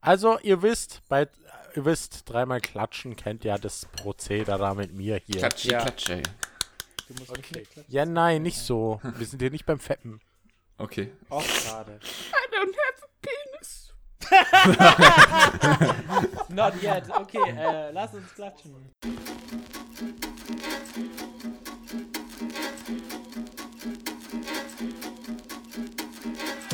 [0.00, 1.28] Also, ihr wisst, bei,
[1.76, 5.38] ihr wisst, dreimal klatschen kennt ja das Prozedere da mit mir hier.
[5.40, 5.80] Klatsche, Ja.
[5.82, 6.22] klatsche.
[7.08, 7.66] Du musst Okay.
[7.88, 9.00] Ja, nein, nicht so.
[9.02, 10.20] Wir sind hier nicht beim Feppen.
[10.78, 11.12] Okay.
[11.28, 11.98] Och, schade.
[12.02, 13.92] I don't have a penis.
[16.48, 17.10] Not yet.
[17.10, 18.90] Okay, äh, lass uns klatschen.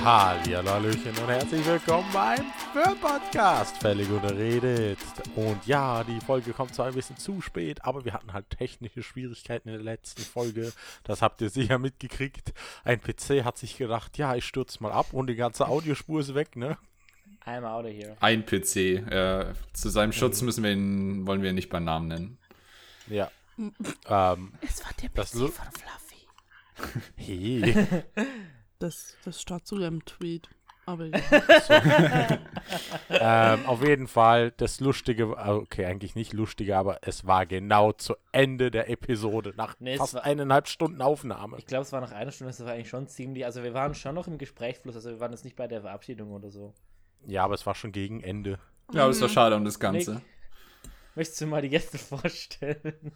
[0.03, 2.45] Hallihallöchen und herzlich willkommen beim
[2.77, 3.79] Film-Podcast.
[3.79, 4.99] Völlig unterredet.
[5.35, 9.03] Und ja, die Folge kommt zwar ein bisschen zu spät, aber wir hatten halt technische
[9.03, 10.75] Schwierigkeiten in der letzten Folge.
[11.03, 12.53] Das habt ihr sicher mitgekriegt.
[12.85, 16.35] Ein PC hat sich gedacht, ja, ich stürze mal ab und die ganze Audiospur ist
[16.35, 16.77] weg, ne?
[17.47, 18.15] I'm out of here.
[18.21, 18.77] Ein PC.
[19.11, 22.39] Äh, zu seinem Schutz müssen wir ihn, wollen wir ihn nicht beim Namen nennen.
[23.07, 23.31] Ja.
[23.57, 27.03] ähm, Es war der Das PC von Fluffy.
[27.17, 28.05] hey.
[28.79, 30.51] Das, das stand sogar im Tweet.
[30.87, 31.19] Aber ja.
[33.11, 38.15] ähm, auf jeden Fall das Lustige, okay, eigentlich nicht Lustige, aber es war genau zu
[38.33, 41.59] Ende der Episode, nach Nee, fast war- eineinhalb Stunden Aufnahme.
[41.59, 43.45] Ich glaube, es war nach einer Stunde, das war eigentlich schon ziemlich.
[43.45, 46.31] Also, wir waren schon noch im Gesprächsfluss, also, wir waren jetzt nicht bei der Verabschiedung
[46.33, 46.73] oder so.
[47.27, 48.59] Ja, aber es war schon gegen Ende.
[48.93, 50.15] Ja, aber es war schade um das Ganze.
[50.15, 50.23] Nick.
[51.17, 53.13] Möchtest du mal die Gäste vorstellen?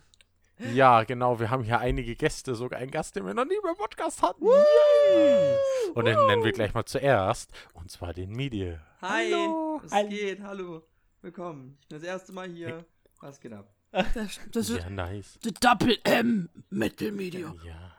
[0.74, 3.76] Ja, genau, wir haben hier einige Gäste, sogar einen Gast, den wir noch nie beim
[3.76, 4.44] Podcast hatten.
[4.44, 5.56] Yay!
[5.94, 8.76] Und den nennen wir gleich mal zuerst, und zwar den Midi.
[9.00, 9.80] Hi, Hallo.
[9.82, 10.08] was Hallo.
[10.08, 10.42] geht?
[10.42, 10.82] Hallo,
[11.22, 11.78] willkommen.
[11.80, 12.84] Ich bin das erste Mal hier.
[13.20, 13.72] Was geht ab?
[13.92, 15.38] Das, das ist Ja, nice.
[15.44, 17.54] der Double M Metal Media.
[17.64, 17.92] Ja.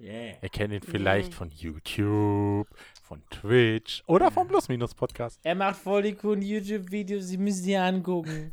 [0.00, 0.36] Yeah.
[0.42, 2.66] Ihr kennt ihn vielleicht von YouTube,
[3.02, 5.38] von Twitch oder vom Plus-Minus-Podcast.
[5.44, 8.52] Er macht voll die coolen YouTube-Videos, sie müssen sie angucken.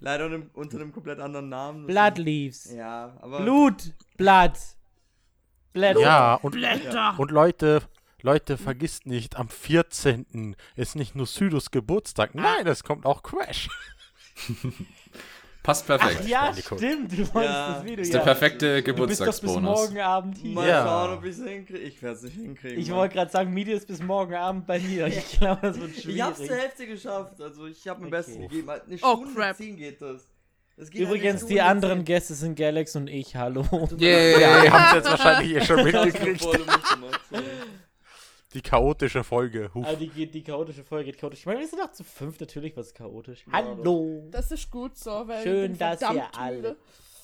[0.00, 1.86] Leider unter einem, komplett anderen Namen.
[1.86, 2.72] Blood Leaves.
[2.72, 3.42] Ja, aber.
[3.42, 3.92] Blut.
[4.16, 4.58] Blatt.
[5.72, 6.00] Blätter.
[6.00, 7.14] Ja, und, Blätter.
[7.18, 7.82] und Leute,
[8.22, 10.56] Leute, vergisst nicht, am 14.
[10.74, 13.68] ist nicht nur Sydos Geburtstag, nein, es kommt auch Crash.
[15.66, 16.20] Passt perfekt.
[16.22, 17.10] Ach ja, stimmt.
[17.12, 17.72] Du wolltest Ja.
[17.74, 18.00] das Video.
[18.02, 18.18] ist ja.
[18.18, 19.62] der perfekte Du bist doch bis Geburtstagsbonus.
[19.80, 20.54] morgen Abend hier.
[20.54, 20.84] Mal Ja.
[20.84, 21.78] schauen, ob ich es hinkriege.
[21.80, 22.78] Ich werde es nicht hinkriegen.
[22.78, 25.08] Ich wollte gerade sagen, Media ist bis morgen Abend bei mir.
[25.08, 26.14] Ich glaube, das wird schwierig.
[26.16, 27.40] Ich hab's zur Hälfte geschafft.
[27.40, 28.16] Also, ich habe mein Okay.
[28.16, 28.70] Bestes gegeben.
[28.70, 29.56] Eine Oh, Stunde crap.
[29.56, 30.28] ziehen geht das.
[30.94, 32.04] Übrigens, die anderen.
[32.04, 33.34] Gäste sind Galax und ich.
[33.34, 33.64] Hallo.
[34.00, 34.38] Yeah.
[34.38, 36.46] Ja, ihr habt es jetzt wahrscheinlich eh schon mitgekriegt.
[38.54, 39.70] Die chaotische Folge.
[39.74, 39.84] Huch.
[39.84, 41.40] Also die, die chaotische Folge geht chaotisch.
[41.40, 43.44] Ich meine, wir sind auch zu fünf, natürlich was chaotisch.
[43.52, 44.28] Hallo.
[44.30, 46.76] Das ist gut so, weil Schön, dass ihr alle müde.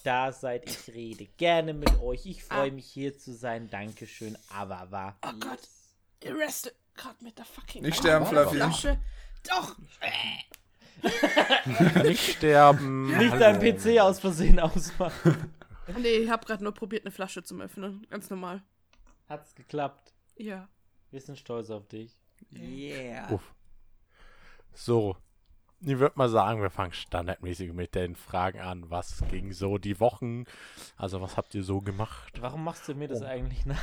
[0.05, 0.69] da seid.
[0.69, 2.27] Ich rede gerne mit euch.
[2.27, 3.71] Ich freue mich hier zu sein.
[3.71, 4.37] Dankeschön.
[4.55, 5.17] Aber war.
[5.25, 5.61] Oh Gott,
[6.25, 8.57] ihr restet gerade mit der fucking Nicht sterben, Fluffy.
[8.57, 8.99] Flasche.
[9.49, 9.77] Doch.
[12.05, 13.17] Nicht sterben.
[13.17, 15.53] Nicht dein PC aus Versehen ausmachen.
[15.99, 18.07] Nee, ich habe gerade nur probiert, eine Flasche zu öffnen.
[18.11, 18.63] Ganz normal.
[19.29, 20.13] Hat's geklappt.
[20.37, 20.69] Ja.
[21.13, 22.11] Wir sind stolz auf dich.
[22.53, 23.31] Yeah.
[23.33, 23.55] Uff.
[24.75, 25.17] So.
[25.85, 28.89] Ich würde mal sagen, wir fangen standardmäßig mit den Fragen an.
[28.89, 30.45] Was ging so die Wochen?
[30.97, 32.41] Also, was habt ihr so gemacht?
[32.41, 33.27] Warum machst du mir das Oh.
[33.27, 33.77] eigentlich nach?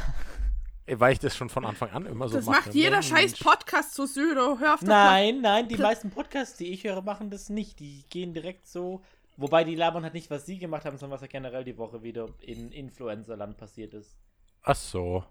[0.85, 2.67] Äh, Weil ich das schon von Anfang an immer so Das mache.
[2.67, 3.09] macht jeder Mensch.
[3.09, 4.57] scheiß Podcast zu Südo.
[4.59, 7.79] Hör auf Nein, nein, die Pl- meisten Podcasts, die ich höre, machen das nicht.
[7.81, 9.01] Die gehen direkt so.
[9.35, 12.01] Wobei die labern halt nicht, was sie gemacht haben, sondern was ja generell die Woche
[12.01, 14.17] wieder in Influencerland passiert ist.
[14.63, 15.23] Ach so.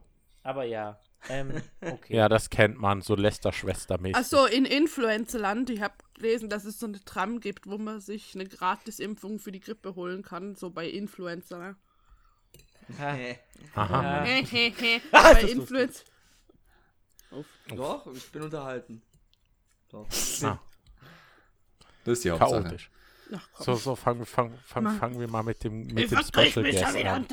[0.42, 0.98] Aber ja.
[1.28, 2.16] Ähm, okay.
[2.16, 4.16] Ja, das kennt man, so Lester-Schwester-mäßig.
[4.16, 8.34] Achso, in Influencerland, ich habe gelesen, dass es so eine Tram gibt, wo man sich
[8.34, 11.58] eine Gratisimpfung für die Grippe holen kann, so bei Influencer.
[11.58, 11.76] Ne?
[12.98, 13.16] Ha.
[13.74, 14.26] Aha.
[14.26, 14.42] Ja.
[15.12, 16.04] bei Influencer.
[17.74, 19.02] Doch, ich bin unterhalten.
[19.90, 20.06] Doch.
[20.42, 20.58] Ah,
[22.04, 22.62] Das ist Hauptsache.
[22.62, 22.90] chaotisch.
[23.34, 23.48] Ach.
[23.60, 26.78] So, so, fangen fang, fang, fangen wir mal mit dem, mit Ich dem Special mich
[26.78, 27.26] schon Guest an.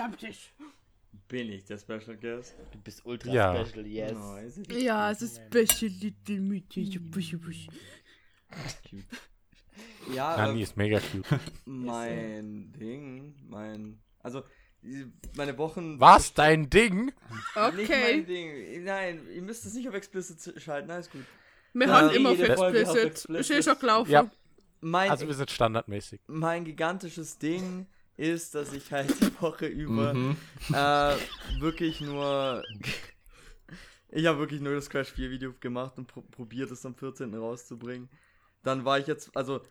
[1.27, 2.55] Bin ich der Special Guest?
[2.71, 3.65] Du bist ultra Ja.
[3.65, 4.11] special, yes.
[4.13, 4.61] Nice.
[4.69, 6.91] Ja, es ist Special Little Meeting.
[10.13, 11.25] Ja, Nani aber ist mega cute.
[11.65, 13.99] mein Ding, mein.
[14.19, 14.43] Also,
[15.35, 15.99] meine Wochen.
[15.99, 17.05] Was, dein Ding?
[17.05, 17.15] Nicht
[17.55, 18.23] mein Okay.
[18.23, 18.83] Ding.
[18.83, 21.23] Nein, ihr müsst es nicht auf Explicit schalten, alles gut.
[21.73, 23.25] Wir haben immer auf Explicit.
[23.25, 24.11] Ist schon gelaufen.
[24.11, 24.29] Ja.
[24.81, 26.21] Mein, Also, wir sind standardmäßig.
[26.27, 27.87] mein gigantisches Ding
[28.17, 30.37] ist, dass ich halt die Woche über Mhm.
[30.73, 31.15] äh,
[31.59, 32.63] wirklich nur.
[34.09, 37.33] ich habe wirklich nur das Crash 4 Video gemacht und pro probiert es am 14.
[37.35, 38.09] rauszubringen.
[38.63, 39.61] Dann war ich jetzt, also,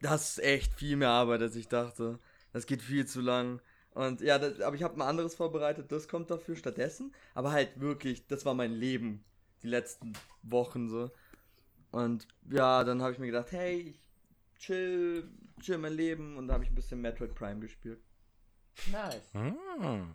[0.00, 2.18] das ist echt viel mehr Arbeit, als ich dachte.
[2.52, 3.60] Das geht viel zu lang.
[3.92, 7.12] Und ja, das, aber ich habe ein anderes vorbereitet, das kommt dafür stattdessen.
[7.34, 9.24] Aber halt wirklich, das war mein Leben
[9.62, 11.10] die letzten Wochen so.
[11.90, 14.00] Und ja, dann habe ich mir gedacht, hey, ich
[14.60, 15.28] chill,
[15.60, 16.36] chill mein Leben.
[16.36, 18.00] Und da habe ich ein bisschen Metroid Prime gespielt.
[18.92, 19.34] Nice.
[19.34, 20.14] Hm.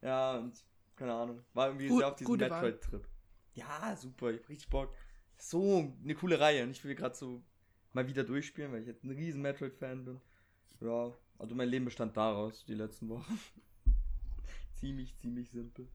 [0.00, 0.64] Ja, und
[0.96, 1.44] keine Ahnung.
[1.52, 2.36] War irgendwie Gut- sehr auf diesem.
[2.36, 3.06] Metroid-Trip.
[3.54, 4.94] Ja, super, ich hab richtig Bock.
[5.36, 6.62] So eine coole Reihe.
[6.64, 7.42] Und ich will gerade so
[7.92, 10.20] mal wieder durchspielen, weil ich jetzt ein riesen Metroid-Fan bin.
[10.80, 13.38] Ja, also mein Leben bestand daraus, die letzten Wochen.
[14.74, 15.88] ziemlich, ziemlich simpel.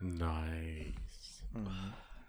[0.00, 1.44] Nice.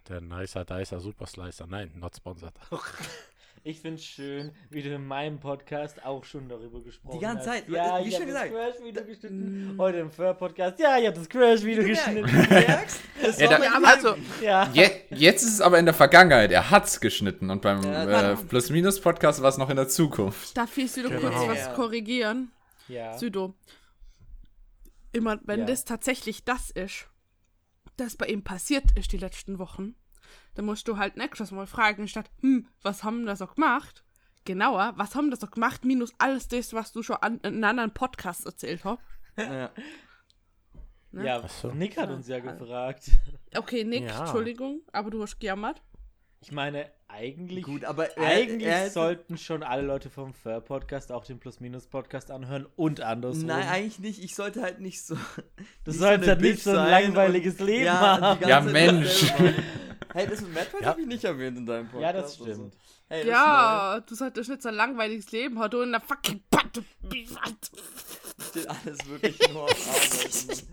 [0.08, 1.66] Der Nicer Dicer Super Slicer.
[1.68, 2.54] Nein, not sponsored.
[3.66, 7.20] Ich finde es schön, wie du in meinem Podcast auch schon darüber gesprochen hast.
[7.22, 8.52] Die ganze Zeit, Ja, wie ich schon habe das gesagt.
[8.54, 9.76] Crash-Video geschnitten.
[9.78, 10.80] Heute im Fur-Podcast.
[10.80, 12.30] Ja, ich habe das Crash-Video geschnitten.
[12.50, 13.00] merkst?
[13.22, 14.70] Das Ja, da, also, Ja.
[14.74, 16.52] je, jetzt ist es aber in der Vergangenheit.
[16.52, 18.36] Er hat's geschnitten und beim Ja, äh.
[18.36, 20.58] Plus-Minus-Podcast war es noch in der Zukunft.
[20.58, 21.22] Darf ich wieder Genau.
[21.30, 21.74] kurz was Ja.
[21.74, 22.52] korrigieren?
[22.90, 23.18] ja.
[23.18, 23.54] Südo.
[25.14, 25.66] Immer, wenn Ja.
[25.68, 27.08] das tatsächlich das ist,
[27.96, 29.96] das bei ihm passiert ist die letzten Wochen,
[30.56, 34.04] dann musst du halt nächstes Mal fragen, statt, hm, was haben das so gemacht?
[34.46, 37.94] Genauer, was haben das so gemacht, minus alles das, was du schon an, in anderen
[37.94, 39.00] Podcasts erzählt hast.
[39.38, 39.70] ja.
[41.12, 41.26] Ne?
[41.28, 41.72] Ja, so.
[41.72, 43.12] Nick hat uns ja gefragt.
[43.56, 44.22] Okay, Nick, Ja.
[44.22, 45.82] Entschuldigung, aber du hast gejammert.
[46.42, 51.24] Ich meine, eigentlich, Gut, aber er- eigentlich er sollten schon alle Leute vom Fur-Podcast auch
[51.24, 53.46] den Plus-Minus-Podcast anhören und andersrum.
[53.46, 54.24] Nein, eigentlich nicht.
[54.24, 55.16] Ich sollte halt nicht so.
[55.84, 58.48] Du nicht sollst halt nicht so ein langweiliges und- Leben ja, haben.
[58.48, 59.32] Ja, Mensch.
[60.14, 60.90] Hey, das mit Metroid Ja.
[60.90, 62.02] habe ich nicht erwähnt in deinem Podcast.
[62.02, 62.44] Ja, das also.
[62.54, 62.78] stimmt.
[63.10, 66.42] Hey, das Ja, du solltest nicht so ein langweiliges Leben haben, du in der fucking
[66.50, 66.84] Patte.
[68.40, 70.68] steht alles wirklich nur auf Arbeiten.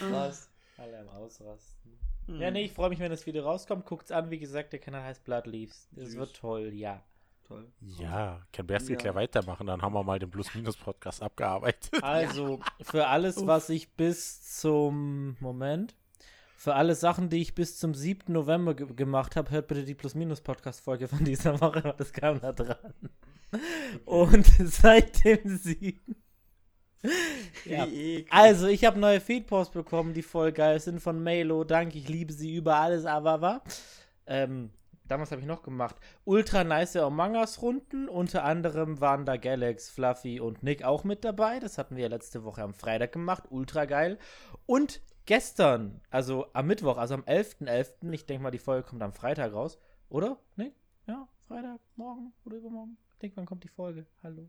[0.12, 0.48] Was?
[0.76, 1.98] Alle am Ausrasten.
[2.26, 2.40] Hm.
[2.40, 3.86] Ja, nee, ich freue mich, wenn das Video rauskommt.
[3.86, 5.88] Guckt's an, wie gesagt, der Kanal heißt Blood Leaves.
[5.92, 6.16] Das Süß.
[6.16, 7.02] wird toll, ja.
[7.46, 7.66] Toll.
[7.80, 8.96] Ja, können wir erst Ja.
[8.96, 12.02] gleich weitermachen, dann haben wir mal den Plus-Minus-Podcast abgearbeitet.
[12.02, 15.96] Also, für alles, was ich bis zum Moment,
[16.60, 18.30] für alle Sachen, die ich bis zum 7.
[18.34, 22.92] November ge gemacht habe, hört bitte die Plus-Minus-Podcast-Folge von dieser Woche, das kam da dran.
[24.04, 25.98] Und seit dem 7.
[27.64, 27.86] ja.
[28.28, 31.64] Also, ich habe neue Feedposts bekommen, die voll geil sind von Melo.
[31.64, 33.62] Danke, ich liebe sie über alles, aber war.
[34.26, 34.68] Ähm,
[35.08, 35.96] damals habe ich noch gemacht.
[36.26, 38.06] Ultra nice Among Us Runden.
[38.06, 41.58] Unter anderem waren da Galax, Fluffy und Nick auch mit dabei.
[41.58, 43.44] Das hatten wir ja letzte Woche am Freitag gemacht.
[43.48, 44.18] Ultra geil.
[44.66, 49.12] Und gestern, also am Mittwoch, also am 11.11., ich denke mal, die Folge kommt am
[49.12, 49.78] Freitag raus.
[50.08, 50.38] Oder?
[50.56, 50.74] Nick?
[51.06, 52.96] Ja, Freitag, morgen oder übermorgen.
[53.12, 54.06] Ich denke, wann kommt die Folge?
[54.22, 54.48] Hallo.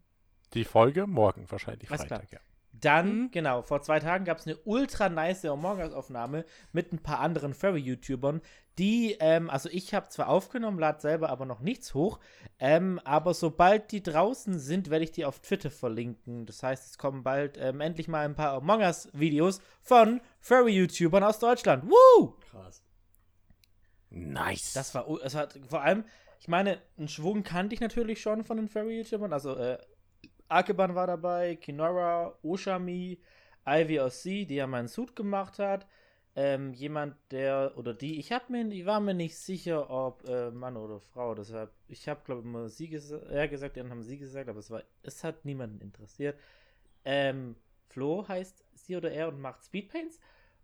[0.53, 1.87] Die Folge morgen wahrscheinlich.
[1.87, 2.39] Freitag, ja.
[2.73, 3.31] Dann, Mhm.
[3.31, 7.53] genau, vor zwei Tagen gab es eine ultra nice Among Us-Aufnahme mit ein paar anderen
[7.53, 8.41] Furry-YouTubern,
[8.77, 12.19] die, ähm, also ich habe zwar aufgenommen, lad selber aber noch nichts hoch,
[12.57, 16.45] ähm, aber sobald die draußen sind, werde ich die auf Twitter verlinken.
[16.45, 21.39] Das heißt, es kommen bald ähm, endlich mal ein paar Among Us-Videos von Furry-YouTubern aus
[21.39, 21.83] Deutschland.
[21.85, 22.35] Woo!
[22.49, 22.81] Krass.
[24.09, 24.73] Nice.
[24.73, 26.05] Das war, es war vor allem,
[26.39, 29.33] ich meine, einen Schwung kannte ich natürlich schon von den Furry-YouTubern.
[29.33, 29.77] Also, äh,
[30.51, 33.19] Akeban war dabei, Kinora, Oshami,
[33.65, 35.87] Ivy aus C, die ja meinen Suit gemacht hat.
[36.33, 40.49] Ähm, jemand, der, oder die, ich hab mir, ich war mir nicht sicher, ob äh,
[40.49, 44.17] Mann oder Frau, deshalb, ich habe glaube immer sie gesagt, er gesagt, anderen haben sie
[44.17, 46.39] gesagt, aber es war, es hat niemanden interessiert.
[47.03, 47.57] Ähm,
[47.87, 50.19] Flo heißt sie oder er und macht Speedpaints.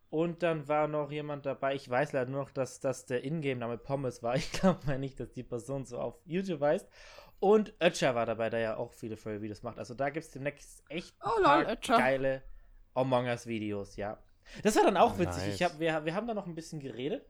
[0.10, 3.78] Und dann war noch jemand dabei, ich weiß leider nur noch, dass das der Ingame-Name
[3.78, 4.36] Pommes war.
[4.38, 6.88] Ich glaube mal nicht, dass die Person so auf YouTube heißt.
[7.40, 9.78] Und Ötscher war dabei, der ja auch viele Furry-Videos macht.
[9.78, 12.42] Also da gibt es demnächst echt Oh, lol, geile
[12.94, 14.18] Among Us-Videos, ja.
[14.64, 15.44] Das war dann auch witzig.
[15.44, 15.56] Nice.
[15.56, 17.30] Ich hab, wir, wir haben da noch ein bisschen geredet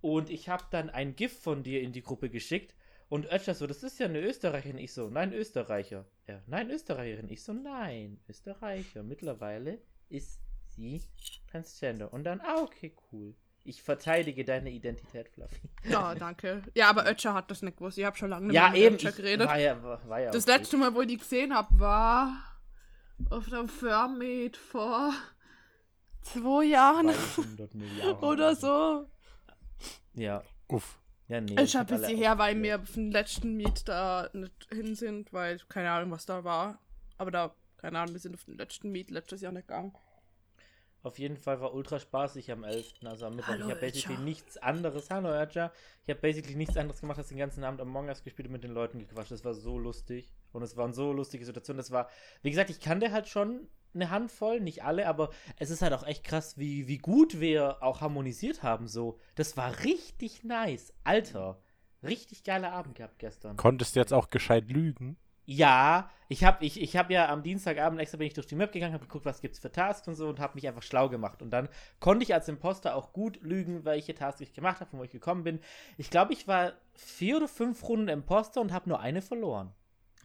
[0.00, 2.74] und ich habe dann ein GIF von dir in die Gruppe geschickt
[3.08, 4.78] und Ötscher so, das ist ja eine Österreicherin.
[4.78, 6.04] Ich so, nein, Österreicher.
[6.26, 7.28] Ja, nein, Österreicherin.
[7.28, 9.02] Ich so, nein, Österreicher.
[9.02, 10.40] Mittlerweile ist
[10.70, 11.02] sie
[11.50, 12.12] Transgender.
[12.12, 13.34] Und dann, ah, okay, cool.
[13.66, 15.70] Ich verteidige deine Identität, Fluffy.
[15.84, 16.62] Ja, danke.
[16.74, 17.96] Ja, aber Ötscher hat das nicht gewusst.
[17.98, 18.94] Ich habe schon lange nicht Ja, mit eben.
[18.96, 19.48] Ötscher Ich, geredet.
[19.48, 20.56] war ja, war, ja Das okay.
[20.58, 22.36] letzte Mal, wo ich die gesehen habe, war
[23.30, 25.12] auf der Fairmeet vor
[26.20, 28.22] zwei Jahren 200 Milliarden.
[28.22, 29.08] oder so.
[30.14, 30.42] Ja.
[30.68, 30.98] Uff.
[31.28, 31.54] Ja, nee.
[31.54, 34.94] ist schon ein hab alle bisschen her, weil wir vom letzten Meet da nicht hin
[34.94, 36.78] sind, weil keine Ahnung, was da war.
[37.16, 39.94] Aber da, keine Ahnung, wir sind auf den letzten Meet letztes Jahr nicht gegangen.
[41.04, 42.94] Auf jeden Fall war ultra spaßig am 11.
[43.04, 43.52] Also am Mittwoch.
[43.52, 45.10] Hallo, ich habe basically nichts anderes.
[45.10, 45.70] Hallo, Erja.
[46.02, 48.64] Ich habe basically nichts anderes gemacht, als den ganzen Abend Among Us gespielt und mit
[48.64, 49.30] den Leuten gequatscht.
[49.30, 50.32] Das war so lustig.
[50.52, 51.76] Und es waren so lustige Situationen.
[51.76, 52.08] Das war,
[52.40, 56.06] wie gesagt, ich kannte halt schon eine Handvoll, nicht alle, aber es ist halt auch
[56.06, 58.88] echt krass, wie, wie gut wir auch harmonisiert haben.
[58.88, 60.94] So, das war richtig nice.
[61.04, 61.60] Alter,
[62.02, 63.58] richtig geiler Abend gehabt gestern.
[63.58, 65.18] Konntest du jetzt auch gescheit lügen?
[65.46, 68.72] Ja, ich habe ich, ich hab ja am Dienstagabend extra bin ich durch die Map
[68.72, 71.42] gegangen, habe geguckt, was gibt's für Tasks und so und habe mich einfach schlau gemacht.
[71.42, 71.68] Und dann
[72.00, 75.10] konnte ich als Imposter auch gut lügen, welche Tasks ich gemacht habe, von wo ich
[75.10, 75.60] gekommen bin.
[75.98, 79.72] Ich glaube, ich war vier oder fünf Runden Imposter und habe nur eine verloren.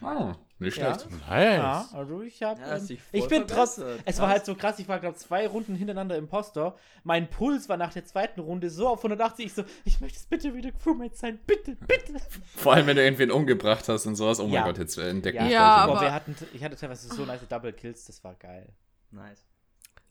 [0.01, 0.93] Oh, nicht Ja.
[0.97, 1.09] schlecht.
[1.29, 1.57] Nice.
[1.57, 2.61] Ja, also ich habe.
[2.61, 3.75] Ja, ähm, ich bin trotz.
[3.75, 4.01] verbessert.
[4.05, 6.75] Es war halt so krass, ich war, glaube zwei Runden hintereinander Imposter.
[7.03, 10.25] Mein Puls war nach der zweiten Runde so auf 180, ich so, ich möchte es
[10.25, 12.13] bitte wieder Crewmate sein, bitte, bitte.
[12.55, 14.39] Vor allem, wenn du irgendwen umgebracht hast und sowas.
[14.39, 14.65] Oh mein Ja.
[14.65, 17.41] Gott, jetzt entdecken Ja, wir Ja, Boah, aber- wir hatten, ich hatte teilweise so nice
[17.49, 18.69] Double Kills, das war geil.
[19.11, 19.45] Nice.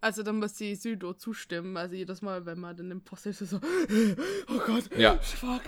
[0.01, 1.77] Also dann muss die Südo zustimmen.
[1.77, 3.57] Also jedes Mal, wenn man den Imposter ist, so,
[4.49, 5.17] oh Gott, Ja.
[5.19, 5.63] fuck.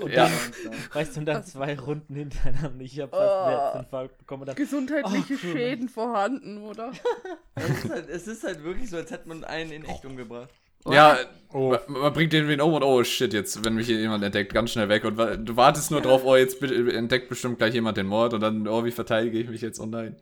[0.00, 0.28] Und Ja.
[0.64, 4.46] dann, weißt du, und dann zwei Runden hintereinander, ich habe fast einen Herzinfarkt bekommen.
[4.46, 5.36] Dann, Gesundheitliche Oh.
[5.52, 6.92] Schäden vorhanden, oder?
[7.56, 10.50] Es ist, halt, es ist halt wirklich so, als hätte man einen in echt umgebracht.
[10.88, 11.16] Ja,
[11.52, 11.70] Oh.
[11.88, 14.52] man, man bringt den wen um und oh shit, jetzt, wenn mich hier jemand entdeckt,
[14.52, 15.04] ganz schnell weg.
[15.04, 18.68] Und du wartest nur drauf, oh, jetzt entdeckt bestimmt gleich jemand den Mord und dann,
[18.68, 19.80] oh, wie verteidige ich mich jetzt?
[19.80, 20.14] Oh nein.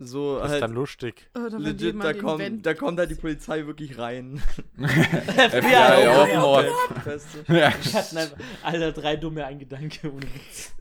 [0.00, 1.28] So Das ist halt dann lustig.
[1.34, 4.40] Oder wenn legit, da kommt, da kommt halt die Polizei wirklich rein.
[4.76, 6.64] FBI ja, auf.
[7.02, 7.44] Feste.
[7.52, 7.68] Ja.
[7.68, 10.72] einfach alle drei dumme Eingedanke ohne Witz.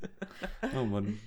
[0.75, 1.17] Oh Mann.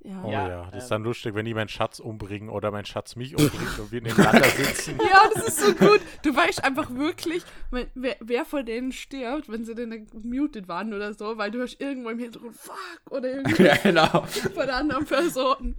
[0.00, 0.22] Ja.
[0.24, 0.96] Oh Ja, ja, das ist ähm.
[0.96, 4.48] dann lustig, wenn die meinen Schatz umbringen oder mein Schatz mich umbringt und wir nebeneinander
[4.48, 4.98] sitzen.
[5.08, 6.00] Ja, das ist so gut.
[6.22, 11.14] Du weißt einfach wirklich, wer, wer von denen stirbt, wenn sie denn muted waren oder
[11.14, 12.76] so, weil du hörst irgendwo im Hintergrund fuck
[13.10, 14.22] oder irgendwie Ja, genau.
[14.26, 15.76] von der anderen Person.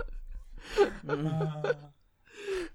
[1.08, 1.92] 嗯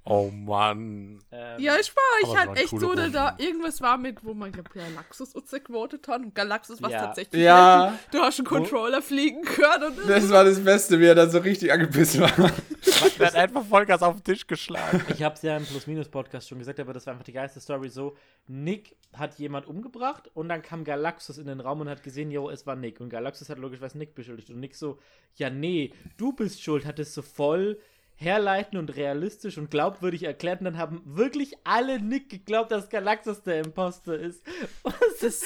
[0.04, 1.20] Oh Mann.
[1.32, 4.34] Ähm, Ja, ich war, ich halt waren echt so, da, da irgendwas war mit, wo
[4.34, 7.06] man, Galaxus uns gewotet hat und Galaxus was Ja.
[7.06, 7.42] tatsächlich.
[7.42, 7.98] Ja.
[8.10, 11.38] Du hast einen Controller fliegen können und Das war das Beste, wie er dann so
[11.38, 12.30] richtig angepisst war.
[13.18, 15.02] Der hat einfach Vollgas auf den Tisch geschlagen.
[15.08, 17.88] Ich habe es ja im Plus-Minus-Podcast schon gesagt, aber das war einfach die geilste Story
[17.88, 18.16] so.
[18.46, 22.50] Nick hat jemand umgebracht und dann kam Galaxus in den Raum und hat gesehen, jo,
[22.50, 23.00] es war Nick.
[23.00, 24.50] Und Galaxus hat logischerweise Nick beschuldigt.
[24.50, 24.98] Und Nick so,
[25.36, 27.78] ja, nee, du bist schuld, hat es so voll
[28.16, 30.60] herleiten und realistisch und glaubwürdig erklärt.
[30.60, 34.42] Und dann haben wirklich alle Nick geglaubt, dass Galaxus der Imposter ist.
[35.16, 35.44] Es, ist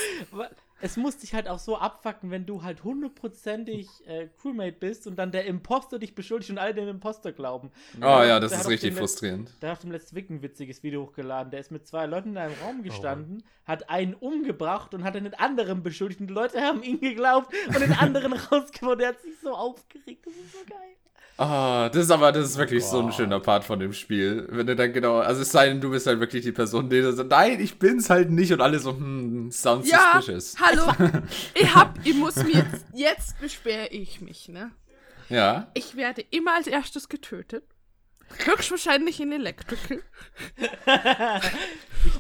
[0.81, 5.17] es muss dich halt auch so abfacken, wenn du halt hundertprozentig äh, Crewmate bist und
[5.17, 7.71] dann der Imposter dich beschuldigt und alle dem Imposter glauben.
[7.97, 9.51] Oh ja, das Der hat ist richtig frustrierend.
[9.61, 11.51] der hat dem letzten Wick ein witziges Video hochgeladen.
[11.51, 15.35] Der ist mit zwei Leuten in einem Raum gestanden, hat einen umgebracht und hat einen
[15.35, 16.21] anderen beschuldigt.
[16.21, 18.99] Und die Leute haben ihn geglaubt und den anderen rausgeworfen.
[18.99, 20.27] Der hat sich so aufgeregt.
[20.27, 20.97] Das ist so geil.
[21.40, 24.49] Ah, das ist aber, das ist wirklich so ein schöner Part von dem Spiel.
[24.50, 27.00] Wenn du dann genau, also es sei denn, du bist halt wirklich die Person, die
[27.12, 30.57] so, nein, ich bin's halt nicht und alle so, hm, sounds Ja, suspicious.
[30.61, 30.92] hallo,
[31.54, 34.73] ich hab, ich muss mir jetzt, jetzt beschwere ich mich, ne?
[35.28, 35.71] Ja.
[35.75, 37.62] Ich werde immer als erstes getötet.
[38.45, 40.02] Höchstwahrscheinlich in Electrical.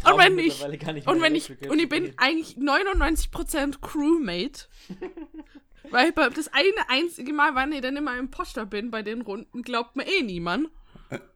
[0.04, 0.62] Und wenn ich,
[1.06, 4.66] und wenn ich, und ich bin eigentlich 99% Crewmate.
[5.90, 9.62] weil bei das eine einzige Mal, wann ich dann immer Imposter bin bei den Runden,
[9.62, 10.68] glaubt mir eh niemand.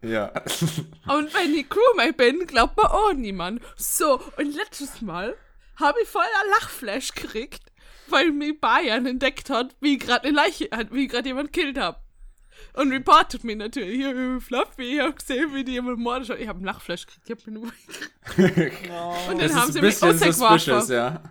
[0.02, 0.28] Ja.
[1.08, 3.62] Und wenn ich Crewmate bin, glaubt mir auch niemand.
[3.76, 5.34] So, und letztes Mal
[5.76, 7.62] habe ich voll ein Lachflash gekriegt,
[8.08, 12.02] weil mir Bayern entdeckt hat, wie gerade eine Leiche, wie gerade jemand killt hab.
[12.74, 16.38] Und reportet mir natürlich, hier, Fluffy, ich hab gesehen, wie die jemand mordet hat.
[16.38, 17.62] Ich hab einen Lachflash gekriegt, ich hab mir nur
[19.30, 20.92] Und Das dann haben ist sie mich ausgeworfen.
[20.94, 21.22] ja.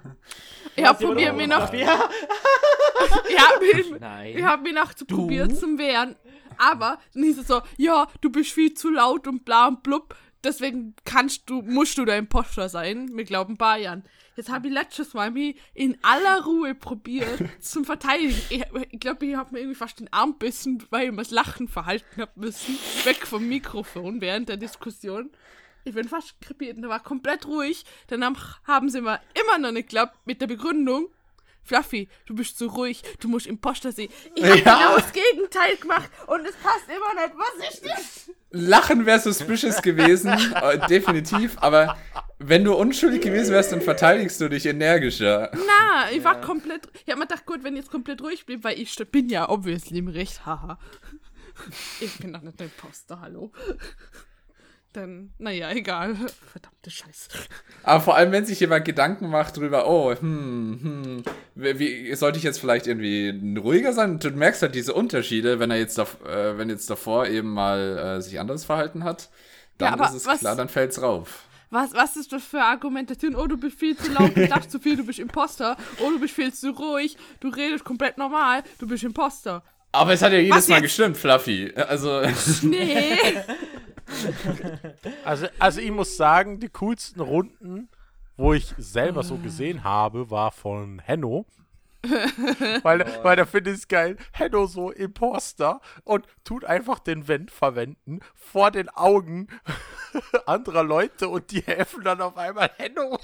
[0.75, 5.05] Ich hab Hast du probiert, mir noch- ich hab mich, ich hab mich noch zu
[5.05, 6.15] probiert zum Wehren.
[6.57, 10.15] Aber dann hieß es so, ja, du bist viel zu laut und bla und blub.
[10.43, 13.11] Deswegen kannst du, musst du der Imposter sein.
[13.15, 14.03] Wir glauben Bayern.
[14.35, 18.35] Jetzt habe ich letztes Mal mich in aller Ruhe probiert zum Verteidigen.
[18.49, 21.31] Ich, ich glaube, ich habe mir irgendwie fast den Arm bissen, weil ich mir das
[21.31, 22.77] Lachen verhalten habe müssen.
[23.03, 25.29] Weg vom Mikrofon während der Diskussion.
[25.83, 27.83] Ich bin fast krepiert und da war komplett ruhig.
[28.07, 31.07] Danach haben sie mir immer noch nicht geglaubt mit der Begründung,
[31.63, 34.11] Fluffy, du bist zu ruhig, du musst Imposter sehen.
[34.35, 34.75] Ich habe Ja.
[34.77, 37.35] genau das Gegenteil gemacht und es passt immer nicht.
[37.37, 38.31] Was ist das?
[38.49, 41.97] Lachen wäre suspicious gewesen, äh, definitiv, aber
[42.39, 45.51] wenn du unschuldig gewesen wärst, dann verteidigst du dich energischer.
[45.53, 46.87] Na, ich war komplett.
[47.05, 49.47] Ich habe mir gedacht, gut, wenn ich jetzt komplett ruhig blieb, weil ich bin ja
[49.49, 50.77] obviously im Recht, haha.
[51.99, 53.51] Ich bin doch nicht der Imposter, hallo.
[54.93, 56.15] Dann, naja, egal.
[56.51, 57.29] Verdammte Scheiße.
[57.83, 61.23] Aber vor allem, wenn sich jemand Gedanken macht drüber, oh, hm, hm,
[61.55, 64.19] wie, sollte ich jetzt vielleicht irgendwie ruhiger sein?
[64.19, 68.17] Du merkst halt diese Unterschiede, wenn er jetzt, dav- äh, wenn jetzt davor eben mal
[68.17, 69.29] äh, sich anders verhalten hat,
[69.77, 71.45] dann Ja, aber ist es was- klar, dann fällt's rauf.
[71.69, 73.33] Was, was ist das für Argumentation?
[73.33, 75.77] Oh, du bist viel zu laut, du lachst zu viel, du bist Imposter.
[76.01, 79.63] Oh, du bist viel zu ruhig, du redest komplett normal, du bist Imposter.
[79.93, 80.83] Aber es hat ja jedes Was Mal jetzt?
[80.83, 81.71] gestimmt, Fluffy.
[81.75, 82.21] Also,
[82.63, 83.15] Nee.
[85.25, 87.89] Also, also ich muss sagen, die coolsten Runden,
[88.37, 91.45] wo ich selber so gesehen habe, war von Henno.
[92.81, 94.17] weil, weil da finde ich es geil.
[94.31, 99.47] Henno so Imposter und tut einfach den Vent verwenden vor den Augen
[100.47, 103.19] anderer Leute und die helfen dann auf einmal Henno.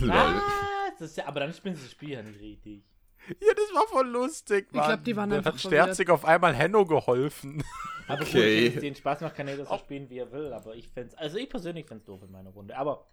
[0.00, 0.10] lol.
[0.10, 2.82] Ah, das ist ja, aber dann spielen sie das Spiel ja nicht richtig.
[3.28, 4.86] Ja, das war voll lustig, Mann.
[4.86, 7.62] glaub, die waren Dann einfach hat Sterzig auf einmal Henno geholfen.
[8.08, 8.32] Aber Okay.
[8.32, 10.52] gut, wenn es den Spaß macht, kann er das so spielen, wie er will.
[10.52, 12.76] Aber ich fände also ich persönlich fände es doof in meiner Runde.
[12.76, 13.06] Aber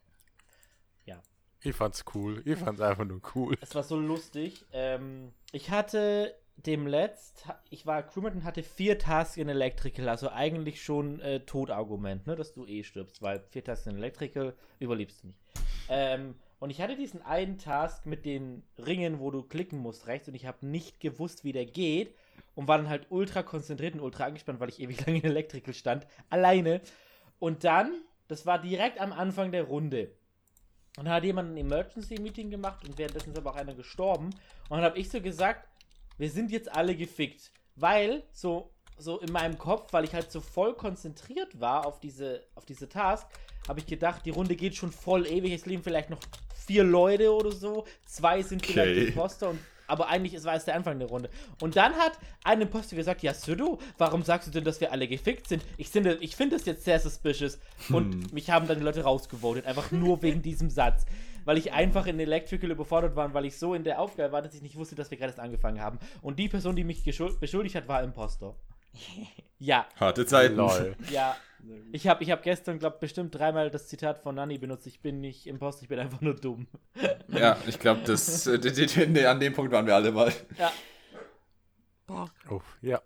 [1.66, 2.42] Ich fand's cool.
[2.46, 3.56] Ich fand's einfach nur cool.
[3.62, 4.66] es war so lustig.
[4.74, 10.30] Ähm, ich hatte dem letzt, ich war Crewmate und hatte vier Tasks in Electrical, also
[10.30, 15.24] eigentlich schon äh, Todargument, ne, dass du eh stirbst, weil vier Tasks in Electrical überlebst
[15.24, 15.40] du nicht.
[15.88, 20.30] Ähm, und ich hatte diesen einen Task mit den Ringen, wo du klicken musst rechts
[20.30, 22.16] und ich habe nicht gewusst, wie der geht
[22.56, 25.74] und war dann halt ultra konzentriert und ultra angespannt, weil ich ewig lange in Electrical
[25.74, 26.80] stand, alleine.
[27.38, 30.16] Und dann, das war direkt am Anfang der Runde.
[30.98, 34.28] Und dann hat jemand ein Emergency-Meeting gemacht und währenddessen ist aber auch einer gestorben.
[34.28, 35.68] Und dann habe ich so gesagt,
[36.18, 37.52] wir sind jetzt alle gefickt.
[37.76, 42.44] Weil, so, so in meinem Kopf, weil ich halt so voll konzentriert war auf diese,
[42.56, 43.28] auf diese Task,
[43.68, 45.54] habe ich gedacht, die Runde geht schon voll ewig.
[45.54, 46.20] Es leben vielleicht noch
[46.66, 47.86] vier Leute oder so.
[48.06, 48.74] Zwei sind Okay.
[48.74, 51.30] vielleicht Imposter und aber eigentlich ist, war es der Anfang der Runde.
[51.62, 52.14] Und dann hat
[52.46, 55.62] ein Imposter gesagt, ja, Sudo, warum sagst du denn, dass wir alle gefickt sind?
[55.78, 57.60] Ich finde ich finde das jetzt sehr suspicious.
[57.90, 61.06] Und mich haben dann die Leute rausgevotet, einfach nur wegen diesem Satz.
[61.46, 64.42] Weil ich einfach in Electrical überfordert war und weil ich so in der Aufgabe war,
[64.42, 66.00] dass ich nicht wusste, dass wir gerade erst angefangen haben.
[66.22, 68.56] Und die Person, die mich beschuldigt hat, war Imposter.
[69.60, 70.56] ja, Harte Zeiten.
[70.56, 70.96] Lol.
[71.10, 71.36] ja.
[71.94, 74.86] Ich habe ich hab gestern, glaube bestimmt dreimal das Zitat von Nani benutzt.
[74.86, 76.68] Ich bin nicht Imposter, ich bin einfach nur dumm.
[77.30, 80.32] Ja, ich glaube, das äh, die, die, nee, an dem Punkt waren wir alle mal.
[80.58, 80.72] Ja.
[82.06, 82.30] Boah.
[82.50, 83.02] Oh, ja.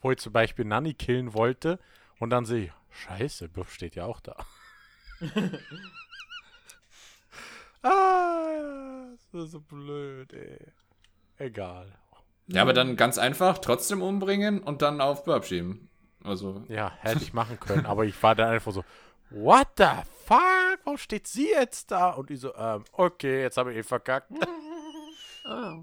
[0.00, 1.78] Wo ich zum Beispiel Nanny killen wollte
[2.18, 4.36] und dann sehe ich, scheiße, Buff steht ja auch da.
[7.82, 10.72] ah, das ist so blöd, ey.
[11.38, 11.92] Egal.
[12.48, 15.88] Ja, aber dann ganz einfach, trotzdem umbringen und dann auf Burp schieben.
[16.22, 18.84] Also, Ja, hätte ich machen können, aber ich war dann einfach so,
[19.30, 19.84] what the
[20.26, 22.10] fuck, warum steht sie jetzt da?
[22.10, 24.30] Und ich so, ähm, okay, jetzt habe ich eh verkackt.
[25.48, 25.80] Oh,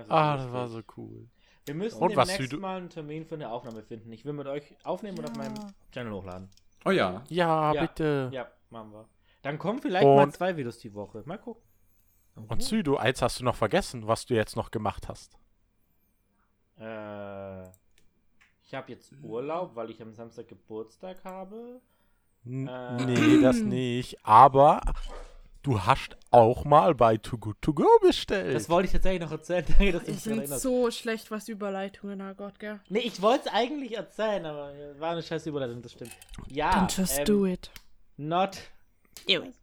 [0.00, 1.26] ist Ah, das war so cool.
[1.64, 4.12] Wir müssen Und demnächst mal einen Termin für eine Aufnahme finden.
[4.12, 5.54] Ich will mit euch aufnehmen und auf meinem
[5.92, 6.50] Channel hochladen.
[6.84, 7.24] oh ja.
[7.28, 7.80] Ja, Ja.
[7.80, 8.28] bitte.
[8.32, 9.08] Ja, machen wir.
[9.42, 11.22] Dann kommen vielleicht mal Und- zwei Videos die Woche.
[11.24, 11.62] Mal gucken.
[12.36, 15.36] Und Südo, eins hast du noch vergessen, was du jetzt noch gemacht hast.
[16.78, 17.62] Äh,
[18.62, 21.80] ich habe jetzt Urlaub, weil ich am Samstag Geburtstag habe.
[22.44, 23.04] N Äh.
[23.06, 24.18] Nee, das nicht.
[24.24, 24.82] Aber
[25.62, 28.54] du hast auch mal bei Too Good To Go bestellt.
[28.54, 29.64] Das wollte ich tatsächlich noch erzählen.
[29.78, 32.80] Danke, dass du ich bin so schlecht, was Überleitungen, oh Gott, gell?
[32.88, 36.12] Nee, ich wollte es eigentlich erzählen, aber äh, war eine scheiß Überleitung, das stimmt.
[36.48, 37.70] Ja, Dann just ähm, do it.
[38.18, 38.58] not,
[39.26, 39.54] Do it.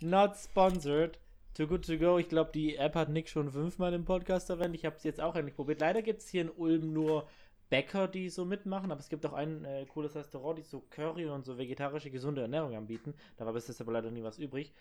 [0.00, 1.18] not sponsored.
[1.54, 2.18] Too Good To Go.
[2.18, 4.74] Ich glaube, die App hat Nick schon fünfmal im Podcast erwähnt.
[4.74, 5.80] Ich habe es jetzt auch endlich probiert.
[5.80, 7.28] Leider gibt es hier in Ulm nur
[7.70, 11.26] Bäcker, die so mitmachen, aber es gibt auch ein äh, cooles Restaurant, die so Curry
[11.26, 13.14] und so vegetarische, gesunde Ernährung anbieten.
[13.36, 14.72] Da war bis jetzt aber leider nie was übrig.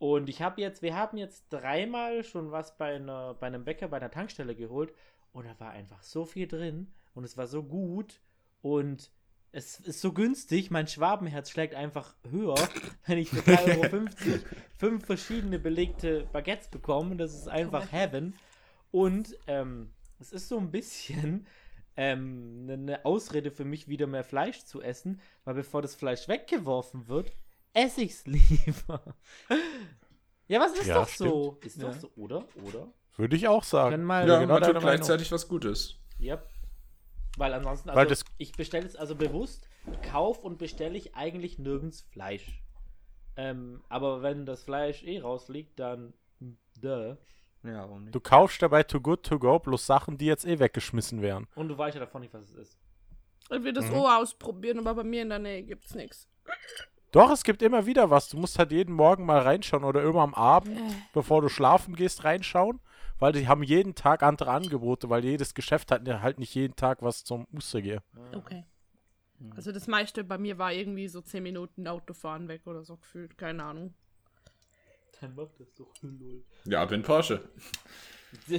[0.00, 3.86] Und ich habe jetzt, wir haben jetzt dreimal schon was bei, einer, bei einem Bäcker,
[3.86, 4.92] bei einer Tankstelle geholt
[5.32, 8.20] und da war einfach so viel drin und es war so gut
[8.62, 9.12] und
[9.52, 12.56] es ist so günstig, mein Schwabenherz schlägt einfach höher,
[13.06, 14.04] wenn ich für 3,50 Euro
[14.78, 17.16] fünf verschiedene belegte Baguettes bekomme.
[17.16, 18.34] Das ist einfach Heaven.
[18.90, 21.46] Und ähm, es ist so ein bisschen
[21.96, 27.08] ähm, eine Ausrede für mich, wieder mehr Fleisch zu essen, weil bevor das Fleisch weggeworfen
[27.08, 27.32] wird,
[27.72, 29.16] esse ich es lieber.
[30.48, 31.58] ja, was ist Ja, doch so?
[31.64, 32.00] Ist doch Ja.
[32.00, 32.46] so, oder?
[32.64, 32.88] Oder?
[33.16, 34.02] Würde ich auch sagen.
[34.04, 34.82] Mal- Ja, genau tut Meinung.
[34.82, 35.96] gleichzeitig was Gutes.
[36.20, 36.46] Yep.
[37.36, 39.68] Weil ansonsten, also Weil das- ich bestelle es also bewusst,
[40.10, 42.62] kauf und bestelle ich eigentlich nirgends Fleisch.
[43.36, 46.14] Ähm, aber wenn das Fleisch eh rausliegt, dann
[46.80, 47.16] duh.
[47.62, 48.14] Ja, warum nicht?
[48.14, 51.46] Du kaufst dabei Too Good To Go bloß Sachen, die jetzt eh weggeschmissen wären.
[51.54, 52.78] Und du weißt ja davon nicht, was es ist.
[53.50, 53.94] Ich will das Mhm.
[53.96, 56.28] auch ausprobieren, aber bei mir in der Nähe gibt's nichts.
[57.12, 58.28] Doch, es gibt immer wieder was.
[58.28, 60.92] Du musst halt jeden Morgen mal reinschauen oder immer am Abend, Äh.
[61.12, 62.80] bevor du schlafen gehst, reinschauen.
[63.18, 66.76] Weil die haben jeden Tag andere Angebote, weil jedes Geschäft hat ja halt nicht jeden
[66.76, 68.02] Tag was zum Mustergehe.
[68.34, 68.64] Okay.
[69.54, 73.36] Also das meiste bei mir war irgendwie so 10 Minuten Autofahren weg oder so gefühlt,
[73.36, 73.94] keine Ahnung.
[75.20, 76.44] Dann macht das doch null.
[76.64, 77.48] Ja, bin Porsche.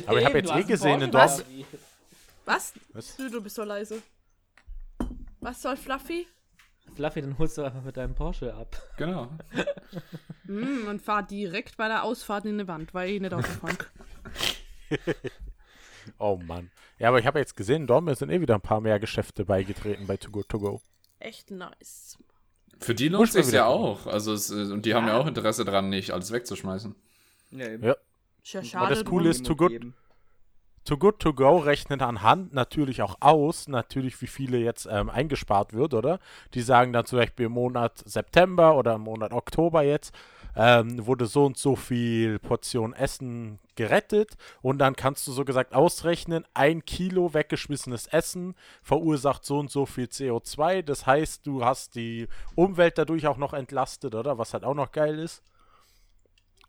[0.07, 1.65] Aber ich hab Eben, jetzt eh gesehen, in Gabi.
[2.45, 2.73] Was?
[2.93, 3.15] Was?
[3.17, 4.01] Du, du bist so leise.
[5.39, 6.27] Was soll Fluffy?
[6.95, 8.75] Fluffy, dann holst du einfach mit deinem Porsche ab.
[8.97, 9.29] Genau.
[10.45, 13.96] Mm, und fahr direkt bei der Ausfahrt in eine Wand, weil ich nicht Autofahren kann.
[16.19, 16.71] Oh Mann.
[16.99, 20.07] Ja, aber ich habe jetzt gesehen, Dortmund sind eh wieder ein paar mehr Geschäfte beigetreten
[20.07, 20.81] bei Too Good To Go.
[21.19, 22.17] Echt nice.
[22.79, 24.07] Für die lohnt sich ja auch.
[24.07, 26.95] Also es, äh, und die haben ja auch Interesse dran, nicht alles wegzuschmeißen.
[27.51, 27.83] Ja, eben.
[27.83, 27.95] Ja.
[28.43, 28.95] Ja Aber schade.
[28.95, 29.95] das Coole ist, Too Good, geben.
[30.85, 35.73] Too Good To Go rechnet anhand natürlich auch aus, natürlich wie viele jetzt ähm, eingespart
[35.73, 36.19] wird, oder?
[36.53, 40.15] Die sagen dann zum Beispiel im Monat September oder im Monat Oktober jetzt,
[40.57, 45.75] ähm, wurde so und so viel Portion Essen gerettet und dann kannst du so gesagt
[45.75, 50.81] ausrechnen, ein Kilo weggeschmissenes Essen verursacht so und so viel CO2.
[50.81, 54.39] Das heißt, du hast die Umwelt dadurch auch noch entlastet, oder?
[54.39, 55.43] Was halt auch noch geil ist.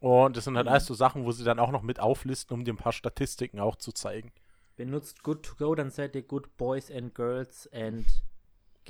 [0.00, 2.64] Und das sind halt alles so Sachen, wo sie dann auch noch mit auflisten, um
[2.64, 4.32] dir ein paar Statistiken auch zu zeigen.
[4.76, 8.06] Benutzt Good to Go, dann seid ihr Good Boys and Girls and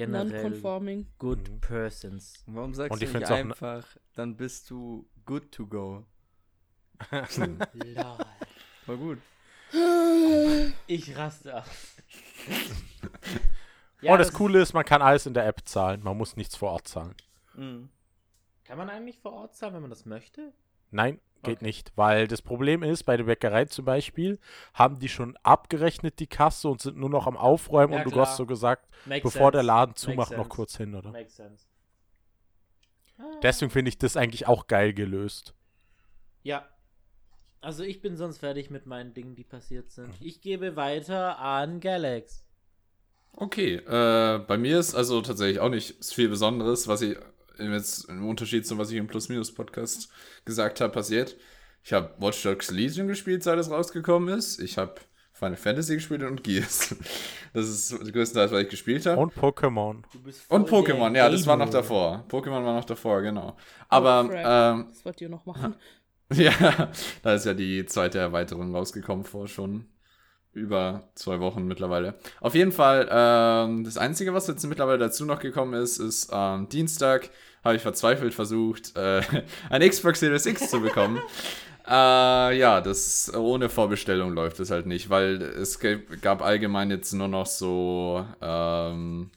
[0.07, 1.07] generell Non-conforming.
[1.19, 1.61] Good Mhm.
[1.61, 2.43] Persons.
[2.47, 6.07] Warum sagst Und du ich nicht ne- einfach, dann bist du good to go?
[7.11, 8.19] Lol.
[8.87, 9.19] War gut.
[10.87, 11.67] Ich raste aus.
[14.03, 16.03] und das Coole ist, man kann alles in der App zahlen.
[16.03, 17.15] Man muss nichts vor Ort zahlen.
[17.55, 17.91] Mhm.
[18.65, 20.53] Kann man eigentlich vor Ort zahlen, wenn man das möchte?
[20.91, 21.65] Nein, geht Okay.
[21.67, 21.93] nicht.
[21.97, 24.39] Weil das Problem ist, bei der Bäckerei zum Beispiel,
[24.75, 28.11] haben die schon abgerechnet die Kasse und sind nur noch am Aufräumen Ja, und du
[28.11, 28.27] klar.
[28.27, 29.67] hast so gesagt, Makes bevor der sense.
[29.67, 31.11] Laden Makes zumacht, noch kurz hin, oder?
[31.13, 31.67] Makes sense.
[33.19, 33.23] Ah.
[33.43, 35.55] Deswegen finde ich das eigentlich auch geil gelöst.
[36.43, 36.69] Ja.
[37.61, 40.09] Also ich bin sonst fertig mit meinen Dingen, die passiert sind.
[40.21, 40.27] Mhm.
[40.27, 42.45] Ich gebe weiter an Galax.
[43.33, 47.17] Okay, äh, bei mir ist also tatsächlich auch nicht viel Besonderes, was ich
[47.59, 50.09] jetzt im Unterschied zu was ich im Plus-Minus-Podcast
[50.45, 51.37] gesagt habe, passiert.
[51.83, 54.61] Ich habe Watch Dogs Legion gespielt, seit es rausgekommen ist.
[54.61, 54.95] Ich habe
[55.33, 56.95] Final Fantasy gespielt und Gears.
[57.55, 59.19] Das ist das größte Teil, was ich gespielt habe.
[59.19, 60.03] Und Pokémon.
[60.51, 62.27] Und Pokémon, ja, das war noch davor.
[62.29, 63.57] Pokémon war noch davor, genau.
[63.89, 65.75] Aber, Oh, ähm, Das wollt ihr noch machen.
[66.35, 66.91] ja,
[67.23, 69.87] da ist ja die zweite Erweiterung rausgekommen vor schon
[70.53, 72.19] über zwei Wochen mittlerweile.
[72.41, 76.69] Auf jeden Fall, ähm, das Einzige, was jetzt mittlerweile dazu noch gekommen ist, ist ähm,
[76.69, 77.31] Dienstag
[77.65, 79.23] habe ich verzweifelt versucht, äh,
[79.71, 81.21] ein Xbox Series X zu bekommen.
[81.91, 85.81] Äh, ja, das ohne Vorbestellung läuft es halt nicht, weil es
[86.21, 89.31] gab allgemein jetzt nur noch so ähm,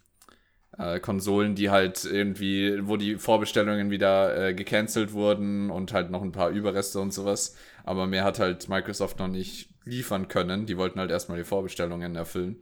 [0.77, 6.21] äh, Konsolen, die halt irgendwie, wo die Vorbestellungen wieder äh, gecancelt wurden und halt noch
[6.21, 7.55] ein paar Überreste und sowas.
[7.85, 10.65] Aber mehr hat halt Microsoft noch nicht liefern können.
[10.65, 12.61] Die wollten halt erstmal die Vorbestellungen erfüllen.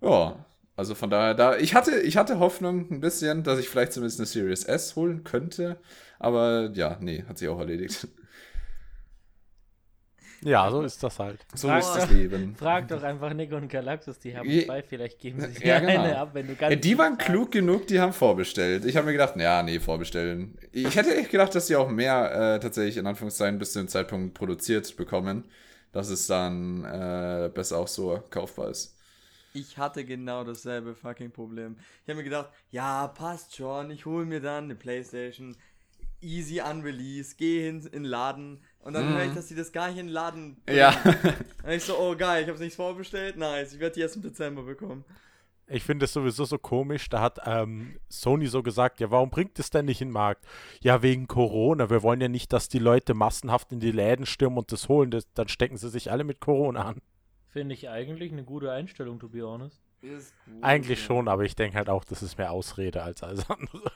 [0.00, 0.44] Ja,
[0.76, 4.20] also von daher, da ich hatte, ich hatte Hoffnung ein bisschen, dass ich vielleicht zumindest
[4.20, 5.78] eine Series S holen könnte.
[6.18, 8.06] Aber ja, nee, hat sich auch erledigt.
[10.42, 11.44] Ja, so ist das halt.
[11.54, 12.54] So Frag ist doch- das Leben.
[12.58, 16.02] Frag doch einfach Nick und Galaxus, die haben zwei, vielleicht geben sie dir Ja, genau.
[16.02, 17.26] eine ab, wenn du ganz Ja, die waren fragst.
[17.26, 18.84] klug genug, die haben vorbestellt.
[18.84, 20.56] Ich habe mir gedacht, ja, nee, vorbestellen.
[20.72, 23.88] Ich hätte echt gedacht, dass die auch mehr äh, tatsächlich in Anführungszeichen bis zu dem
[23.88, 25.44] Zeitpunkt produziert bekommen,
[25.92, 28.95] dass es dann äh, besser auch so kaufbar ist.
[29.56, 31.76] Ich hatte genau dasselbe fucking Problem.
[32.02, 35.56] Ich habe mir gedacht, ja, passt schon, ich hole mir dann eine Playstation.
[36.20, 39.88] Easy Unrelease, geh hin in den Laden und dann höre ich, dass die das gar
[39.88, 40.78] nicht in den Laden bringen.
[40.78, 40.90] Ja,
[41.64, 44.22] Und ich so, oh geil, ich habe nichts vorbestellt, nice, ich werde die erst im
[44.22, 45.04] Dezember bekommen.
[45.68, 47.08] Ich finde es sowieso so komisch.
[47.08, 50.46] Da hat ähm, Sony so gesagt, ja, warum bringt es denn nicht in den Markt?
[50.80, 51.90] Ja, wegen Corona.
[51.90, 55.10] Wir wollen ja nicht, dass die Leute massenhaft in die Läden stürmen und das holen.
[55.10, 57.02] Das, dann stecken sie sich alle mit Corona an.
[57.56, 59.80] Finde ich eigentlich eine gute Einstellung, to be honest.
[60.02, 60.62] Ist gut.
[60.62, 63.90] Eigentlich schon, aber ich denke halt auch, das ist mehr Ausrede als alles andere.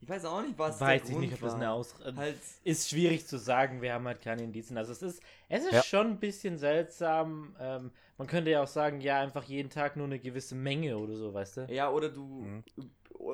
[0.00, 2.36] Ich weiß auch nicht, was Weiß der ich Grund nicht, ob das eine Ausrede Halt,
[2.64, 2.90] ist.
[2.90, 4.76] schwierig zu sagen, wir haben halt keine Indizien.
[4.76, 5.82] Also es ist, es ist Ja.
[5.82, 7.54] schon ein bisschen seltsam.
[7.60, 11.14] Ähm, man könnte ja auch sagen, ja, einfach jeden Tag nur eine gewisse Menge oder
[11.16, 11.66] so, weißt du?
[11.70, 12.64] ja, oder du, Mhm.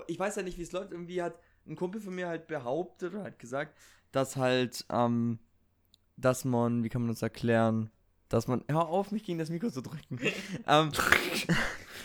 [0.07, 3.15] ich weiß ja nicht, wie es läuft, irgendwie hat ein Kumpel von mir halt behauptet
[3.15, 3.77] oder halt gesagt,
[4.13, 5.39] dass halt, ähm,
[6.17, 7.91] dass man, wie kann man das erklären,
[8.31, 10.19] dass man, hör auf, mich gegen das Mikro zu drücken.
[10.67, 10.91] ähm,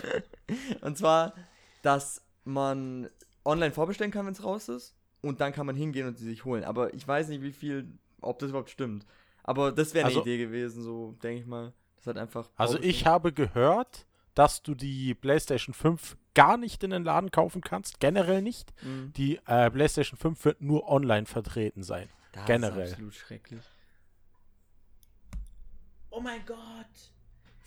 [0.81, 1.33] und zwar,
[1.81, 3.09] dass man
[3.45, 4.93] online vorbestellen kann, wenn es raus ist.
[5.21, 6.63] Und dann kann man hingehen und sie sich holen.
[6.63, 7.87] Aber ich weiß nicht, wie viel,
[8.21, 9.05] ob das überhaupt stimmt.
[9.43, 11.73] Aber das wäre eine Also- Idee gewesen, so denke ich mal.
[11.97, 12.49] Das hat einfach.
[12.57, 17.61] Also ich habe gehört, dass du die PlayStation 5 gar nicht in den Laden kaufen
[17.61, 18.73] kannst, generell nicht.
[18.83, 19.13] Mhm.
[19.13, 22.09] Die äh, PlayStation 5 wird nur online vertreten sein.
[22.33, 22.83] Das generell.
[22.85, 23.61] ist absolut schrecklich.
[26.15, 26.57] Oh mein Gott!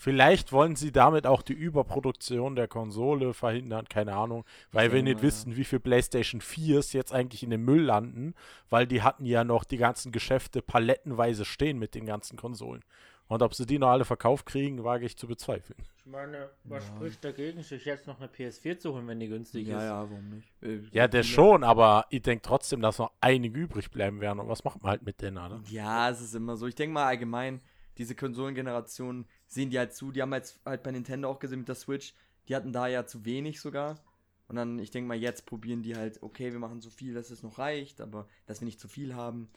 [0.00, 5.10] Vielleicht wollen sie damit auch die Überproduktion der Konsole verhindern, keine Ahnung, weil wir denke
[5.10, 8.34] nicht mal, wissen, wie viel PlayStation 4s jetzt eigentlich in den Müll landen,
[8.70, 12.84] weil die hatten ja noch die ganzen Geschäfte palettenweise stehen mit den ganzen Konsolen.
[13.26, 15.78] Und ob sie die noch alle verkauft kriegen, wage ich zu bezweifeln.
[15.98, 16.96] Ich meine, was Ja.
[16.96, 19.84] spricht dagegen, sich jetzt noch eine PS4 zu holen, wenn die günstig Ja, ist?
[19.84, 20.48] ja, warum nicht?
[20.62, 24.38] Äh, Ja, der schon, aber ich denke trotzdem, dass noch einige übrig bleiben werden.
[24.38, 25.60] Und was macht man halt mit denen, oder?
[25.68, 26.66] Ja, es ist immer so.
[26.66, 27.60] Ich denke mal allgemein,
[27.98, 30.12] diese Konsolengeneration sehen die halt zu.
[30.12, 32.14] Die haben jetzt halt bei Nintendo auch gesehen mit der Switch.
[32.48, 33.98] Die hatten da ja zu wenig sogar.
[34.46, 37.30] Und dann, ich denke mal, jetzt probieren die halt, okay, wir machen so viel, dass
[37.30, 39.50] es noch reicht, aber dass wir nicht zu viel haben.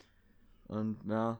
[0.67, 1.39] Und ja.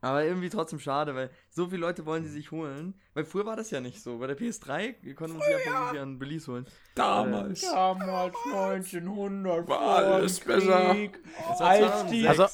[0.00, 2.94] Aber irgendwie trotzdem schade, weil so viele Leute wollen die sich holen.
[3.14, 4.18] Weil früher war das ja nicht so.
[4.18, 6.66] Bei der PS3 wir konnten uns ja irgendwie einen Release holen.
[6.94, 7.62] Damals.
[7.62, 10.90] Damals 1900 War alles besser.
[11.58, 12.28] Als die 2006.
[12.28, 12.46] Also,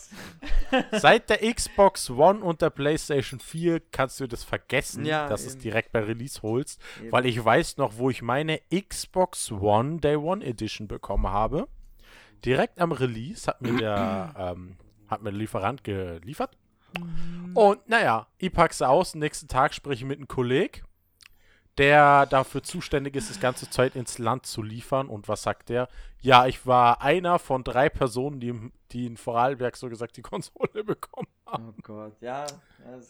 [0.93, 5.49] seit der Xbox One und der PlayStation 4 kannst du das vergessen, Ja, dass du
[5.49, 5.63] es eben.
[5.63, 7.13] direkt bei Release holst, Eben.
[7.13, 11.69] weil ich weiß noch, wo ich meine Xbox One Day One Edition bekommen habe.
[12.45, 14.77] Direkt am Release hat mir der, ähm,
[15.09, 16.57] hat mir der Lieferant geliefert.
[17.55, 19.15] Und naja, ich pack's aus.
[19.15, 20.83] Nächsten Tag spreche ich mit einem Kollegen,
[21.79, 25.09] der dafür zuständig ist, das ganze Zeug ins Land zu liefern.
[25.09, 25.89] Und was sagt der?
[26.21, 28.55] Ja, ich war einer von drei Personen, die,
[28.93, 31.75] die in Vorarlberg so gesagt die Konsole bekommen haben.
[31.77, 32.47] Oh Gott, ja.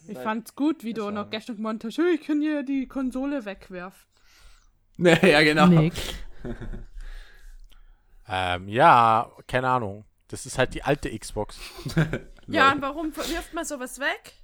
[0.06, 2.86] Ich halt- fand's gut, wie du noch gestern gemeint hast, "Hey, ich kann hier die
[2.86, 4.06] Konsole wegwerfen.
[4.98, 5.66] ja, genau.
[5.66, 5.94] Nick.
[8.32, 10.04] Ähm, ja, keine Ahnung.
[10.28, 11.58] Das ist halt die alte Xbox.
[12.46, 14.34] Ja, und warum wirft man sowas weg?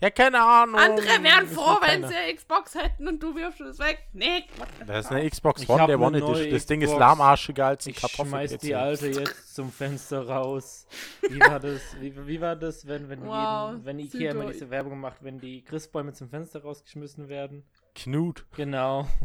[0.00, 0.76] Ja, keine Ahnung.
[0.80, 3.98] Andere wären froh, wenn sie eine Xbox hätten und du wirfst es weg.
[4.14, 4.44] Nick.
[4.86, 6.50] Das ist eine Xbox One, der One Edition.
[6.50, 8.58] Das Ding ist lahmarschiger als ein Ich schmeiß Kartoffel.
[8.58, 10.86] die alte jetzt zum Fenster raus.
[11.28, 14.70] Wie war das, wie, wie war das wenn, wenn, Wow, jeden, wenn Ikea immer diese
[14.70, 17.64] Werbung macht, wenn die Christbäume zum Fenster rausgeschmissen werden?
[17.94, 18.46] Knut.
[18.56, 19.06] Genau.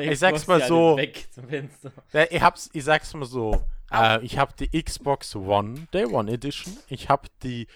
[0.00, 0.96] Ich sag's mal so.
[0.96, 1.90] Weg zum Fenster.
[2.12, 3.64] Ja, ich hab's, ich sag's mal so.
[3.92, 6.76] Äh, ich hab die Xbox One Day One Edition.
[6.88, 7.66] Ich hab die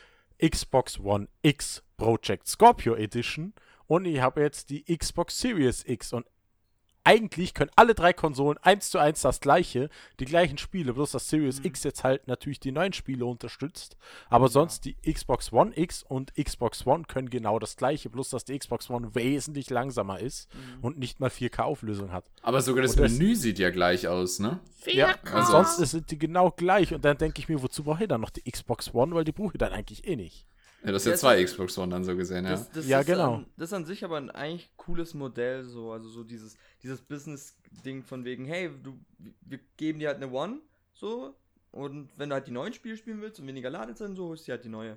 [0.41, 3.53] Xbox One X Project Scorpio Edition.
[3.87, 6.13] Und ich habe jetzt die Xbox Series X.
[6.13, 6.27] Und
[7.05, 9.89] eigentlich können alle drei Konsolen eins zu eins das gleiche,
[10.21, 13.97] die gleichen Spiele, bloß dass Series X jetzt halt natürlich die neuen Spiele unterstützt.
[14.29, 18.45] Aber sonst die Xbox One X und Xbox One können genau das gleiche, bloß dass
[18.45, 20.49] die Xbox One wesentlich langsamer ist
[20.83, 22.31] und nicht mal 4K Auflösung hat.
[22.43, 24.61] Aber sogar das das- Menü sieht ja gleich aus, ne?
[24.85, 25.19] 4K.
[25.25, 28.21] also- Ansonsten sind die genau gleich und dann denke ich mir, wozu brauche ich dann
[28.21, 30.47] noch die Xbox One, weil die brauche ich dann eigentlich eh nicht.
[30.85, 32.53] Ja, das ist ja zwei Xbox One dann so gesehen, ja.
[32.53, 33.35] Das, das Ja, ist genau.
[33.37, 37.01] An, das ist an sich aber ein eigentlich cooles Modell, so, also so dieses, dieses
[37.03, 38.99] Business-Ding von wegen, hey, du,
[39.43, 40.61] wir geben dir halt eine One,
[40.95, 41.35] so,
[41.71, 44.45] und wenn du halt die neuen Spiele spielen willst und weniger Ladezeit und so, holst
[44.45, 44.97] du dir halt die neue.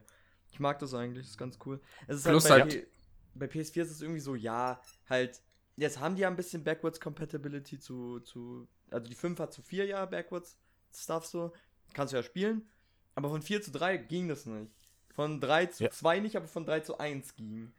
[0.52, 1.80] Ich mag das eigentlich, das ist ganz cool.
[2.08, 2.88] Es ist Plus halt, bei, halt-
[3.36, 5.42] bei PS4 ist es irgendwie so, ja, halt,
[5.76, 9.62] jetzt haben die ja ein bisschen Backwards Compatibility zu, zu, also die 5 hat zu
[9.62, 10.58] 4 Jahre Backwards
[10.96, 11.52] Stuff so,
[11.94, 12.68] kannst du ja spielen,
[13.16, 14.72] aber von 4 zu 3 ging das nicht.
[15.16, 15.90] Von 3 zu Ja.
[15.92, 17.72] 2 nicht, aber von 3 zu 1 ging.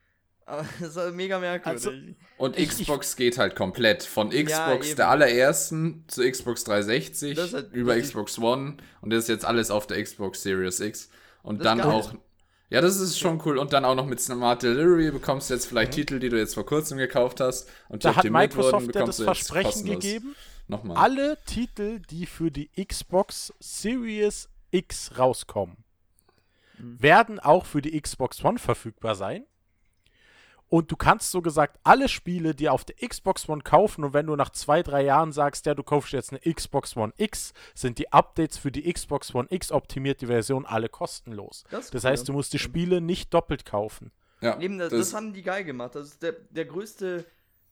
[0.46, 1.86] Aber das ist halt mega merkwürdig.
[1.86, 1.92] Also,
[2.36, 4.02] Und Ich- Xbox geht halt komplett.
[4.02, 4.96] Von Xbox eben.
[4.96, 9.44] der allerersten zu Xbox 360 Das ist halt über Xbox One und das ist jetzt
[9.44, 11.08] alles auf der Xbox Series X.
[11.42, 12.12] Und dann auch.
[12.70, 13.58] Ja, das ist schon cool.
[13.58, 16.54] Und dann auch noch mit Smart Delivery bekommst du jetzt vielleicht Titel, die du jetzt
[16.54, 18.12] vor kurzem gekauft hast und die Mhm.
[18.12, 20.02] Da hat Microsoft ja das bekommst du jetzt Versprechen kostenlos.
[20.02, 20.96] gegeben, Nochmal.
[20.96, 25.76] alle Titel, die für die Xbox Series X rauskommen,
[26.78, 27.02] Mhm.
[27.02, 29.44] werden auch für die Xbox One verfügbar sein.
[30.68, 34.26] Und du kannst so gesagt alle Spiele dir auf der Xbox One kaufen und wenn
[34.26, 37.98] du nach zwei, drei Jahren sagst, ja, du kaufst jetzt eine Xbox One X, sind
[37.98, 41.64] die Updates für die Xbox One X optimierte Version alle kostenlos.
[41.70, 42.10] Das Das cool.
[42.10, 44.10] heißt, du musst die Spiele nicht doppelt kaufen.
[44.40, 45.94] ja, Eben, das, das haben die geil gemacht.
[45.94, 47.24] Ist der, der größte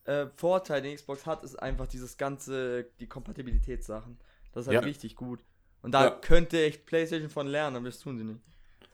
[0.04, 4.18] äh, Vorteil, den Xbox hat, ist einfach dieses ganze, die Kompatibilitätssachen.
[4.52, 4.86] Das ist halt Ja.
[4.86, 5.40] richtig gut.
[5.80, 6.10] Und da Ja.
[6.10, 8.40] könnte echt PlayStation von lernen, aber das tun sie nicht.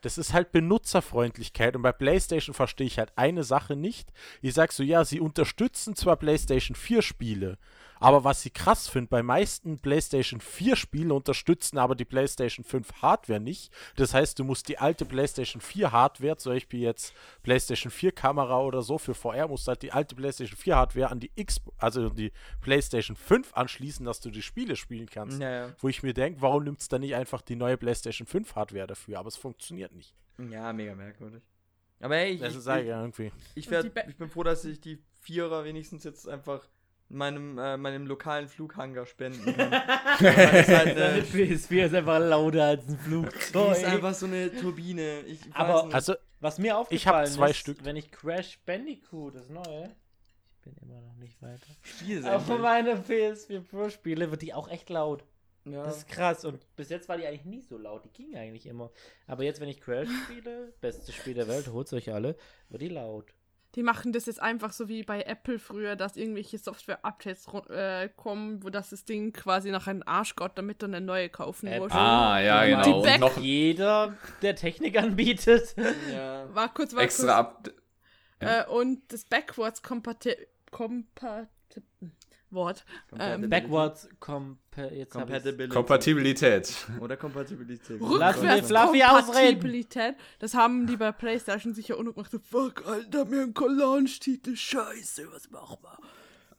[0.01, 4.09] Das ist halt Benutzerfreundlichkeit und bei PlayStation verstehe ich halt eine Sache nicht.
[4.41, 7.57] Ich sag so, ja, sie unterstützen zwar PlayStation 4 Spiele,
[7.99, 13.01] aber was ich krass finde, bei meisten PlayStation 4 Spiele unterstützen aber die PlayStation 5
[13.01, 13.71] Hardware nicht.
[13.95, 18.59] Das heißt, du musst die alte PlayStation 4 Hardware, zum Beispiel jetzt PlayStation 4 Kamera
[18.61, 21.61] oder so für VR, musst du halt die alte PlayStation 4 Hardware an die X,
[21.77, 22.31] also die
[22.61, 25.39] PlayStation 5 anschließen, dass du die Spiele spielen kannst.
[25.39, 25.73] Naja.
[25.79, 28.87] Wo ich mir denke, warum nimmt es dann nicht einfach die neue PlayStation 5 Hardware
[28.87, 29.19] dafür?
[29.19, 30.15] Aber es funktioniert nicht.
[30.49, 31.43] Ja, mega merkwürdig.
[31.99, 33.31] Aber hey, ich, ich, ich, ja irgendwie.
[33.55, 36.65] ich, werd, ich bin froh, dass ich die Vierer wenigstens jetzt einfach
[37.09, 39.71] meinem, äh, meinem lokalen Flughanger spenden kann.
[39.71, 43.71] das ist halt eine, PS4 ist einfach lauter als ein die Flugzeug.
[43.77, 45.21] ist einfach so eine Turbine.
[45.21, 45.95] Ich weiß Aber- nicht.
[45.95, 47.83] Also, Was mir Ich aufgefallen hab zwei ist, Stück.
[47.83, 49.89] wenn ich Crash Bandicoot, das neue,
[50.51, 54.69] ich bin immer noch nicht weiter, Spiel auf meine PS4 Pro spiele, wird die auch
[54.69, 55.23] echt laut.
[55.65, 55.83] ja.
[55.83, 56.45] Das ist krass.
[56.45, 58.05] Und bis jetzt war die eigentlich nie so laut.
[58.05, 58.91] Die ging eigentlich immer.
[59.27, 62.35] Aber jetzt, wenn ich Crash spiele, bestes Spiel der Welt, holt euch alle,
[62.69, 63.33] wird die laut.
[63.75, 68.63] Die machen das jetzt einfach so wie bei Apple früher, dass irgendwelche Software-Updates äh, kommen,
[68.63, 71.81] wo das das Ding quasi nach einem Arsch geht, damit du eine neue kaufen Apple.
[71.81, 71.95] musst.
[71.95, 73.03] Ah, ja, Die genau.
[73.03, 75.75] Und noch Jeder, der Technik anbietet.
[76.11, 76.53] ja.
[76.53, 77.67] War kurz, war extra kurz.
[77.69, 77.69] ab.
[78.39, 80.35] Äh, und das Backwards Kompati
[80.71, 81.47] Kompati
[82.51, 82.85] Wort.
[83.17, 85.13] Ähm, Backwards compa jetzt.
[85.13, 85.73] Compatibility.
[85.73, 86.87] Kompatibilität.
[86.99, 87.99] Oder Kompatibilität.
[88.01, 89.59] Lass Fluffy ausreden.
[89.59, 90.15] Rückwärtskompatibilität.
[90.39, 92.31] Das haben die bei PlayStation sicher auch noch gemacht.
[92.31, 94.55] So, fuck, Alter, mir ein Collage-Titel.
[94.55, 95.99] Scheiße, was machen wir?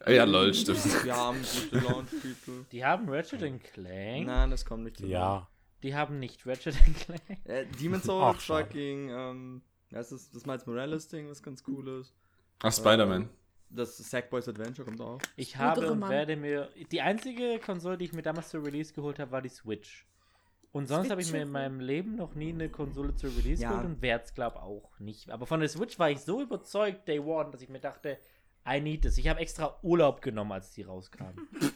[0.06, 0.78] Ja, lol, stimmt.
[1.04, 2.64] Wir haben gute Launch-Titel.
[2.72, 3.40] Die haben Ratchet
[3.74, 4.26] Clank.
[4.26, 5.46] Nein, das kommt nicht so Ja.
[5.82, 7.20] Die haben nicht Ratchet Clank.
[7.44, 12.14] Äh, Demon's Souls fucking, ähm, das ist das Miles Morales Ding, was ganz cool ist.
[12.62, 13.28] Ach, Spider-Man.
[13.70, 15.20] Das Sackboys Adventure kommt auch.
[15.36, 16.68] Ich habe und werde mir.
[16.90, 20.06] Die einzige Konsole, die ich mir damals zur Release geholt habe, war die Switch.
[20.72, 23.70] Und sonst habe ich mir in meinem Leben noch nie eine Konsole zur Release Ja.
[23.70, 25.30] geholt und werde es, glaube auch nicht.
[25.30, 28.18] Aber von der Switch war ich so überzeugt, Day One, dass ich mir dachte,
[28.68, 29.18] I need this.
[29.18, 31.24] Ich habe extra Urlaub genommen, als die rauskam.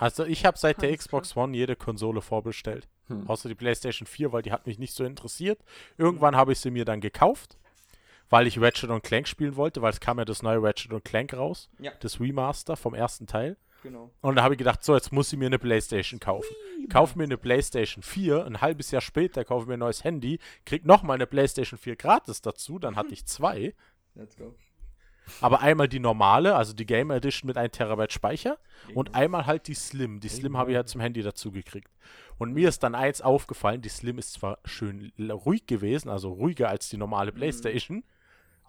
[0.00, 2.88] Also ich habe seit der Xbox One jede Konsole vorbestellt.
[3.08, 3.28] Hm.
[3.28, 5.62] Außer die PlayStation 4, weil die hat mich nicht so interessiert.
[5.98, 7.58] Irgendwann habe ich sie mir dann gekauft,
[8.30, 11.04] weil ich Ratchet und Clank spielen wollte, weil es kam ja das neue Ratchet und
[11.04, 11.68] Clank raus.
[11.78, 11.92] Ja.
[12.00, 13.56] Das Remaster vom ersten Teil.
[13.82, 14.10] Genau.
[14.20, 16.54] Und da habe ich gedacht, so, jetzt muss ich mir eine Playstation kaufen.
[16.90, 20.84] Kauf mir eine Playstation 4, ein halbes Jahr später kaufe mir ein neues Handy, krieg
[20.84, 23.74] nochmal eine Playstation 4 gratis dazu, dann hatte ich zwei.
[24.14, 24.54] Let's go.
[25.40, 28.58] Aber einmal die normale, also die Gamer Edition mit 1 Terabyte Speicher
[28.94, 30.20] und einmal halt die Slim.
[30.20, 31.90] Die Slim habe ich halt zum Handy dazu gekriegt.
[32.38, 36.68] Und mir ist dann eins aufgefallen, die Slim ist zwar schön ruhig gewesen, also ruhiger
[36.68, 38.02] als die normale Playstation,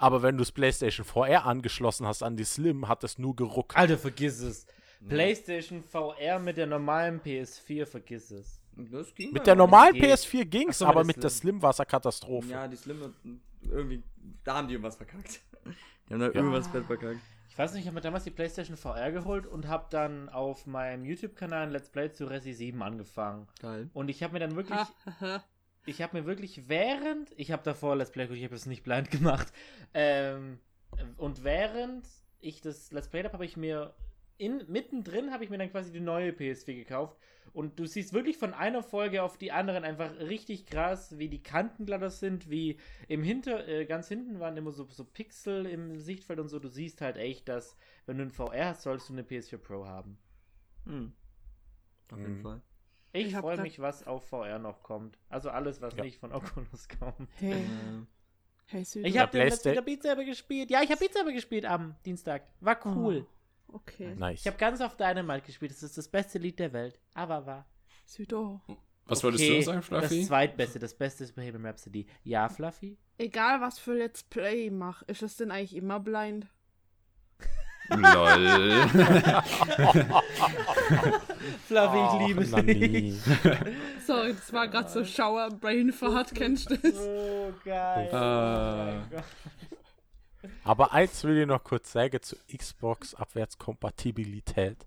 [0.01, 3.77] aber wenn du das Playstation VR angeschlossen hast an die Slim, hat es nur geruckt.
[3.77, 4.65] Alter, vergiss es.
[5.07, 8.61] PlayStation VR mit der normalen PS4, vergiss es.
[8.75, 10.05] Das ging Mit der normalen geht.
[10.05, 11.55] PS4 ging's, so, aber mit der Slim.
[11.55, 12.47] Slim war es eine Katastrophe.
[12.47, 13.13] Ja, die Slim
[13.63, 14.03] irgendwie,
[14.43, 15.41] da haben die irgendwas verkackt.
[16.09, 17.21] Die haben da irgendwas fett verkackt.
[17.47, 20.65] Ich weiß nicht, ich habe mir damals die PlayStation VR geholt und habe dann auf
[20.65, 23.47] meinem YouTube-Kanal ein Let's Play zu Resi 7 angefangen.
[23.61, 23.89] Geil.
[23.93, 24.79] Und ich habe mir dann wirklich,
[25.85, 29.11] ich habe mir wirklich während, ich habe davor Let's Play, ich habe es nicht blind
[29.11, 29.51] gemacht,
[29.93, 30.59] ähm,
[31.17, 32.07] und während
[32.39, 33.93] ich das Let's Play habe, habe ich mir
[34.37, 37.17] in, mittendrin habe ich mir dann quasi die neue PS4 gekauft.
[37.53, 41.43] Und du siehst wirklich von einer Folge auf die anderen einfach richtig krass, wie die
[41.43, 45.99] Kanten glatter sind, wie im Hinter, äh, ganz hinten waren immer so, so Pixel im
[45.99, 46.59] Sichtfeld und so.
[46.59, 49.85] Du siehst halt echt, dass, wenn du ein VR hast, solltest du eine PS4 Pro
[49.85, 50.17] haben.
[50.85, 51.13] Hm.
[52.11, 52.41] Auf jeden Mhm.
[52.41, 52.61] Fall.
[53.13, 55.17] Ich, Ich freue mich, was auf VR noch kommt.
[55.29, 56.03] Also alles, was Ja.
[56.03, 57.29] nicht von Oculus kommt.
[57.39, 58.05] Hey, Äh,
[58.67, 59.05] hey, Süd.
[59.05, 60.69] Ich habe den letzten wieder Beat Saber gespielt.
[60.71, 62.43] Ja, ich habe Beat Saber gespielt am Dienstag.
[62.61, 63.25] War cool.
[63.67, 64.15] Okay.
[64.15, 64.41] Nice.
[64.41, 65.71] Ich habe ganz auf Dynamite gespielt.
[65.71, 66.99] Das ist das beste Lied der Welt.
[67.13, 67.65] Aber war.
[68.05, 68.61] Südo.
[69.05, 70.19] Was wolltest Okay, du sagen, Fluffy?
[70.19, 70.79] Das zweitbeste.
[70.79, 72.05] Das beste ist Bohemian Rhapsody.
[72.23, 72.97] Ja, Fluffy?
[73.17, 76.47] Egal, was für Let's Play ich mach, ist es denn eigentlich immer blind?
[77.97, 78.87] Lol.
[81.67, 83.15] Fluffy, Ach, ich liebe na dich.
[84.05, 86.95] Sorry, das war gerade so Schauer Brain Fart, kennst du das?
[86.95, 88.09] So geil.
[88.13, 88.73] Ah.
[88.73, 89.23] Oh mein Gott.
[90.63, 94.77] Aber eins will ich noch kurz sagen zu Xbox Abwärtskompatibilität.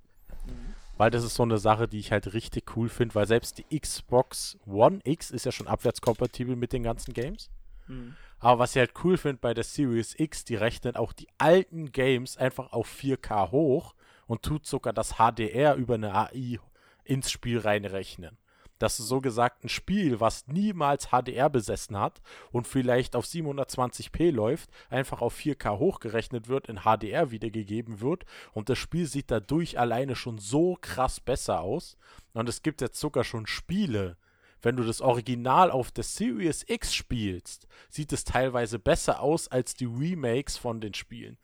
[0.96, 3.78] Weil das ist so eine Sache, die ich halt richtig cool finde, weil selbst die
[3.80, 7.50] Xbox One X ist ja schon abwärtskompatibel mit den ganzen Games.
[7.86, 8.14] hm.
[8.44, 11.92] Aber was ich halt cool finde bei der Series X, die rechnet auch die alten
[11.92, 13.94] Games einfach auf 4K hoch
[14.26, 16.58] und tut sogar das HDR über eine AI
[17.04, 18.36] ins Spiel reinrechnen.
[18.78, 22.20] Dass so gesagt ein Spiel, was niemals HDR besessen hat
[22.52, 28.68] und vielleicht auf 720p läuft, einfach auf 4K hochgerechnet wird, in HDR wiedergegeben wird und
[28.68, 31.96] das Spiel sieht dadurch alleine schon so krass besser aus.
[32.34, 34.18] Und es gibt jetzt sogar schon Spiele,
[34.64, 39.74] wenn du das Original auf der Series X spielst, sieht es teilweise besser aus als
[39.74, 41.38] die Remakes von den Spielen.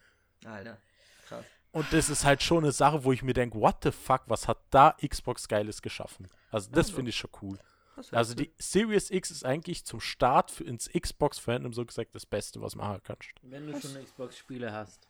[0.44, 0.78] Alter.
[1.28, 1.44] Krass.
[1.72, 4.48] Und das ist halt schon eine Sache, wo ich mir denke, what the fuck, was
[4.48, 6.28] hat da Xbox Geiles geschaffen?
[6.50, 7.58] Also das finde ich schon cool.
[8.12, 12.60] Also die Series X ist eigentlich zum Start für, ins Xbox-Fandom so gesagt das Beste,
[12.62, 13.30] was man machen kannst.
[13.42, 15.06] Wenn du schon Xbox-Spiele hast.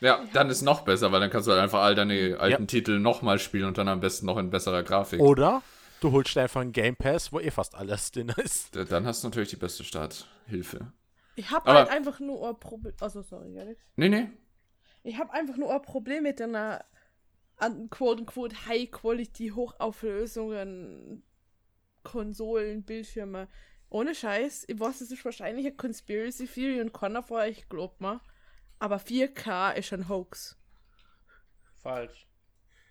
[0.00, 2.98] Ja, dann ist noch besser, weil dann kannst du halt einfach all deine alten Titel
[2.98, 5.20] nochmal spielen und dann am besten noch in besserer Grafik.
[5.20, 5.62] Oder
[6.00, 8.74] du holst einfach einen Game Pass, wo eh fast alles drin ist.
[8.74, 10.92] Dann hast du natürlich die beste Starthilfe.
[11.36, 12.94] Ich hab Aber- halt einfach nur ein Problem.
[13.00, 13.80] Also, sorry, Alex.
[13.96, 14.28] Nee, nee.
[15.02, 16.84] Ich hab einfach nur ein Problem mit einer
[17.56, 21.22] an quote-unquote High-Quality Hochauflösungen
[22.02, 23.48] Konsolen, Bildschirme.
[23.90, 28.00] Ohne Scheiß, ich weiß, es ist wahrscheinlich eine Conspiracy Theory und keiner von euch glaubt
[28.00, 28.20] mir.
[28.78, 30.56] Aber 4K ist ein Hoax.
[31.76, 32.26] Falsch.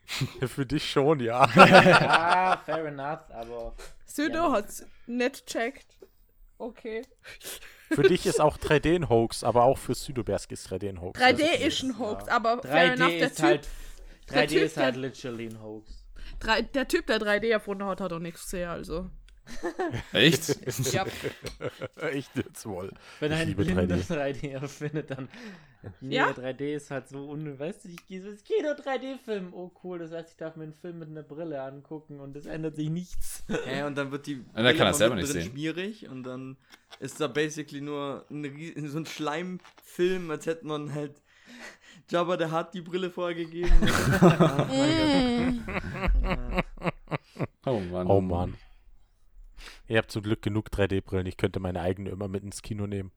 [0.48, 1.48] Für dich schon, ja.
[1.56, 3.74] ja, fair enough, aber.
[4.06, 4.52] Südo Ja.
[4.54, 5.86] hat's nicht checkt.
[6.58, 7.04] Okay.
[7.92, 11.20] Für dich ist auch 3D ein Hoax, aber auch für Südobersk ist 3D ein Hoax.
[11.20, 13.68] 3D Also, ist ein Hoax, aber fair enough, 3D der ist Typ, halt.
[14.30, 16.06] der 3D Typ, ist halt literally ein Hoax.
[16.74, 19.10] der Typ, der 3D erfunden hat, hat auch nichts gesehen, also.
[20.14, 20.94] Echt?
[20.94, 21.06] Ja,
[22.12, 22.92] Echt jetzt wohl.
[23.20, 24.42] wenn Ich ein Blinder 3D.
[24.42, 25.30] 3D erfindet, dann.
[26.02, 26.32] Nee, Ja?
[26.32, 27.58] 3D ist halt so un.
[27.58, 29.54] Weißt du, ich gehe so ins Kino 3D-Film.
[29.54, 32.46] Oh, cool, das heißt, ich darf mir einen Film mit einer Brille angucken und es
[32.46, 33.44] ändert sich nichts.
[33.72, 35.50] Ja, und dann wird die dann kann er selber nicht sehen.
[35.52, 36.58] schmierig und dann
[37.00, 41.22] ist da basically nur ein, so ein Schleimfilm, als hätte man halt
[42.10, 43.72] Jabba der hat die Brille vorgegeben.
[44.70, 45.62] Mm.
[47.66, 48.08] Oh Mann.
[48.08, 48.56] Oh Mann.
[49.90, 51.26] Ihr habt zum Glück genug 3D-Brillen.
[51.26, 53.12] Ich könnte meine eigene immer mit ins Kino nehmen.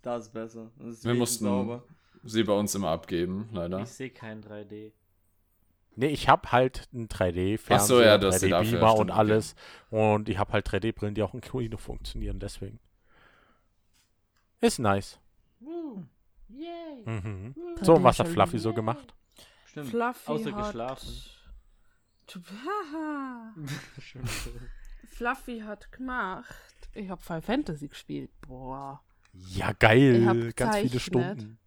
[0.00, 0.70] Das ist besser.
[0.78, 1.84] Das ist Wir mussten sauber.
[2.24, 3.82] sie bei uns immer abgeben, leider.
[3.82, 4.92] Ich sehe kein 3D.
[5.96, 9.10] Nee, ich habe halt einen 3D-Fernseher, Ach so, ja, du hast den dafür, 3D-Beamer und
[9.10, 9.18] okay.
[9.18, 9.54] alles.
[9.90, 12.80] Und ich habe halt 3D-Brillen, die auch im Kino funktionieren, deswegen.
[14.62, 15.20] Ist nice.
[15.60, 16.04] Woo.
[16.48, 17.04] Yay.
[17.04, 17.54] Mhm.
[17.82, 19.14] So, und was hat Fluffy so gemacht?
[19.66, 19.90] Stimmt.
[19.90, 20.64] Fluffy Außer hat...
[20.64, 21.08] geschlafen.
[22.64, 23.54] Haha.
[25.08, 26.46] Fluffy hat gemacht.
[26.94, 28.30] Ich habe Final Fantasy gespielt.
[28.40, 29.02] Boah.
[29.32, 30.52] Ja, geil.
[30.54, 31.00] Ganz viele.
[31.00, 31.58] Stunden.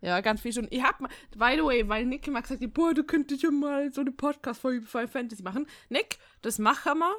[0.00, 0.68] Ja, ganz viel schon.
[0.70, 3.50] Ich hab mal, by the way, weil Nick immer gesagt hat, boah, du könntest ja
[3.50, 5.66] mal so eine Podcast-Folge über Final Fantasy machen.
[5.88, 7.14] Nick, das machen wir,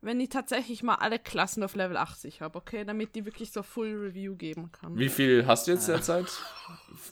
[0.00, 2.84] wenn ich tatsächlich mal alle Klassen auf Level 80 habe, okay?
[2.84, 4.96] Damit die wirklich so Full Review geben kann.
[4.98, 6.26] Wie viel hast du jetzt derzeit?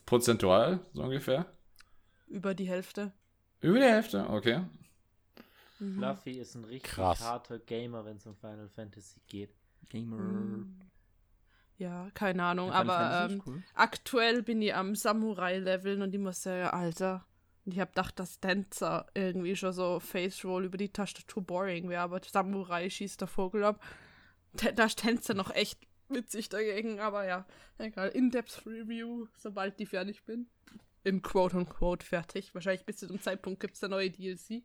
[0.06, 1.46] Prozentual, so ungefähr?
[2.26, 3.12] Über die Hälfte.
[3.60, 4.64] Über die Hälfte, okay.
[5.82, 5.94] Mhm.
[5.98, 7.20] Fluffy ist ein richtig Krass.
[7.20, 9.50] harter Gamer, wenn es um Final Fantasy geht.
[9.88, 10.16] Gamer.
[10.16, 10.80] Mhm.
[11.78, 13.62] Ja, keine Ahnung, Final aber ähm, cool.
[13.74, 17.26] aktuell bin ich am Samurai-Leveln und ich muss sagen, Alter.
[17.64, 21.88] Und ich hab gedacht, dass Tänzer irgendwie schon so Face Roll über die Tastatur boring
[21.88, 23.82] wäre, aber Samurai schießt der Vogel ab.
[24.54, 27.46] Da ist Tänzer noch echt witzig dagegen, aber ja,
[27.78, 28.08] egal.
[28.10, 30.46] In-Depth Review, sobald die fertig bin.
[31.04, 32.54] In quote unquote fertig.
[32.54, 34.62] Wahrscheinlich bis zu dem Zeitpunkt gibt's da neue DLC.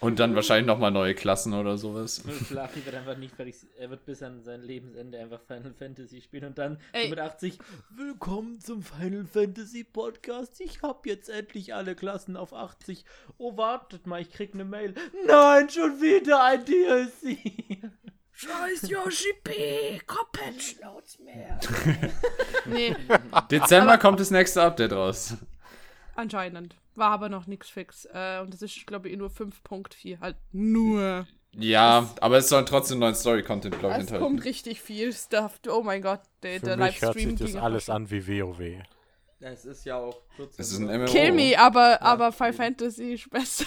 [0.00, 2.18] Und dann wahrscheinlich nochmal neue Klassen oder sowas.
[2.48, 3.54] Fluffy wird einfach nicht fertig.
[3.78, 7.04] Er wird bis an sein Lebensende einfach Final Fantasy spielen und dann Ey.
[7.04, 7.58] so mit 80.
[7.90, 10.60] Willkommen zum Final Fantasy Podcast.
[10.60, 13.04] Ich hab jetzt endlich alle Klassen auf 80.
[13.38, 14.94] Oh, wartet mal, ich krieg eine Mail.
[15.24, 17.92] Nein, schon wieder ein DLC.
[18.32, 20.00] Scheiß Yoshi P!
[20.04, 21.60] Koppenschnauz mehr!
[22.66, 22.96] nee,
[23.52, 25.36] Dezember kommt das nächste Update raus.
[26.16, 26.74] anscheinend.
[26.94, 28.06] War aber noch nichts fix.
[28.12, 30.20] Äh, und das ist, glaube ich, nur 5.4.
[30.20, 31.26] Halt nur.
[31.54, 34.24] Ja, aber es soll trotzdem neuen Story-Content, glaube ich, Es enthalten.
[34.24, 35.58] kommt richtig viel Stuff.
[35.68, 38.82] Oh mein Gott, der, Für der mich hört Livestream sich das alles an wie WoW.
[39.40, 40.54] Es ist ja auch 14.
[40.58, 40.86] Es ist ein?
[40.86, 41.04] MMO.
[41.06, 42.32] Kill me, aber, aber Ja.
[42.32, 43.66] Final Fantasy ist besser.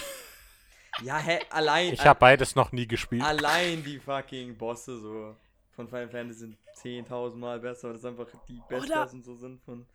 [1.02, 1.92] Ja, hä, allein.
[1.92, 3.22] Ich habe beides noch nie gespielt.
[3.22, 5.36] Allein die fucking Bosse so
[5.72, 9.86] von Final Fantasy sind 10.000 Mal besser, weil das einfach die Bestklassen so sind von.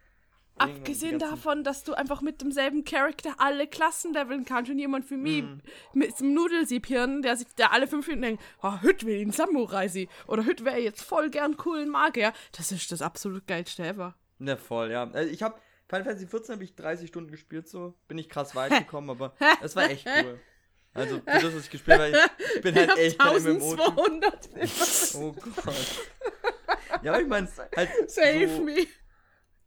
[0.57, 5.17] Abgesehen davon, dass du einfach mit demselben Charakter alle Klassen leveln kannst und jemand für
[5.17, 5.61] mich Mhm.
[5.93, 9.31] mit dem Nudelsiebhirn, der sich der alle fünf Minuten denkt, oh, heute will ich ein
[9.31, 12.33] Samurai sie oder heute wäre jetzt voll gern coolen Magier.
[12.55, 14.15] Das ist das absolut geilste ever.
[14.37, 15.09] Ne, voll, ja.
[15.11, 15.55] Also ich habe
[15.87, 17.95] Final Fantasy 14 habe ich 30 Stunden gespielt so.
[18.07, 20.39] Bin ich krass weit gekommen, aber es war echt cool.
[20.93, 23.73] Also, für das, ich gespielt habe, ich, ich bin halt echt kein MMO.
[23.75, 23.79] -Typ.
[23.79, 24.49] 1200.
[25.15, 25.73] Oh Gott.
[27.01, 27.47] Ja, aber ich meine,
[27.77, 27.89] halt.
[28.07, 28.87] Save so, me.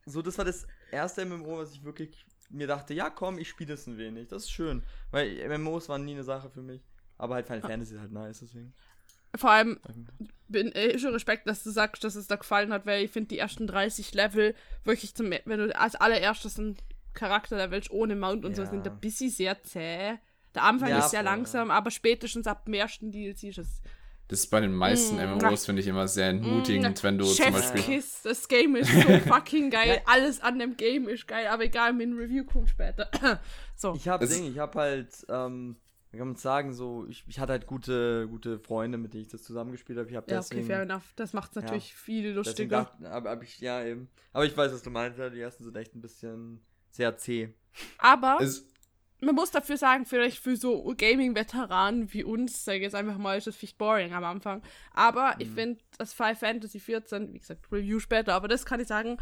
[0.07, 3.75] So, das war das erste MMO, was ich wirklich mir dachte, ja komm, ich spiele
[3.75, 4.29] das ein wenig.
[4.29, 4.83] Das ist schön.
[5.11, 6.83] Weil MMOs waren nie eine Sache für mich.
[7.17, 8.75] Aber halt Final Fantasy ist halt nice, deswegen.
[9.37, 9.81] Vor allem
[10.49, 13.29] bin äh, schon Respekt, dass du sagst, dass es da gefallen hat, weil ich finde
[13.29, 16.77] die ersten 30 Level wirklich zum, wenn du als allererstes einen
[17.15, 18.69] Charakter levelst ohne Mount und so Ja.
[18.69, 20.19] sind ein bisschen sehr zäh.
[20.55, 23.81] Der Anfang Ja, ist sehr voll, langsam, aber spätestens ab dem ersten DLC ist es.
[24.29, 25.39] Das ist bei den meisten Mm.
[25.39, 27.83] MMOs, finde ich, immer sehr entmutigend, wenn du zum Beispiel.
[27.83, 30.01] Chefskiss, das Game ist so fucking geil.
[30.07, 33.09] Alles an dem Game ist geil, aber egal, mit dem Review kommt später.
[33.77, 33.95] so.
[33.95, 35.77] Ich habe Ding, ich habe halt, ähm,
[36.11, 39.29] wie kann man sagen, so, ich, ich hatte halt gute, gute Freunde, mit denen ich
[39.29, 40.09] das zusammengespielt habe.
[40.09, 41.13] Ich habe Ja, okay, deswegen, fair enough.
[41.17, 42.85] Das macht es natürlich viel deswegen lustiger.
[42.85, 44.09] dachte, aber, aber ich, ja eben.
[44.33, 46.61] Aber ich weiß, was du meinst, ja, die ersten sind echt ein bisschen
[46.91, 47.51] sehr zäh.
[47.99, 48.65] Aber Es,
[49.25, 53.37] man muss dafür sagen, vielleicht für so Gaming-Veteranen wie uns, sage ich jetzt einfach mal,
[53.37, 54.63] ist das vielleicht boring am Anfang.
[54.93, 58.89] Aber ich finde, das Final Fantasy 14, wie gesagt, Review später, aber das kann ich
[58.89, 59.19] sagen,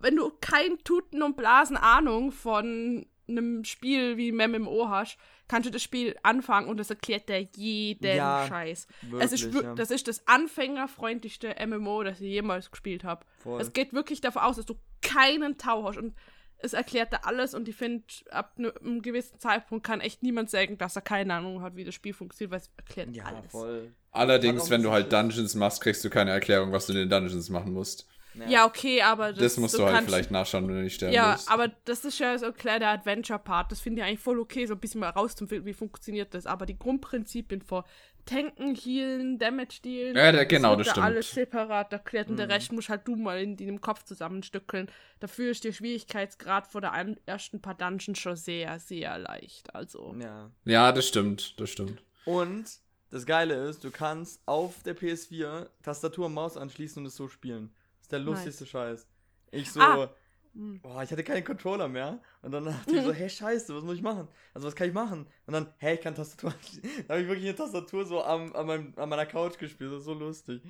[0.00, 5.16] wenn du kein Tuten und Blasen Ahnung von einem Spiel wie MMO hast,
[5.48, 8.86] kannst du das Spiel anfangen und das erklärt dir jeden Ja, Scheiß.
[9.02, 9.74] Wirklich, es ist, ja.
[9.74, 13.24] Das ist das anfängerfreundlichste MMO, das ich jemals gespielt habe.
[13.58, 16.14] Es geht wirklich davon aus, dass du keinen Tau hast und
[16.62, 20.50] es erklärt da alles und ich finde, ab ne- einem gewissen Zeitpunkt kann echt niemand
[20.50, 23.50] sagen, dass er keine Ahnung hat, wie das Spiel funktioniert, weil es erklärt ja, alles.
[23.50, 23.92] voll.
[24.10, 27.50] allerdings, wenn du halt Dungeons machst, kriegst du keine Erklärung, was du in den Dungeons
[27.50, 28.06] machen musst.
[28.48, 31.32] Ja, okay, aber das, Das, musst du, halt vielleicht nachschauen, wenn du nicht sterben Ja,
[31.32, 31.50] willst.
[31.50, 33.70] aber das ist ja so ein kleiner Adventure-Part.
[33.70, 36.46] Das finde ich eigentlich voll okay, so ein bisschen mal rauszufinden, wie funktioniert das.
[36.46, 37.84] Aber die Grundprinzipien von
[38.24, 40.16] Tanken, Healen, Damage dealen.
[40.16, 41.06] Ja, da- genau, das da stimmt.
[41.06, 42.52] alles separat erklärt und der Mhm.
[42.52, 44.88] Rest musst halt du mal in deinem Kopf zusammenstückeln.
[45.20, 46.92] Dafür ist der Schwierigkeitsgrad vor der
[47.26, 49.74] ersten paar Dungeons schon sehr, sehr leicht.
[49.74, 50.14] Also.
[50.20, 50.50] Ja.
[50.64, 52.02] Ja, das stimmt, das stimmt.
[52.24, 52.64] Und
[53.10, 57.28] das Geile ist, du kannst auf der PS4 Tastatur und Maus anschließen und es so
[57.28, 57.70] spielen.
[57.98, 59.06] Das ist der lustigste Scheiß.
[59.50, 60.08] Ich so, Ah.
[60.54, 60.80] Hm.
[60.80, 62.20] boah, ich hatte keinen Controller mehr.
[62.42, 64.28] Und dann dachte ich so, hey, scheiße, was muss ich machen?
[64.54, 65.26] Also, was kann ich machen?
[65.46, 66.82] Und dann, hey, ich kann Tastatur anschließen.
[67.08, 69.90] Dann habe ich wirklich eine Tastatur so am, an, meinem, an meiner Couch gespielt.
[69.92, 70.62] Das ist so lustig.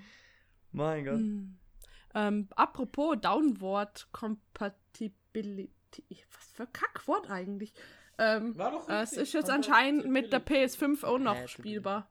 [0.71, 1.15] Mein Gott.
[1.15, 1.57] Hm.
[2.15, 5.73] Ähm, apropos Downward Compatibility.
[6.31, 7.75] Was für ein Kackwort eigentlich.
[8.19, 10.73] Ähm, War doch äh, es ist jetzt anscheinend mit der billig.
[10.75, 12.09] PS5 auch noch Äh, spielbar.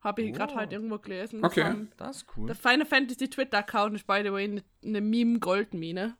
[0.00, 0.56] Habe ich gerade Oh.
[0.58, 1.44] heute irgendwo gelesen.
[1.44, 1.86] Okay.
[1.96, 2.46] Das ist cool.
[2.46, 6.16] Der Final Fantasy Twitter-Account ist, by the way, eine ne Meme-Goldmine.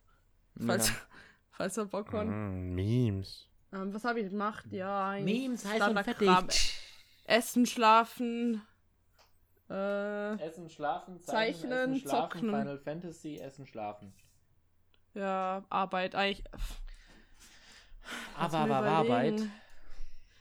[0.64, 0.94] Falls, Ja.
[1.50, 2.26] falls ihr Bock habt.
[2.28, 3.48] Mm, Memes.
[3.72, 4.64] Ähm, was habe ich gemacht?
[4.70, 6.80] Ja, ein Memes heiß und fertig.
[7.24, 8.62] Essen, schlafen.
[9.68, 12.40] Äh, Essen, schlafen, Zeichnen, essen, schlafen, zocken.
[12.50, 14.12] Final Fantasy, essen, schlafen.
[15.14, 16.14] ja, Arbeit.
[16.14, 16.44] Eigentlich.
[18.36, 19.42] Aber, aber, Arbeit.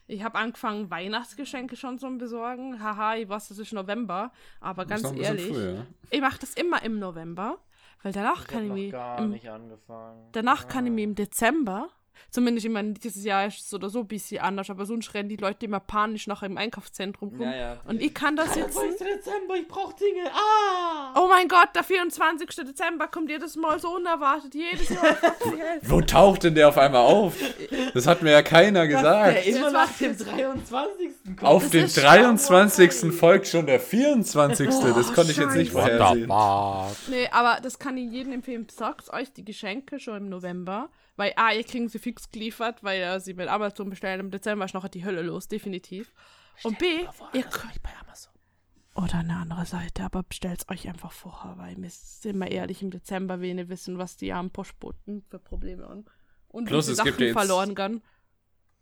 [0.07, 2.79] Ich habe angefangen, Weihnachtsgeschenke schon zu besorgen.
[2.79, 4.31] Haha, ich weiß, das ist November.
[4.59, 5.87] Aber ganz ehrlich, früher.
[6.11, 7.57] ich mache das immer im November.
[8.05, 8.91] Weil danach Ich kann ich mich.
[8.91, 10.29] gar Im, nicht angefangen.
[10.31, 10.93] danach kann ich Ah.
[10.93, 11.89] mich im Dezember.
[12.31, 15.13] Zumindest, ich meine, dieses Jahr ist es so oder so ein bisschen anders, aber sonst
[15.13, 17.41] rennen die Leute immer panisch nachher im Einkaufszentrum rum.
[17.41, 17.77] Ja, ja.
[17.87, 18.59] Und ich kann da sitzen.
[18.79, 19.07] 23.
[19.07, 20.29] Dezember, ich brauch Dinge.
[20.33, 21.13] Ah!
[21.19, 22.47] Oh mein Gott, der 24.
[22.65, 24.53] Dezember kommt jedes Mal so unerwartet.
[24.55, 25.33] Jedes Hälfte.
[25.83, 27.35] Wo taucht denn der auf einmal auf?
[27.93, 29.45] Das hat mir ja keiner Der gesagt.
[29.45, 31.11] immer Jetzt nach macht dem es- 23.
[31.25, 31.43] kommt.
[31.43, 32.91] Auf Das den ist 23.
[32.93, 33.11] Schauerei.
[33.15, 34.67] folgt schon der 24.
[34.67, 36.21] Das Oh, konnte ich jetzt nicht vorhersehen.
[36.23, 36.91] Wunderbar.
[37.07, 38.67] Nee, aber das kann ich jedem empfehlen.
[38.71, 40.89] Sagt euch die Geschenke schon im November.
[41.17, 44.19] Weil, ah, ihr kriegen sie fix geliefert, weil ihr sie mit Amazon bestellen.
[44.19, 46.11] Im Dezember ist noch die Hölle los, definitiv.
[46.63, 46.85] Und B,
[47.33, 47.81] ihr könnt.
[47.83, 48.33] bei Amazon.
[48.95, 52.91] Oder eine andere Seite, aber bestellt euch einfach vorher, weil wir sind mal ehrlich, im
[52.91, 56.05] Dezember wenig wissen, was die armen Postboten für Probleme haben.
[56.47, 58.01] Und Plus, wie es gibt Sachen jetzt- verloren gehen.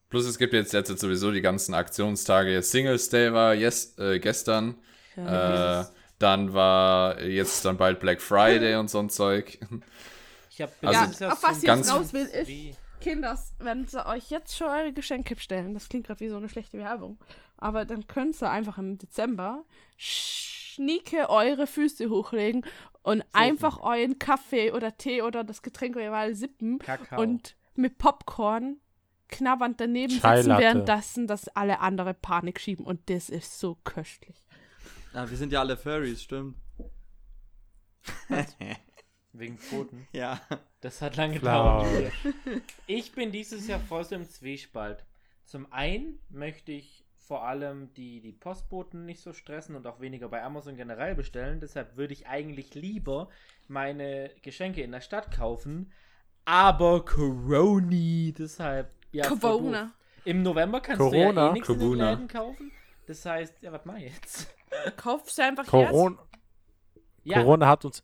[0.09, 2.61] Plus es gibt jetzt, jetzt sowieso die ganzen Aktionstage.
[2.61, 4.75] Singles Day war yes, äh, gestern.
[5.15, 5.81] Ja.
[5.81, 5.85] Äh,
[6.19, 9.57] dann war jetzt dann bald Black Friday und so ein Zeug.
[10.53, 14.29] Ich hab Also- Jahr auf was ich jetzt raus will, ist, Kinders, wenn sie euch
[14.29, 17.17] jetzt schon eure Geschenke bestellen, das klingt gerade wie so eine schlechte Werbung,
[17.57, 19.65] aber dann könnt ihr einfach im Dezember
[19.97, 22.65] schnieke eure Füße hochlegen
[23.01, 27.19] und einfach euren Kaffee oder Tee oder das Getränk eurer Wahl sippen Kakao.
[27.19, 28.77] und mit Popcorn
[29.29, 34.37] knabbernd daneben sitzen, währenddessen das alle andere Panik schieben und das ist so köstlich.
[35.13, 36.57] Ja, wir sind ja alle Furries, stimmt.
[39.33, 40.07] Wegen Pfoten.
[40.13, 40.39] Ja.
[40.81, 41.83] Das hat lange Klar.
[41.85, 42.13] gedauert.
[42.87, 45.05] Ich bin dieses Jahr voll so im Zwiespalt.
[45.45, 50.27] Zum einen möchte ich vor allem die, die Postboten nicht so stressen und auch weniger
[50.27, 51.59] bei Amazon generell bestellen.
[51.61, 53.29] Deshalb würde ich eigentlich lieber
[53.67, 55.91] meine Geschenke in der Stadt kaufen.
[56.45, 58.91] Aber Coroni, deshalb.
[59.13, 59.93] Ja, Corona.
[60.25, 62.09] Im November kannst Corona, du ja eh nichts in den Corona.
[62.11, 62.71] Läden kaufen.
[63.07, 64.53] Das heißt, ja, was mach ich jetzt?
[64.97, 65.71] Kaufst du einfach jetzt?
[65.71, 66.17] Corona,
[67.23, 68.03] Ja, Corona hat uns.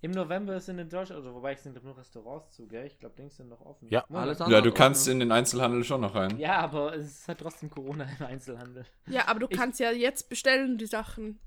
[0.00, 2.86] Im November sind in Deutschland, also wobei ich sind nur Restaurants zu, gell?
[2.86, 3.88] Ich glaube, Dings sind noch offen.
[3.88, 4.04] Ja.
[4.08, 4.26] Moment.
[4.28, 5.12] Alles Ja, andere du hat kannst offen.
[5.12, 6.38] in den Einzelhandel schon noch rein.
[6.38, 8.84] Ja, aber es ist halt trotzdem Corona im Einzelhandel.
[9.06, 11.40] Ja, aber du Ich- kannst ja jetzt bestellen, die Sachen.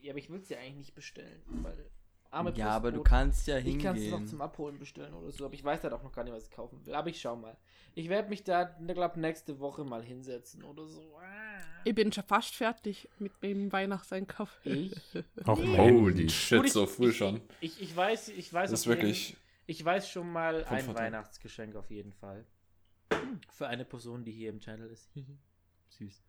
[0.00, 1.90] Ja, aber ich will es ja eigentlich nicht bestellen, weil
[2.30, 4.26] arme Ja, aber du kannst ja Ich kann es noch hingehen.
[4.28, 6.50] zum Abholen bestellen oder so, aber ich weiß halt auch noch gar nicht, was ich
[6.50, 6.94] kaufen will.
[6.94, 7.56] Aber ich schau mal.
[7.94, 11.00] Ich werde mich da, glaube nächste Woche mal hinsetzen oder so.
[11.18, 11.60] Ah.
[11.84, 14.60] Ich bin schon fast fertig mit dem Weihnachtseinkauf.
[14.64, 14.94] Ich?
[15.44, 17.40] Auch Holy shit, so früh ich, schon.
[17.60, 19.36] Ich, ich weiß, ich weiß Das ist wirklich.
[19.66, 20.94] Ich weiß schon mal ein.
[20.94, 22.44] Weihnachtsgeschenk auf jeden Fall.
[23.52, 25.10] Für eine Person, die hier im Channel ist.
[25.90, 26.22] Süß.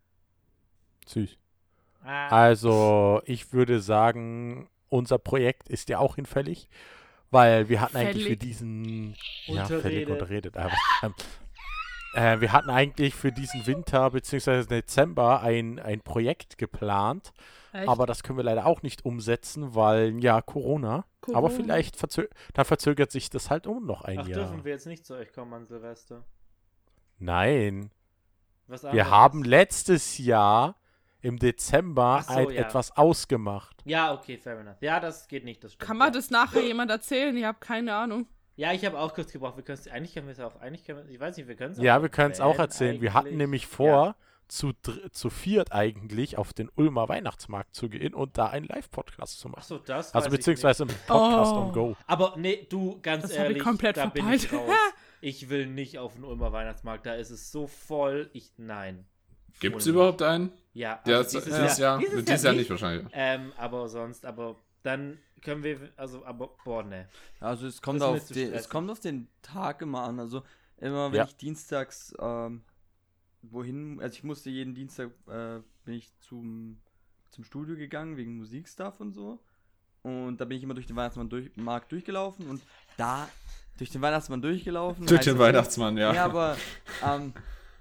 [1.08, 1.38] Süß.
[2.04, 6.68] Ah, Also, ich würde sagen, unser Projekt ist ja auch hinfällig,
[7.32, 8.40] weil wir hatten eigentlich für Fällig.
[8.40, 9.16] diesen.
[9.46, 10.58] Ja, fällig unterredet.
[10.58, 11.14] Aber, ähm,
[12.14, 14.66] äh, wir hatten eigentlich für diesen Winter bzw.
[14.66, 17.32] Dezember ein, ein Projekt geplant,
[17.72, 17.88] Echt?
[17.88, 21.06] aber das können wir leider auch nicht umsetzen, weil ja Corona.
[21.28, 21.50] Aber Corona.
[21.50, 24.40] vielleicht verzö dann verzögert sich das halt um noch ein Ach, Jahr.
[24.40, 26.26] dürfen wir jetzt nicht zu euch kommen an Silvester?
[27.20, 27.92] Nein,
[28.68, 30.76] Was wir haben letztes Jahr
[31.22, 32.62] im Dezember so, ein, ja.
[32.62, 33.82] etwas ausgemacht.
[33.86, 34.78] Ja, okay, fair enough.
[34.82, 35.88] Ja, das geht nicht, das stimmt.
[35.88, 36.12] Kann man ja.
[36.14, 37.36] das nachher jemand erzählen?
[37.38, 38.28] Ich habe keine Ahnung.
[38.56, 39.56] Ja, ich habe auch kurz gebraucht.
[39.58, 41.72] Wir können's, eigentlich können wir es auch, eigentlich können wir, ich weiß nicht, wir können
[41.74, 43.02] es Ja, wir können es auch erzählen.
[43.02, 43.38] Wir hatten eigentlich.
[43.38, 44.16] nämlich vor,
[44.48, 49.40] zu, dr- zu viert eigentlich auf den Ulmer Weihnachtsmarkt zu gehen und da einen Live-Podcast
[49.40, 49.60] zu machen.
[49.62, 50.14] Achso, das.
[50.14, 51.58] Also weiß ich beziehungsweise einen Podcast Oh.
[51.60, 51.96] on Go.
[52.06, 54.70] Aber nee, du, ganz Das hab ich ehrlich, komplett da bin ich verpeilt.
[54.70, 54.76] raus.
[55.24, 58.32] Ich will nicht auf den Ulmer Weihnachtsmarkt, da ist es so voll.
[58.34, 59.06] Ich, nein.
[59.60, 60.52] Gibt es überhaupt einen?
[60.74, 63.08] Ja, Ja, also dieses, dieses Jahr, dieses, Jahr, nicht wahrscheinlich.
[63.12, 67.08] Ähm, aber sonst, aber dann können wir, also, aber, boah, ne.
[67.40, 70.20] Also es kommt, Das auf den, es kommt auf den Tag immer an.
[70.20, 70.44] Also
[70.78, 71.26] immer wenn Ja.
[71.26, 72.64] ich dienstags ähm,
[73.42, 76.80] wohin, also ich musste jeden Dienstag äh, bin ich zum,
[77.30, 79.40] zum Studio gegangen wegen Musikstuff und so.
[80.04, 82.62] Und da bin ich immer durch den Weihnachtsmann durch, Markt durchgelaufen und
[82.98, 83.28] da
[83.78, 85.06] durch den Weihnachtsmann durchgelaufen.
[85.06, 86.14] Durch den Weihnachtsmann, ja.
[86.14, 86.58] Ja, aber
[87.04, 87.34] ähm,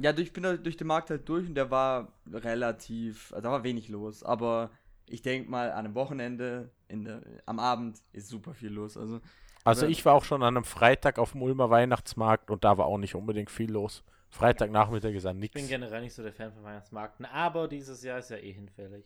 [0.03, 3.51] ja, ich bin da durch den Markt halt durch und der war relativ, also da
[3.51, 4.23] war wenig los.
[4.23, 4.71] Aber
[5.07, 8.97] ich denke mal, an einem Wochenende, in der, am Abend ist super viel los.
[8.97, 9.21] Also
[9.65, 9.91] Also Ja.
[9.91, 12.99] ich war auch schon an einem Freitag auf dem Ulmer Weihnachtsmarkt und da war auch
[12.99, 14.05] nicht unbedingt viel los.
[14.31, 15.71] Freitagnachmittag ist an Ich bin nichts.
[15.71, 19.05] generell nicht so der Fan von Weihnachtsmarkten, aber dieses Jahr ist ja eh hinfällig.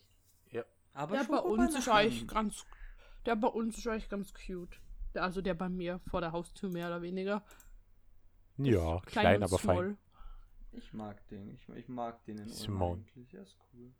[0.97, 2.64] Aber Der bei uns ist eigentlich ganz.
[3.26, 4.78] Der bei uns ist eigentlich ganz cute.
[5.12, 7.42] Der, also der bei mir vor der Haustür mehr oder weniger.
[8.59, 9.99] Ja, Klein klein, aber fein.
[10.77, 11.51] Ich mag den.
[11.55, 13.03] Ich, ich mag den in Simone.
[13.14, 13.35] eigentlich.
[13.35, 13.91] Er ist cool.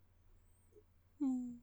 [1.19, 1.61] Hm.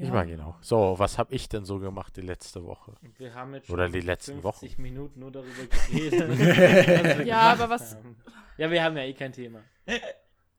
[0.00, 0.62] Ich mag ihn auch.
[0.62, 2.94] So, was habe ich denn so gemacht die letzte Woche?
[3.16, 7.26] Wir haben jetzt Oder schon die letzten 50 Minuten nur darüber geredet.
[7.26, 8.16] Ja, aber was- haben.
[8.56, 9.60] Ja, wir haben ja eh kein Thema.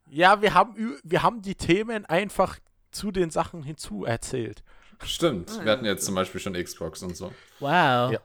[0.08, 2.60] Ja, wir haben, ü- wir haben die Themen einfach
[2.92, 4.64] zu den Sachen hinzu erzählt.
[5.04, 5.52] Stimmt.
[5.52, 5.72] Ah, Wir ja.
[5.74, 7.28] hatten jetzt zum Beispiel schon Xbox und so.
[7.60, 8.12] Wow.
[8.12, 8.20] Ja.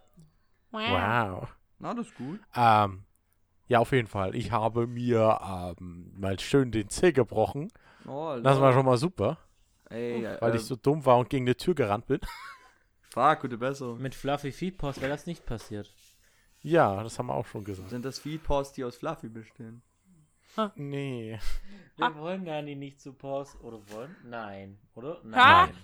[0.73, 1.49] Wow.
[1.79, 2.41] Na, das ist gut.
[2.57, 3.05] Ähm,
[3.67, 4.35] ja, auf jeden Fall.
[4.35, 7.73] Ich habe mir ähm, mal schön den Zeh gebrochen.
[8.07, 9.39] Oh, Das war schon mal super,
[9.89, 12.21] Ey, weil äh, ich so dumm war und gegen die Tür gerannt bin.
[13.11, 14.01] Fuck, gute Besserung.
[14.01, 15.93] Mit Fluffy Feed Post wäre das nicht passiert.
[16.61, 17.91] Ja, das haben wir auch schon gesagt.
[17.91, 19.83] Sind das Feedposts, die aus Fluffy bestehen?
[20.77, 21.39] Nee.
[21.97, 23.61] Wir wollen gar nicht, nicht zu Post.
[23.61, 24.15] Oder wollen?
[24.25, 24.79] Nein.
[24.95, 25.21] Oder?
[25.33, 25.67] Ha?
[25.67, 25.75] Nein.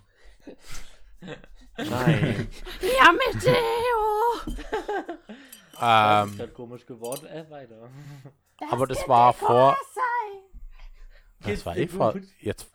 [1.76, 2.48] Nein.
[2.80, 3.12] Ja,
[5.80, 6.26] Matteo!
[6.26, 7.26] Das ist ähm, komisch geworden.
[7.26, 7.90] Äh, weiter.
[8.70, 9.76] aber das war vor.
[11.38, 12.14] Das Geht's war eh vor.
[12.40, 12.70] Jetzt.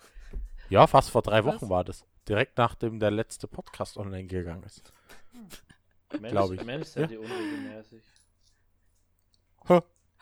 [0.70, 1.56] Ja, fast vor drei Was?
[1.56, 2.06] Wochen war das.
[2.28, 4.92] Direkt nachdem der letzte Podcast online gegangen ist.
[6.20, 6.64] Mensch, Glaub ich.
[6.64, 8.04] Mensch, seid ihr unregelmäßig.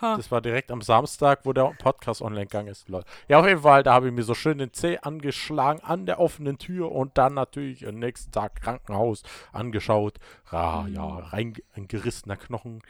[0.03, 0.17] Ha.
[0.17, 2.89] Das war direkt am Samstag, wo der Podcast online gegangen ist.
[2.89, 3.05] Lol.
[3.29, 6.19] Ja, auf jeden Fall, da habe ich mir so schön den Zeh angeschlagen an der
[6.19, 9.23] offenen Tür und dann natürlich am nächsten Tag Krankenhaus
[9.53, 10.19] angeschaut.
[10.49, 12.83] Ah, ja, rein ein gerissener Knochen.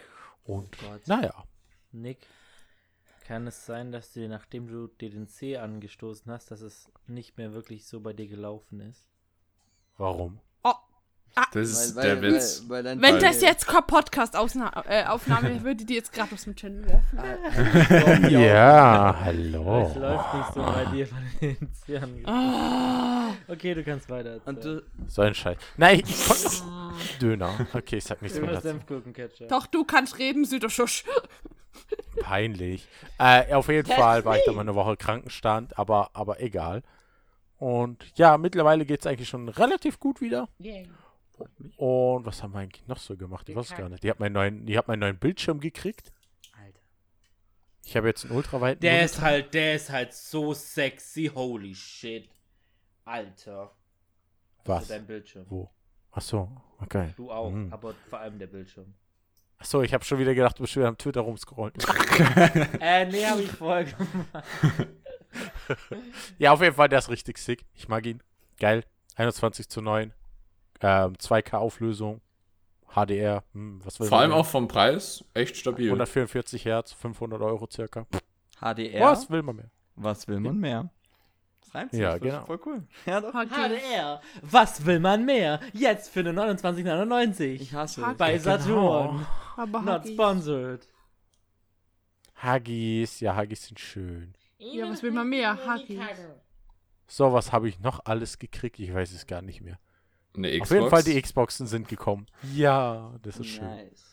[0.44, 1.44] Und naja,
[1.92, 2.18] Nick,
[3.28, 7.38] kann es sein, dass dir, nachdem du dir den Zeh angestoßen hast, dass es nicht
[7.38, 9.08] mehr wirklich so bei dir gelaufen ist?
[9.98, 10.40] warum?
[11.52, 12.64] Das ist der Witz.
[12.68, 14.74] Weil, weil dein Wenn Weil- das jetzt Podcast-Aufnahme
[15.64, 18.30] würde die jetzt gerade aus dem Channel werfen.
[18.30, 19.92] Ja, Es hallo.
[20.00, 22.26] läuft nicht so bei dir von den Zähnen.
[22.28, 23.32] Ah.
[23.48, 25.58] Okay, du kannst weiter du, So ein Scheiß.
[25.78, 26.50] Nein, ich konnte.
[27.20, 27.68] Döner.
[27.74, 28.68] Okay, ich sag nichts mehr dazu.
[28.68, 29.48] Senfgurkenketchup.
[29.50, 31.04] Doch, du kannst reden, Süderschusch.
[32.22, 32.88] Peinlich.
[33.18, 36.84] Äh, auf jeden Fall war ich da mal eine Woche Krankenstand, aber, aber egal.
[37.58, 40.48] Und ja, mittlerweile geht es eigentlich schon relativ gut wieder.
[41.78, 43.48] Und was haben wir eigentlich noch so gemacht?
[43.50, 44.04] Ich weiß es gar nicht.
[44.04, 46.12] Ich habe meinen neuen, ich hab meinen neuen Bildschirm gekriegt.
[46.58, 46.80] Alter.
[47.86, 48.82] Ich habe jetzt einen ultraweiten.
[48.82, 49.06] Der Monitor.
[49.18, 52.30] ist halt, der ist halt so sexy, holy shit.
[53.06, 53.72] Alter.
[54.66, 54.84] Was?
[54.84, 55.46] Also dein Bildschirm.
[55.50, 55.70] Wo?
[56.12, 57.14] Ach so, okay.
[57.18, 57.74] Du auch, Mhm.
[57.74, 58.94] aber vor allem der Bildschirm.
[59.58, 61.74] Ach so, ich habe schon wieder gedacht, du bist schon wieder am Twitter rumscrollen.
[62.80, 64.46] äh, nee, hab ich vorher gemacht.
[66.38, 67.66] ja, auf jeden Fall, der ist richtig sick.
[67.74, 68.22] Ich mag ihn.
[68.60, 68.84] Geil.
[69.16, 70.14] 21 zu 9.
[70.84, 72.22] Ähm, 2K Auflösung.
[72.94, 73.44] HDR.
[73.54, 74.40] Hm, was will Vor man allem mehr?
[74.40, 75.88] auch vom Preis echt stabil.
[75.88, 78.06] 144 Hertz, 500 Euro circa.
[78.60, 79.02] HDR?
[79.02, 79.72] Was will man mehr?
[79.96, 80.90] Was will man mehr?
[81.62, 82.00] Das reimt sich.
[82.02, 82.46] Ja, das genau.
[82.46, 82.84] Voll cool.
[83.08, 83.34] Ja, doch.
[83.34, 84.22] HDR.
[84.42, 85.60] Was will man mehr?
[85.74, 87.42] Jetzt für eine 29,99.
[87.62, 88.18] Ich hasse es.
[88.18, 88.44] Bei Genau.
[88.44, 89.26] Saturn.
[89.58, 90.14] Aber Not Huggies.
[90.14, 90.88] sponsored.
[92.44, 94.34] Huggies, ja, Huggies sind schön.
[94.58, 95.58] Ja, was will man mehr?
[95.66, 96.00] Huggies.
[97.08, 98.80] So, was habe ich noch alles gekriegt?
[98.80, 99.80] Ich weiß es gar nicht mehr.
[100.36, 100.72] Eine Xbox.
[100.72, 102.26] Auf jeden Fall, die Xboxen sind gekommen.
[102.54, 103.66] Ja, das ist schön.
[103.68, 104.10] Nice.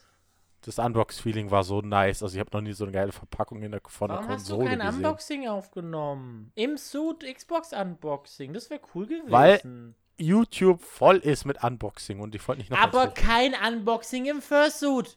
[0.63, 2.23] Das Unbox-Feeling war so nice.
[2.23, 4.49] Also, ich habe noch nie so eine geile Verpackung in der, von Warum der hast
[4.49, 5.05] du Konsole kein gesehen.
[5.05, 6.53] Unboxing aufgenommen?
[6.55, 8.53] Im Suit Xbox Unboxing.
[8.53, 9.31] Das wäre cool gewesen.
[9.31, 14.43] Weil- YouTube voll ist mit Unboxing und ich wollte nicht noch Aber kein Unboxing im
[14.43, 15.17] Fursuit.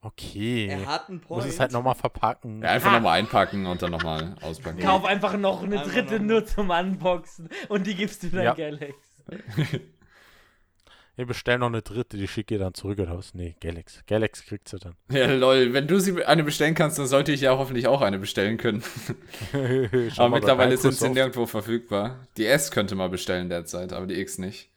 [0.00, 0.66] Okay.
[0.68, 1.44] Er hat einen Point.
[1.44, 2.62] Muss es halt nochmal verpacken.
[2.62, 4.80] Ja, einfach nochmal einpacken und dann nochmal auspacken.
[4.80, 8.44] Kauf einfach noch eine Einfach dritte noch- nur zum Unboxen und die gibst du dann
[8.44, 8.54] Ja.
[8.54, 8.94] Galax.
[11.20, 13.34] Ich bestelle noch eine dritte, die schicke ich dann zurück oder was?
[13.34, 14.04] Nee, Galax.
[14.06, 14.94] Galax kriegt sie dann.
[15.10, 15.72] Ja, lol.
[15.72, 18.84] Wenn du sie eine bestellen kannst, dann sollte ich ja hoffentlich auch eine bestellen können.
[20.16, 22.24] Aber mittlerweile sind sie nirgendwo verfügbar.
[22.36, 24.70] Die S könnte mal bestellen derzeit, aber die X nicht.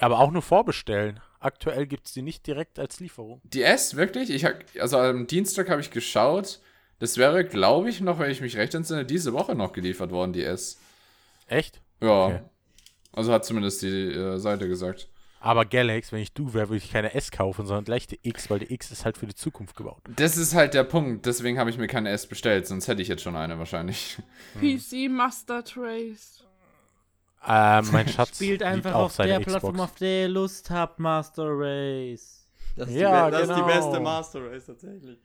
[0.00, 1.20] Aber auch nur vorbestellen.
[1.38, 3.40] Aktuell gibt es die nicht direkt als Lieferung.
[3.44, 4.30] Die S, wirklich?
[4.30, 6.58] Ich hab, also am Dienstag habe ich geschaut.
[6.98, 10.32] Das wäre, glaube ich, noch, wenn ich mich recht entsinne, diese Woche noch geliefert worden,
[10.32, 10.80] die S.
[11.46, 11.80] Echt?
[12.02, 12.26] Ja.
[12.26, 12.40] Okay.
[13.16, 15.08] Also hat zumindest die äh, Seite gesagt.
[15.40, 18.48] Aber Galax, wenn ich du wäre, würde ich keine S kaufen, sondern gleich die X,
[18.50, 20.02] weil die X ist halt für die Zukunft gebaut.
[20.16, 21.26] Das ist halt der Punkt.
[21.26, 24.18] Deswegen habe ich mir keine S bestellt, sonst hätte ich jetzt schon eine wahrscheinlich.
[24.60, 26.44] PC Master Trace.
[27.46, 29.52] Ähm, mein Schatz Spielt einfach auf seine der Xbox.
[29.60, 32.48] Plattform, auf der ihr Lust habt, Master Race.
[32.76, 33.66] Das ist, Ja, die, das ist die genau.
[33.66, 35.18] beste Master Race tatsächlich.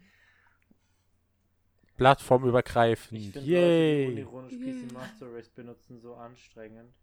[1.98, 3.20] Plattformübergreifend.
[3.20, 4.04] Ich finde Yay.
[4.06, 4.84] Leute, die unironisch Yay.
[4.88, 6.94] PC Master Race benutzen, so anstrengend.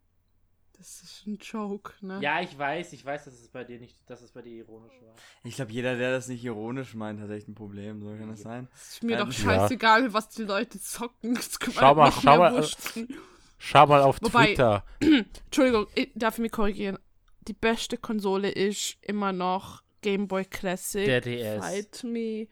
[0.79, 2.20] Das ist ein Joke, ne?
[2.22, 4.95] Ja, ich weiß, ich weiß, dass es bei dir nicht, dass es bei dir ironisch
[5.03, 5.12] war.
[5.43, 8.01] Ich glaube, jeder, der das nicht ironisch meint, hat echt ein Problem.
[8.01, 8.68] So kann das sein.
[8.74, 11.37] Es ist mir Ähm, doch scheißegal, was die Leute zocken.
[11.37, 13.09] Es kann Schau mal, schau mehr mal, wurscht sein.
[13.59, 14.85] Schau mal auf Wobei- Twitter.
[15.47, 16.97] Entschuldigung, ich darf ich mich korrigieren.
[17.49, 21.05] Die beste Konsole ist immer noch Game Boy Classic.
[21.07, 21.64] Der DS.
[21.64, 22.47] Fight Me.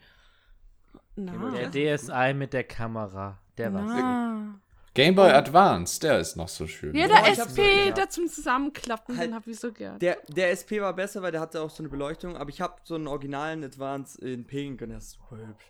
[1.15, 1.51] Na.
[1.53, 4.59] Der DSi mit der Kamera, der war's.
[4.97, 6.95] Game Boy Advance, der ist noch so schön.
[6.97, 7.95] Ja, der ich hab's SP, so gern.
[7.95, 9.99] der zum Zusammenklappen, Halt- den hab ich so gern.
[10.01, 12.75] Der, der SP war besser, weil der hatte auch so eine Beleuchtung, aber ich habe
[12.83, 15.67] so einen originalen Advance in Pink und der ist super hübsch.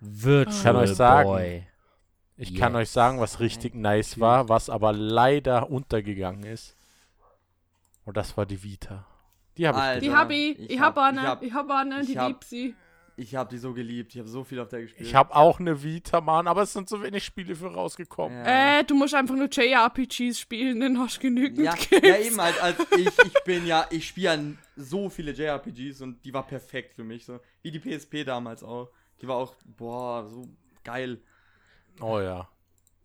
[0.00, 1.66] Virtual kann euch sagen, Boy.
[2.36, 2.80] Ich kann Yes.
[2.82, 6.74] euch sagen, was richtig nice war, was aber leider untergegangen ist.
[8.06, 9.06] Und das war die Vita.
[9.58, 10.00] Die habe ich.
[10.00, 12.28] Die hab ich, Ich ich, hab- eine, ich hab- ich hab eine, ich die hab-
[12.28, 12.74] lieb sie.
[13.20, 15.06] Ich habe die so geliebt, ich habe so viel auf der gespielt.
[15.06, 18.38] Ich habe auch eine Vita, Mann, aber es sind so wenig Spiele für rausgekommen.
[18.38, 18.78] Ja.
[18.78, 22.58] Äh, du musst einfach nur JRPGs spielen, dann hast du genügend ja, ja, eben, als,
[22.60, 24.42] als ich, ich bin ja, ich spiele ja
[24.74, 28.88] so viele JRPGs und die war perfekt für mich, so wie die PSP damals auch.
[29.20, 30.48] Die war auch, boah, so
[30.82, 31.20] geil.
[32.00, 32.48] Oh ja.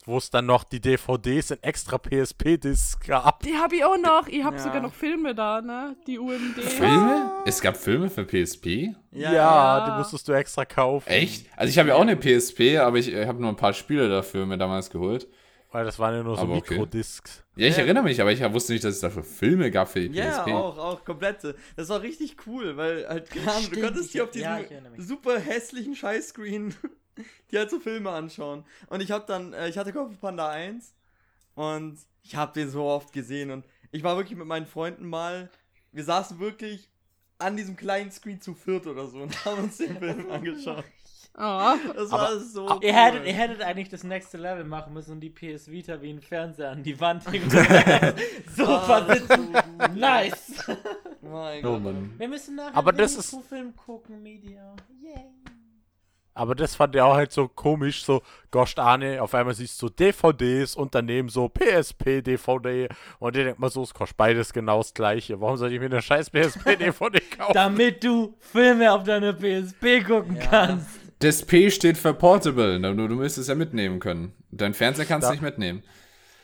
[0.08, 3.40] Wo es dann noch die DVDs in extra PSP-Discs gab.
[3.42, 4.28] Die hab ich auch noch.
[4.28, 4.60] Ich hab Ja.
[4.60, 5.96] sogar noch Filme da, ne?
[6.06, 6.62] Die UMD.
[6.62, 7.32] Filme?
[7.46, 8.94] Es gab Filme für PSP?
[9.12, 9.86] Ja, ja.
[9.90, 11.10] die musstest du extra kaufen.
[11.10, 11.48] Echt?
[11.58, 14.08] Also ich habe ja auch eine PSP, aber ich äh, habe nur ein paar Spiele
[14.08, 15.28] dafür mir damals geholt.
[15.72, 16.76] Weil das waren ja nur so Aber okay.
[16.76, 17.44] Mikrodiscs.
[17.56, 17.84] Ja, ich Ja.
[17.84, 20.52] erinnere mich, aber ich wusste nicht, dass es dafür Filme gab für die Ja, PSP.
[20.54, 21.56] auch, auch, komplette.
[21.76, 24.60] Das war richtig cool, weil halt, keine Ahnung, du konntest hier auf diesem ja,
[24.98, 26.76] super hässlichen Scheißscreen
[27.52, 28.66] die halt so Filme anschauen.
[28.88, 30.94] Und ich hab dann, äh, ich hatte Kung Fu Panda 1
[31.56, 35.50] und ich hab den so oft gesehen und ich war wirklich mit meinen Freunden mal,
[35.92, 36.90] wir saßen wirklich
[37.38, 40.84] an diesem kleinen Screen zu viert oder so und haben uns den Film angeschaut.
[41.38, 41.74] Oh.
[41.94, 42.80] Das Aber- war so cool.
[42.82, 46.12] Ihr hättet, ihr hättet eigentlich das nächste Level machen müssen und die PS Vita wie
[46.12, 47.50] ein Fernseher an die Wand hängen.
[47.50, 47.58] so
[48.66, 49.52] Ah, das ist so versitzen.
[49.96, 50.66] Nice.
[51.22, 51.84] Mein Oh Gott.
[51.84, 52.14] Mann.
[52.18, 54.76] Wir müssen nachher Aber den das ist- Film gucken, Media.
[55.02, 55.26] Yay.
[56.38, 58.22] Aber das fand er auch halt so komisch, so,
[58.52, 63.60] gosh, Arne, auf einmal siehst du DVDs und daneben so PSP, DVD und dir denkt
[63.60, 65.40] man so, es kostet beides genau das gleiche.
[65.40, 67.54] Warum soll ich mir eine scheiß PSP, DVD kaufen?
[67.54, 70.46] Damit du Filme auf deiner PSP gucken Ja.
[70.48, 70.90] kannst.
[71.20, 74.34] Das P steht für Portable, du, du müsstest ja mitnehmen können.
[74.52, 75.82] Dein Fernseher kannst du nicht mitnehmen.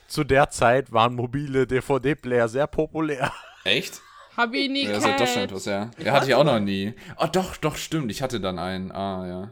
[0.08, 3.30] Zu der Zeit waren mobile DVD-Player sehr populär.
[3.64, 4.00] Echt?
[4.38, 5.50] Hab ich nie Ja, das ist doch schon gehabt.
[5.50, 5.90] etwas, ja.
[5.98, 6.94] Ja, hatte ich auch noch nie.
[7.18, 8.10] Oh, doch, doch, stimmt.
[8.10, 8.90] Ich hatte dann einen.
[8.90, 9.50] Ah, ja.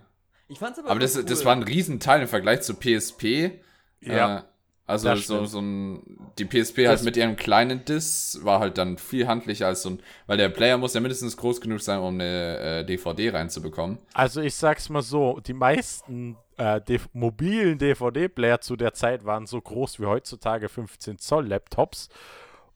[0.50, 1.24] Ich fand's aber, Aber das, cool.
[1.24, 3.60] das war ein Riesenteil im Vergleich zur PSP.
[4.00, 4.42] Ja, Äh,
[4.86, 8.76] also das so, so ein, die PSP halt Das- mit ihrem kleinen Disc war halt
[8.76, 12.00] dann viel handlicher als so ein, weil der Player muss ja mindestens groß genug sein,
[12.00, 13.98] um eine äh, DVD reinzubekommen.
[14.14, 16.80] Also ich sag's mal so, die meisten äh,
[17.12, 22.08] mobilen DVD-Player zu der Zeit waren so groß wie heutzutage 15 Zoll Laptops.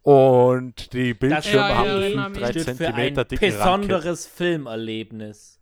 [0.02, 2.38] Und die Bildschirme ja, haben ja, gefühlt erinnere mich.
[2.40, 5.58] 3 Steht für ein Zentimeter dicken besonderes Filmerlebnis.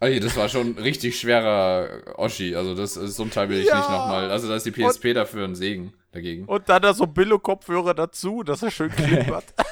[0.00, 2.54] Ey, das war schon ein richtig schwerer Oschi.
[2.54, 3.78] Also das ist so ein Teil will ich Ja.
[3.78, 4.30] nicht nochmal.
[4.30, 6.44] Also da ist die PSP dafür ein Segen dagegen.
[6.44, 9.44] Und dann da so Billo-Kopfhörer dazu, dass er schön klimpert.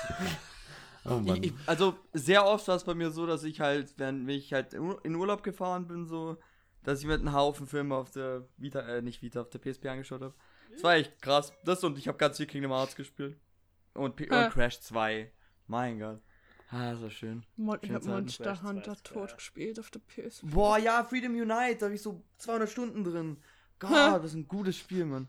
[1.06, 1.42] Oh Mann.
[1.42, 4.54] Ich, ich, also sehr oft war es bei mir so, dass ich halt, wenn ich
[4.54, 6.38] halt in Ur- in Urlaub gefahren bin, so,
[6.82, 9.84] dass ich mit einem Haufen Filme auf der Vita, äh, nicht Vita, auf der PSP
[9.88, 10.32] angeschaut habe.
[10.72, 11.52] Das war echt krass.
[11.62, 13.36] Das und ich habe ganz viel Kingdom Hearts gespielt.
[13.92, 14.44] Und, P Äh.
[14.46, 15.30] und Crash 2.
[15.66, 16.20] Mein Gott.
[16.70, 17.44] Ah, war schön.
[17.56, 18.04] Mon ich Schöne hab.
[18.06, 19.36] Monster Hunter 2 ist tot geil.
[19.36, 20.40] gespielt auf der PS.
[20.42, 23.36] Boah, ja, Freedom Unite, da habe ich so 200 Stunden drin.
[23.78, 25.28] Gott, das ist ein gutes Spiel, Mann.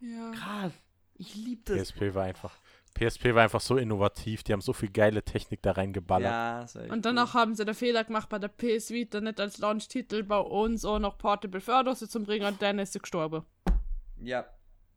[0.00, 0.32] Ja.
[0.32, 0.72] Krass.
[1.16, 1.92] Ich lieb das.
[1.92, 2.54] PSP war einfach.
[2.94, 6.74] PSP war einfach so innovativ, die haben so viel geile Technik da reingeballert.
[6.74, 10.22] Ja, Und danach haben sie den Fehler gemacht bei der PS Vita nicht als Launch-Titel
[10.22, 13.44] bei uns auch noch Portable Förders zu bringen und dann ist sie gestorben.
[13.66, 13.74] cool.
[14.22, 14.46] Ja.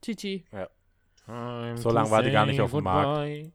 [0.02, 0.46] Titi.
[1.76, 3.52] So lang war die gar nicht auf dem Markt.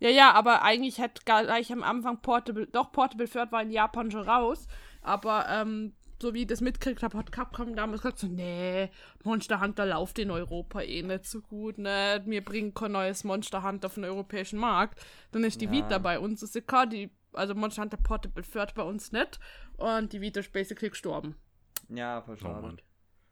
[0.00, 4.10] Ja, ja, aber eigentlich hätte gleich am Anfang Portable, doch Portable Third war in Japan
[4.10, 4.66] schon raus,
[5.02, 8.90] aber ähm, so wie ich das mitgekriegt habe, hat Capcom damals gesagt so, nee,
[9.24, 13.62] Monster Hunter läuft in Europa eh nicht so gut, ne, wir bringen kein neues Monster
[13.62, 15.00] Hunter auf den europäischen Markt.
[15.32, 15.72] Dann ist die Ja.
[15.72, 19.38] Vita bei uns, das ist klar, die, also Monster Hunter Portable Third bei uns nicht
[19.76, 21.36] und die Vita ist basically gestorben.
[21.90, 22.70] Ja, voll Oh.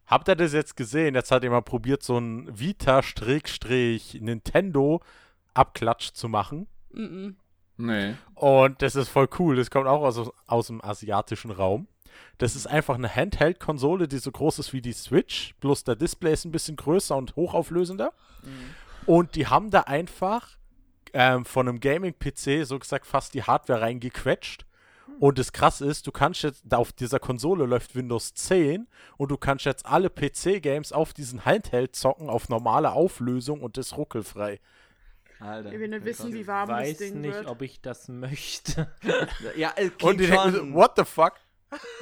[0.06, 1.14] Habt ihr das jetzt gesehen?
[1.14, 2.48] Jetzt hat jemand probiert, so ein
[5.58, 6.66] Vita-Nintendo-Abklatsch zu machen.
[6.92, 7.36] Mhm.
[7.76, 8.14] Nee.
[8.34, 9.56] Und das ist voll cool.
[9.56, 11.86] Das kommt auch aus, aus dem asiatischen Raum.
[12.38, 16.32] Das ist einfach eine Handheld-Konsole, die so groß ist wie die Switch, bloß der Display
[16.32, 18.12] ist ein bisschen größer und hochauflösender.
[19.06, 20.56] Und die haben da einfach
[21.12, 24.64] ähm, von einem Gaming-PC so gesagt fast die Hardware reingequetscht.
[25.20, 28.86] Und das krasse ist, du kannst jetzt, auf dieser Konsole läuft Windows 10
[29.16, 33.96] und du kannst jetzt alle PC-Games auf diesen Handheld zocken auf normale Auflösung und das
[33.96, 34.60] ruckelfrei.
[35.40, 35.72] Alter.
[35.72, 37.46] Ich will nicht wissen, wie Ich warm das weiß Ding nicht, wird.
[37.46, 38.88] ob ich das möchte.
[39.56, 41.34] Ja, es Und klingt die denken so, schon, what the fuck?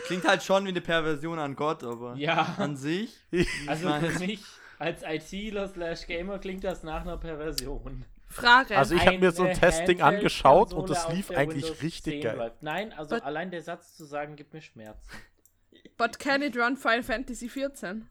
[0.06, 2.54] klingt halt schon wie eine Perversion an Gott, aber ja.
[2.58, 3.16] an sich.
[3.66, 4.42] Also für mich
[4.78, 8.04] als ITler slash Gamer klingt das nach einer Perversion.
[8.28, 8.76] Frage.
[8.76, 12.22] Also ich habe mir so ein Testing angeschaut und das lief eigentlich Windows richtig 10
[12.22, 12.36] geil.
[12.36, 12.62] läuft.
[12.62, 15.00] Nein, also But- allein der Satz zu sagen gibt mir Schmerzen.
[15.96, 18.06] But can it run Final Fantasy 14?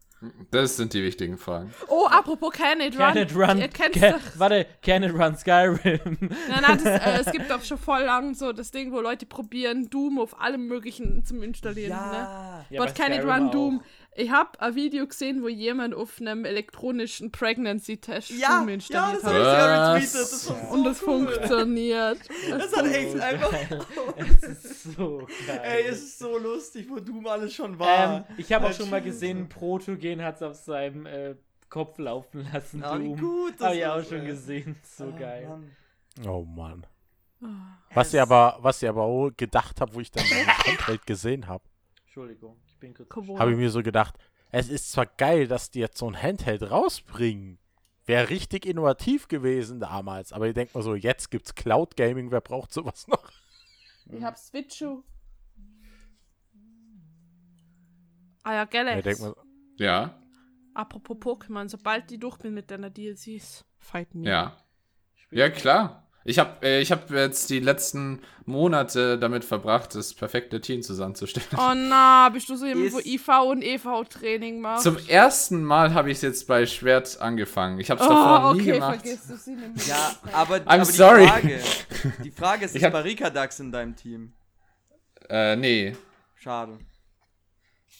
[0.50, 1.72] Das sind die wichtigen Fragen.
[1.88, 3.12] Oh, apropos Can it run.
[3.12, 3.58] Can it run?
[3.58, 4.20] Ihr Can, doch.
[4.38, 5.78] warte, Can it run Skyrim?
[6.04, 9.26] Nein, nein, das, äh, es gibt doch schon voll lang so das Ding, wo Leute
[9.26, 11.90] probieren, Doom auf allem möglichen zum Installieren.
[11.90, 12.16] Ne?
[12.16, 12.64] Ja.
[12.70, 13.52] Ja, But bei can it Skyrim run auch.
[13.52, 13.82] Doom?
[14.18, 19.22] Ich habe ein Video gesehen, wo jemand auf einem elektronischen Pregnancy-Test Ja, Doom ja, installiert
[19.22, 20.02] das hat.
[20.02, 21.26] Das war so Und das cool.
[21.28, 22.18] funktioniert.
[22.50, 23.52] Das hat echt einfach.
[24.42, 25.60] Es ist so geil.
[25.62, 28.16] Ey, es ist so lustig, wo Doom alles schon war.
[28.18, 31.34] ähm, ich habe auch schon mal gesehen, Protogen hat es auf seinem äh,
[31.68, 32.80] Kopf laufen lassen.
[32.82, 33.18] Wie Doom.
[33.20, 34.26] gut das Habe ich auch ist, schon ey.
[34.26, 34.76] gesehen.
[34.82, 35.46] So Ah, geil.
[35.48, 35.70] Mann.
[36.26, 36.86] Oh Mann.
[37.42, 37.46] Ah.
[37.92, 41.46] Was ich aber, was ich aber auch gedacht habe, wo ich dann den Handheld gesehen
[41.48, 41.64] habe,
[42.06, 43.08] Entschuldigung, ich bin kurz.
[43.38, 44.18] Habe ich mir so gedacht,
[44.52, 47.58] es ist zwar geil, dass die jetzt so ein Handheld rausbringen.
[48.04, 52.40] Wäre richtig innovativ gewesen damals, aber ich denke mal so, jetzt gibt's Cloud Gaming, wer
[52.40, 53.30] braucht sowas noch?
[54.08, 55.02] Ich hab Switchu.
[58.44, 59.34] Ah ja, denk mal,
[59.76, 60.22] Ja,
[60.74, 64.28] Apropos Pokémon, sobald die durch bin mit deiner DLCs, fight me.
[64.28, 64.56] ja.
[65.30, 66.05] Ja, klar.
[66.28, 71.46] Ich habe äh, ich hab jetzt die letzten Monate damit verbracht, das perfekte Team zusammenzustellen.
[71.56, 74.82] Oh na, bist du so jemand, wo IV und EV-Training macht?
[74.82, 77.78] Zum ersten Mal habe ich es jetzt bei Schwert angefangen.
[77.78, 79.00] Ich habe es oh, davor nie okay, gemacht.
[79.02, 79.86] vergiss du sie nicht.
[79.86, 81.26] Ja, aber, I'm aber die sorry.
[81.28, 81.60] Frage.
[82.24, 84.32] Die Frage ist, Ich ist hab- Barrikadax in deinem Team?
[85.28, 85.96] Äh, nee.
[86.34, 86.78] Schade.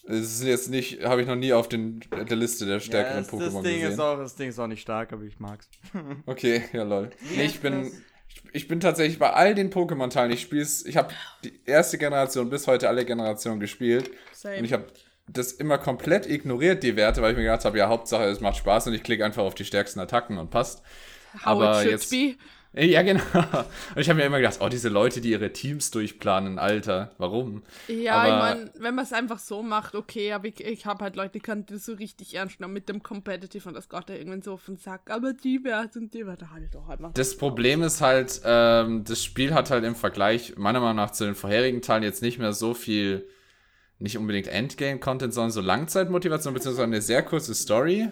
[0.08, 3.18] Es ist jetzt nicht, habe ich noch nie auf den, der Liste der Ja, stärkeren
[3.18, 3.92] das, das Pokémon Ding gesehen.
[3.92, 5.68] ist auch, das Ding ist auch nicht stark, aber ich mag's.
[6.26, 7.10] Okay, ja lol.
[7.34, 7.90] Nee, ich bin?
[8.52, 11.12] Ich bin tatsächlich bei all den Pokémon-Teilen, ich spiel's, ich habe
[11.44, 14.58] die erste Generation bis heute alle Generationen gespielt Same.
[14.58, 14.86] und ich habe
[15.28, 18.56] das immer komplett ignoriert, die Werte, weil ich mir gedacht habe, ja, Hauptsache es macht
[18.56, 20.82] Spaß und ich klicke einfach auf die stärksten Attacken und passt.
[21.40, 22.34] How aber it should jetzt- be.
[22.78, 23.22] Ja, genau.
[23.94, 27.62] Und ich habe mir immer gedacht, oh, diese Leute, die ihre Teams durchplanen, Alter, warum?
[27.88, 31.02] Ja, Aber- ich meine, wenn man es einfach so macht, okay, aber ich, ich habe
[31.02, 34.08] halt Leute, die können das so richtig ernst nehmen mit dem Competitive und das geht
[34.08, 35.10] da irgendwann so auf den Sack.
[35.10, 37.12] Aber die Werte und die Werte halt doch einfach.
[37.14, 41.24] Das Problem ist halt, ähm, das Spiel hat halt im Vergleich, meiner Meinung nach, zu
[41.24, 43.26] den vorherigen Teilen jetzt nicht mehr so viel,
[43.98, 48.08] nicht unbedingt Endgame-Content, sondern so Langzeitmotivation, beziehungsweise eine sehr kurze Story.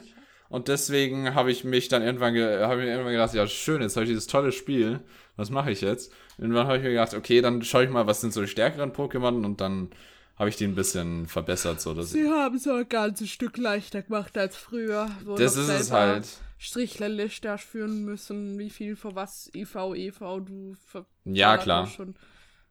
[0.54, 3.82] Und deswegen habe ich mich dann irgendwann, ge hab ich mir irgendwann gedacht, ja, schön,
[3.82, 5.00] jetzt habe ich dieses tolle Spiel.
[5.34, 6.12] Was mache ich jetzt?
[6.38, 8.92] Irgendwann habe ich mir gedacht, okay, dann schaue ich mal, was sind so die stärkeren
[8.92, 9.90] Pokémon und dann
[10.36, 14.02] habe ich die ein bisschen verbessert, so dass Sie haben es ein ganzes Stück leichter
[14.02, 15.10] gemacht als früher.
[15.24, 16.24] Wo Das ist es halt.
[16.56, 20.76] Strichlerliste hast führen müssen, wie viel für was IV, EV du
[21.24, 21.88] Ja, klar.
[21.88, 22.14] Schon.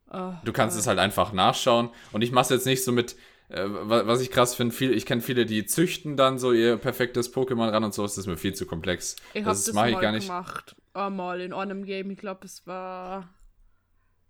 [0.08, 1.90] Ah, Du kannst es halt einfach nachschauen.
[2.14, 3.18] Und ich mache es jetzt nicht so mit,
[3.54, 6.78] äh, wa- was ich krass finde, viel, ich kenne viele, die züchten dann so ihr
[6.78, 9.16] perfektes Pokémon ran und so, ist das mir viel zu komplex.
[9.34, 10.28] Ich das das, mache ich gar nicht.
[10.28, 10.76] gemacht.
[10.94, 12.10] Einmal in einem Game.
[12.12, 13.30] Ich glaube, es war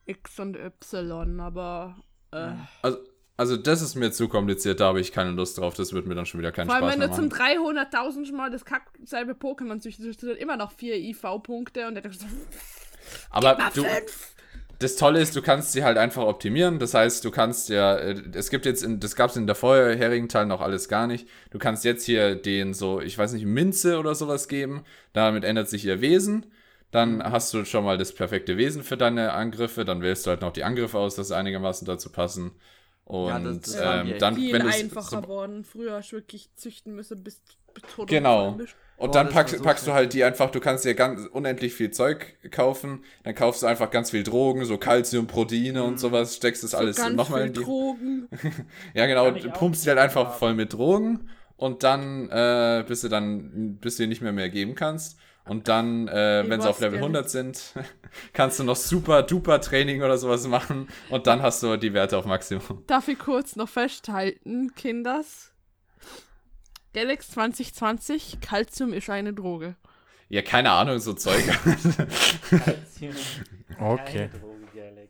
[0.06, 1.98] X und Y, aber.
[2.32, 2.52] Äh,
[2.82, 2.98] Also,
[3.36, 6.14] also das ist mir zu kompliziert, da habe ich keine Lust drauf, das wird mir
[6.16, 7.78] dann schon wieder keinen Vor allem, Spaß wenn du zum machen.
[7.78, 11.96] 300.000 Mal das kack selbe Pokémon züchtest, hast du dann immer noch vier IV-Punkte und
[11.96, 12.26] dann denkst du,
[13.32, 14.33] Aber du, fünf.
[14.84, 16.78] Das Tolle ist, du kannst sie halt einfach optimieren.
[16.80, 19.56] Das heißt, du kannst ja, äh, es gibt jetzt, in, das gab es in der
[19.56, 21.28] vorherigen Teil noch alles gar nicht.
[21.52, 24.84] Du kannst jetzt hier den so, ich weiß nicht, Minze oder sowas geben.
[25.14, 26.46] Damit ändert sich ihr Wesen.
[26.92, 29.86] Dann hast du schon mal das perfekte Wesen für deine Angriffe.
[29.86, 32.52] Dann wählst du halt noch die Angriffe aus, dass sie einigermaßen dazu passen.
[33.06, 35.64] Und Ja, das- das ähm, dann, viel wenn einfacher so, geworden.
[35.66, 37.42] Früher hast du wirklich züchten müssen, bis,
[37.96, 38.52] tot Genau.
[38.52, 38.76] bist.
[38.98, 41.74] Und Boah, dann packst, so packst du halt die einfach, du kannst dir ganz unendlich
[41.74, 46.36] viel Zeug kaufen, dann kaufst du einfach ganz viel Drogen, so Calcium, Proteine und sowas,
[46.36, 47.62] steckst das alles so ganz nochmal in die.
[47.62, 48.30] Drogen.
[48.94, 50.40] Ja, genau, auch pumpst die halt einfach haben.
[50.40, 54.50] voll mit Drogen und dann, äh, bis du dann, bis du dir nicht mehr mehr
[54.50, 55.18] geben kannst.
[55.46, 57.74] Und dann, äh, wenn sie auf Level gar 100 sind,
[58.34, 62.18] kannst du noch super duper Training oder sowas machen und dann hast du die Werte
[62.18, 62.84] auf Maximum.
[62.88, 65.53] Darf ich kurz noch festhalten, Kinders?
[66.94, 69.76] Galax 2020, Calcium ist eine Droge.
[70.30, 71.44] Ja, keine Ahnung, so Zeug.
[71.48, 73.16] Calcium.
[73.80, 74.30] Okay.
[74.30, 75.10] Keine Droge, Galax.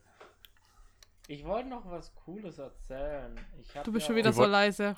[1.27, 3.35] Ich wollte noch was Cooles erzählen.
[3.61, 4.95] Ich Du bist ja schon wieder Ich so wollt- leise.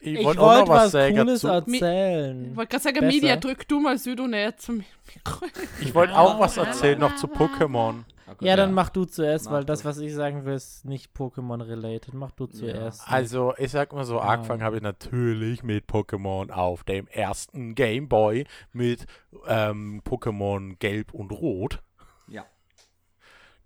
[0.00, 1.16] Ich, Ich wollte noch was was.
[1.16, 2.56] Cooles Zu, Ich erzählen.
[2.56, 3.06] wollte gerade sagen, Besser.
[3.06, 5.46] Media, drück du mal Südo näher zum Mikro.
[5.80, 8.04] ich wollte auch was erzählen noch zu Pokémon.
[8.40, 8.74] Ja, dann Ja.
[8.74, 9.66] mach du zuerst, Mach weil du.
[9.66, 12.14] das, was ich sagen will, ist nicht Pokémon-related.
[12.14, 13.02] Mach du zuerst.
[13.10, 14.22] Also, ich sag mal so, Ja.
[14.22, 19.06] angefangen habe ich natürlich mit Pokémon auf dem ersten Game Boy mit
[19.46, 21.82] ähm, Pokémon Gelb und Rot.
[22.28, 22.46] Ja.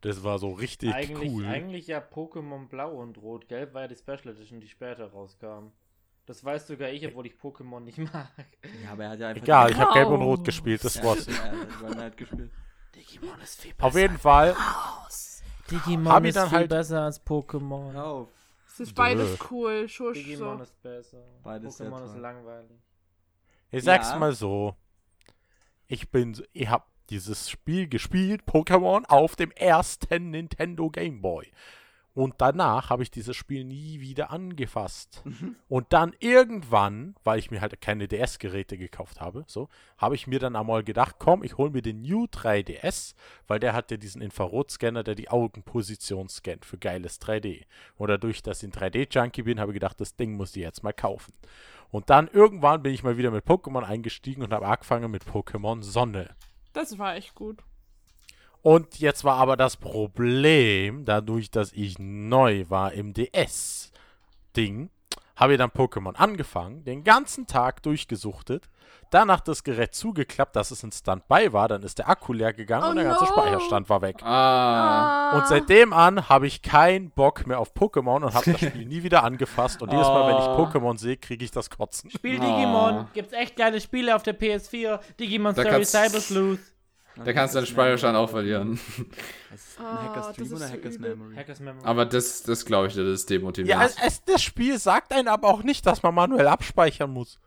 [0.00, 1.44] Das war so richtig eigentlich, cool.
[1.46, 3.48] eigentlich ja Pokémon Blau und Rot.
[3.48, 5.72] Gelb war ja die Special Edition, die später rauskam.
[6.26, 8.28] Das weiß sogar ich, obwohl ich Pokémon nicht mag.
[8.84, 9.42] Ja, aber er hat ja einfach.
[9.42, 10.22] Egal, ich habe Gelb und.
[10.22, 11.26] Rot gespielt, das ja, war's.
[11.26, 11.32] Ja,
[11.82, 12.50] er hat halt gespielt.
[12.94, 14.56] Digimon ist viel Auf jeden Fall,
[15.70, 17.92] Digimon Hab ich ist viel halt- besser als Pokémon.
[17.92, 18.28] Hör auf.
[18.66, 19.44] Es ist beides Dö.
[19.50, 19.88] cool.
[19.88, 20.62] Schusch, Digimon so.
[20.64, 21.18] ist besser.
[21.42, 22.78] Beides Pokémon ist langweilig.
[23.70, 24.18] ich sag's Ja.
[24.18, 24.74] mal so.
[25.86, 31.50] Ich bin, so- ich habe dieses Spiel gespielt, Pokémon, auf dem ersten Nintendo Game Boy.
[32.14, 35.22] Und danach habe ich dieses Spiel nie wieder angefasst.
[35.68, 40.40] Und dann irgendwann, weil ich mir halt keine DS-Geräte gekauft habe, so, habe ich mir
[40.40, 43.14] dann einmal gedacht, komm, ich hole mir den New 3DS,
[43.46, 47.66] weil der hat ja diesen Infrarotscanner, der die Augenposition scannt für geiles 3D.
[47.96, 50.82] Und dadurch, dass ich ein 3D-Junkie bin, habe ich gedacht, das Ding muss ich jetzt
[50.82, 51.32] mal kaufen.
[51.90, 55.82] Und dann irgendwann bin ich mal wieder mit Pokémon eingestiegen und habe angefangen mit Pokémon
[55.82, 56.34] Sonne.
[56.72, 57.62] Das war echt gut.
[58.62, 64.90] Und jetzt war aber das Problem, dadurch, dass ich neu war im DS-Ding,
[65.36, 68.68] habe ich dann Pokémon angefangen, den ganzen Tag durchgesuchtet,
[69.10, 72.84] danach das Gerät zugeklappt, dass es in Standby war, dann ist der Akku leer gegangen
[72.86, 73.30] Oh und der ganze no.
[73.30, 74.16] Speicherstand war weg.
[74.22, 75.38] Ah.
[75.38, 79.04] Und seitdem an habe ich keinen Bock mehr auf Pokémon und habe das Spiel nie
[79.04, 79.80] wieder angefasst.
[79.80, 80.64] Und jedes Mal, wenn ich Oh.
[80.64, 82.10] Pokémon sehe, kriege ich das Kotzen.
[82.10, 82.40] Spiel.
[82.40, 83.06] Digimon.
[83.14, 84.98] Gibt's echt geile Spiele auf der PS4.
[85.20, 86.58] Digimon Da Story Cyber Sleuth.
[87.24, 88.78] Da kannst du deinen Speicherstand auch verlieren.
[89.50, 91.16] Das ist ein Ah, Hackers das Dream ist oder so Hackers übel.
[91.16, 91.34] Memory?
[91.36, 91.84] Hackers Memory.
[91.86, 93.80] Aber das, das glaube ich dir, das ist demotivierend.
[93.80, 97.40] Ja, es, es, das Spiel sagt einen aber auch nicht, dass man manuell abspeichern muss.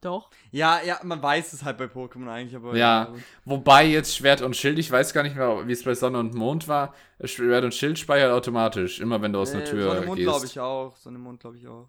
[0.00, 0.30] Doch.
[0.52, 2.76] Ja, ja, man weiß es halt bei Pokémon eigentlich, aber.
[2.76, 3.12] Ja.
[3.44, 6.34] Wobei jetzt Schwert und Schild, ich weiß gar nicht mehr, wie es bei Sonne und
[6.34, 6.94] Mond war.
[7.24, 10.20] Schwert und Schild speichert automatisch, immer wenn du aus Nee, einer Tür so einen Mund
[10.20, 10.52] glaube gehst.
[10.52, 10.96] ich auch.
[10.96, 11.88] So einen Mund glaube ich auch.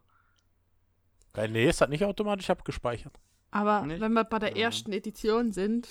[1.38, 3.14] Äh, nee, es hat nicht automatisch abgespeichert.
[3.52, 4.02] Aber Nicht?
[4.02, 4.66] wenn wir bei der Ja.
[4.66, 5.88] ersten Edition sind,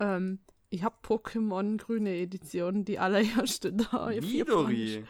[0.00, 0.38] ähm,
[0.70, 4.10] ich habe Pokémon grüne Edition, die allererste da.
[4.20, 5.04] Midori.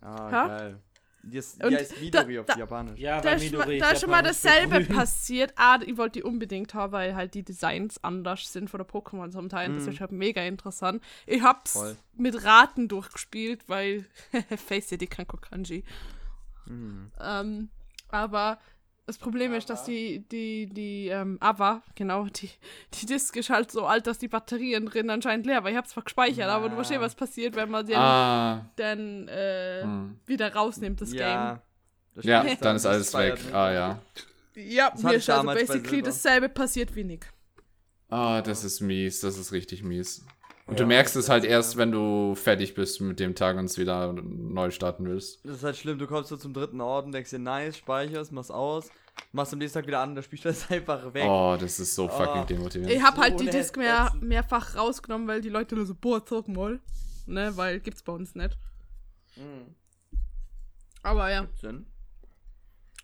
[0.00, 0.46] Ah, Ha?
[0.48, 0.78] geil.
[1.26, 3.00] Die, ist, die heißt Midori da- auf da- Japanisch.
[3.00, 4.94] ja, Da Midori da ist schon mal dasselbe grün.
[4.96, 5.54] passiert.
[5.56, 9.30] Ah, ich wollte die unbedingt haben, weil halt die Designs anders sind von der Pokémon
[9.30, 9.72] zum Teil.
[9.72, 9.88] Das Mhm.
[9.92, 11.02] ist halt mega interessant.
[11.26, 11.96] Ich hab's Voll.
[12.14, 14.04] mit Raten durchgespielt, weil
[14.58, 15.82] Face die kein Kokanji.
[16.66, 17.10] Mhm.
[17.20, 17.68] Ähm,
[18.08, 18.58] aber
[19.06, 22.48] das Problem ist, dass die, die, die, ähm, aber, genau, die,
[22.94, 25.70] die Disk ist halt so alt, dass die Batterien drin anscheinend leer war.
[25.70, 28.70] Ich hab's zwar gespeichert, aber du verstehst, was passiert, wenn man den Ah.
[28.76, 30.18] dann äh, Hm.
[30.26, 31.60] wieder rausnimmt, das ja.
[32.14, 33.32] Das Ja, Spiel dann ist alles weg.
[33.32, 33.58] expired, ne?
[33.58, 34.00] Ah ja.
[34.54, 34.68] Game.
[34.70, 37.28] Ja, Das mir ist also basically dasselbe passiert wie Nick.
[38.08, 40.24] Ah, das ist mies, das ist richtig mies.
[40.66, 43.58] Und Ja, du merkst es halt das- erst, wenn du fertig bist mit dem Tag
[43.58, 45.44] und es wieder neu starten willst.
[45.44, 48.50] Das ist halt schlimm, du kommst so zum dritten Orden, denkst dir, nice, speicherst, machst
[48.50, 48.88] aus,
[49.32, 51.26] machst am nächsten Tag wieder an, der Spielstand ist einfach weg.
[51.28, 52.46] Oh, das ist so fucking Oh.
[52.46, 52.94] demotivierend.
[52.96, 55.94] Ich hab So halt die eine Disk mehr, mehrfach rausgenommen, weil die Leute nur so,
[55.94, 56.80] boah, zock mal.
[57.26, 58.56] Ne, weil gibt's bei uns nicht.
[59.36, 59.74] Mhm.
[61.02, 61.46] Aber ja.
[61.60, 61.86] Sinn.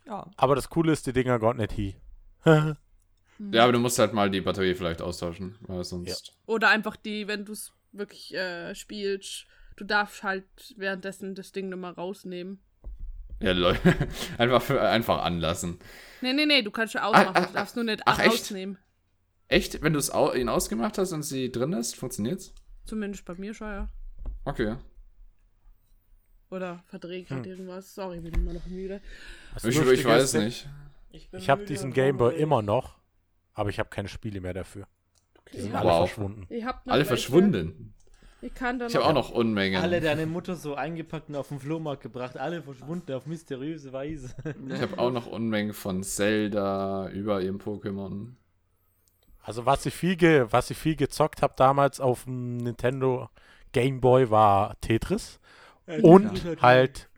[0.07, 0.27] Ja.
[0.39, 1.97] Aber das Coole ist, die Dinger gehen nicht hi.
[3.53, 6.35] Ja, aber du musst halt mal die Batterie vielleicht austauschen, weil sonst.
[6.47, 10.45] Oder einfach die, wenn du es wirklich äh, spielst, du darfst halt
[10.77, 12.61] währenddessen das Ding nochmal rausnehmen.
[13.41, 13.81] Ja, Leute.
[14.39, 15.79] einfach, für, einfach anlassen.
[16.21, 18.29] Nee, nee, nee, du kannst schon ausmachen, ah, du darfst nur nicht ach, echt?
[18.29, 18.77] rausnehmen.
[19.49, 19.83] Echt?
[19.83, 22.55] Wenn du es au ihn ausgemacht hast und sie drin ist, funktioniert's?
[22.85, 23.89] Zumindest bei mir schon, ja.
[24.45, 24.77] Okay.
[26.51, 27.51] Oder verdrehe gerade Hm.
[27.51, 27.95] irgendwas.
[27.95, 29.01] Sorry, bin immer noch müde.
[29.65, 30.69] Ich, ich weiß nicht.
[31.13, 33.00] Ich, Ich habe diesen Gameboy immer noch,
[33.55, 34.87] aber ich habe keine Spiele mehr dafür.
[35.53, 35.81] Die sind Ja.
[35.81, 36.09] alle Wow.
[36.09, 36.47] verschwunden.
[36.49, 37.09] Ich hab noch Alle welche.
[37.09, 37.95] verschwunden.
[38.43, 39.83] Ich Ich habe auch noch Unmengen.
[39.83, 42.39] Alle deine Mutter so eingepackt und auf den Flohmarkt gebracht.
[42.39, 44.35] Alle verschwunden auf mysteriöse Weise.
[44.69, 48.29] Ich habe auch noch Unmengen von Zelda über ihrem Pokémon.
[49.43, 53.29] Also was ich viel, ge was ich viel gezockt habe damals auf dem Nintendo
[53.73, 55.39] Game Boy war Tetris.
[56.03, 57.11] Und halt,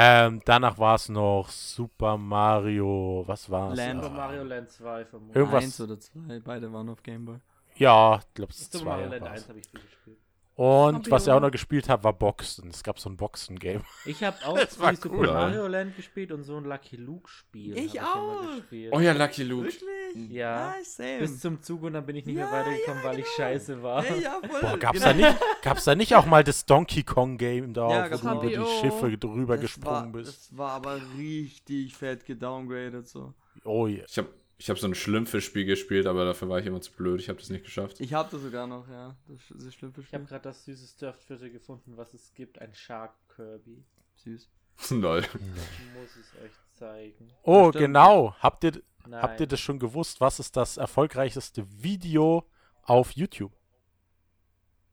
[0.00, 3.76] ähm, danach war es noch Super Mario, was war es?
[3.78, 4.02] Land.
[4.04, 5.36] Super Mario Land 2 vermutlich.
[5.36, 7.38] Irgendwas- Eins oder zwei, beide waren auf Gameboy.
[7.76, 8.90] Ja, ich glaube es ist Super zwei.
[8.92, 9.32] Mario Land war's.
[9.32, 10.18] 1 habe ich viel gespielt.
[10.58, 12.70] Und ich was ich auch noch gespielt habe, war Boxen.
[12.70, 13.80] Es gab so ein Boxen-Game.
[14.04, 17.30] Ich habe auch Das war Super cool, Mario Land gespielt und so ein Lucky Luke
[17.30, 17.78] Spiel.
[17.78, 18.56] Ich auch.
[18.56, 18.92] gespielt.
[18.92, 19.66] Oh ja, Lucky Luke.
[19.66, 20.30] Wirklich?
[20.32, 20.74] Ja.
[20.76, 20.96] Nice.
[21.20, 23.36] Bis zum Zug und dann bin ich nicht Ja, mehr weitergekommen, ja, weil ich genau.
[23.36, 24.04] scheiße war.
[24.04, 24.60] Ja, ja, voll.
[24.62, 25.12] Boah, gab's Genau.
[25.12, 28.48] da nicht, gab's da nicht auch mal das Donkey Kong Game da, Ja, wo du
[28.48, 28.80] über die.
[28.80, 30.50] Schiffe drüber Das gesprungen war, bist?
[30.50, 33.32] Das war aber richtig fett gedowngradet so.
[33.64, 34.02] Oh ja.
[34.08, 34.28] Ich habe
[34.60, 37.20] ich hab so ein Schlümpfe-Spiel gespielt, aber dafür war ich immer zu blöd.
[37.20, 38.00] Ich habe das nicht geschafft.
[38.00, 39.16] Ich hab das sogar noch, ja.
[39.28, 42.60] Das, das ist schlimm für Ich habe gerade das süße Stuffed gefunden, was es gibt.
[42.60, 43.84] Ein Shark Kirby.
[44.16, 44.48] Süß.
[44.90, 45.20] Lol.
[45.20, 47.30] Ich muss es euch zeigen.
[47.44, 48.34] Oh, genau.
[48.40, 49.22] Habt ihr, Nein.
[49.22, 50.20] habt ihr das schon gewusst?
[50.20, 52.44] Was ist das erfolgreichste Video
[52.82, 53.52] auf YouTube?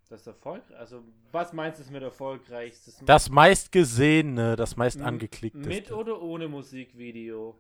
[0.10, 0.62] Das Erfolg?
[0.78, 3.02] Also, was meinst du mit erfolgreichstes?
[3.04, 5.68] Das meistgesehene, das meist angeklickteste.
[5.68, 7.60] Mit oder ohne Musikvideo?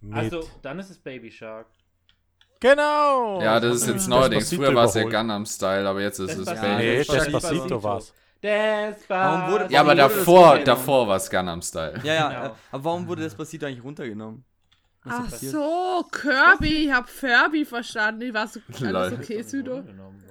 [0.00, 0.16] Mit.
[0.16, 1.66] Also, dann ist es Baby Shark.
[2.60, 3.40] genau.
[3.42, 4.54] Ja, das ist jetzt Despacito neuerdings.
[4.54, 5.04] Früher war es ja.
[5.04, 6.66] Gangnam Style, aber jetzt ist es Despacito.
[6.66, 6.82] Ja, Baby.
[6.88, 7.30] Nee, Despacito.
[7.38, 8.14] Despacito war's.
[8.42, 9.08] Despacito.
[9.08, 12.00] Warum wurde- Ja, aber Warum wurde das davor, davor war es Gangnam Style.
[12.04, 12.28] Ja, ja.
[12.28, 12.56] Genau.
[12.72, 14.44] Aber warum wurde das passiert eigentlich runtergenommen?
[15.04, 15.52] Was ist Ach passiert?
[15.52, 18.22] so, Kirby, ich hab Furby verstanden.
[18.22, 19.76] Ich war so alles okay, Südo.
[19.76, 20.24] Worden.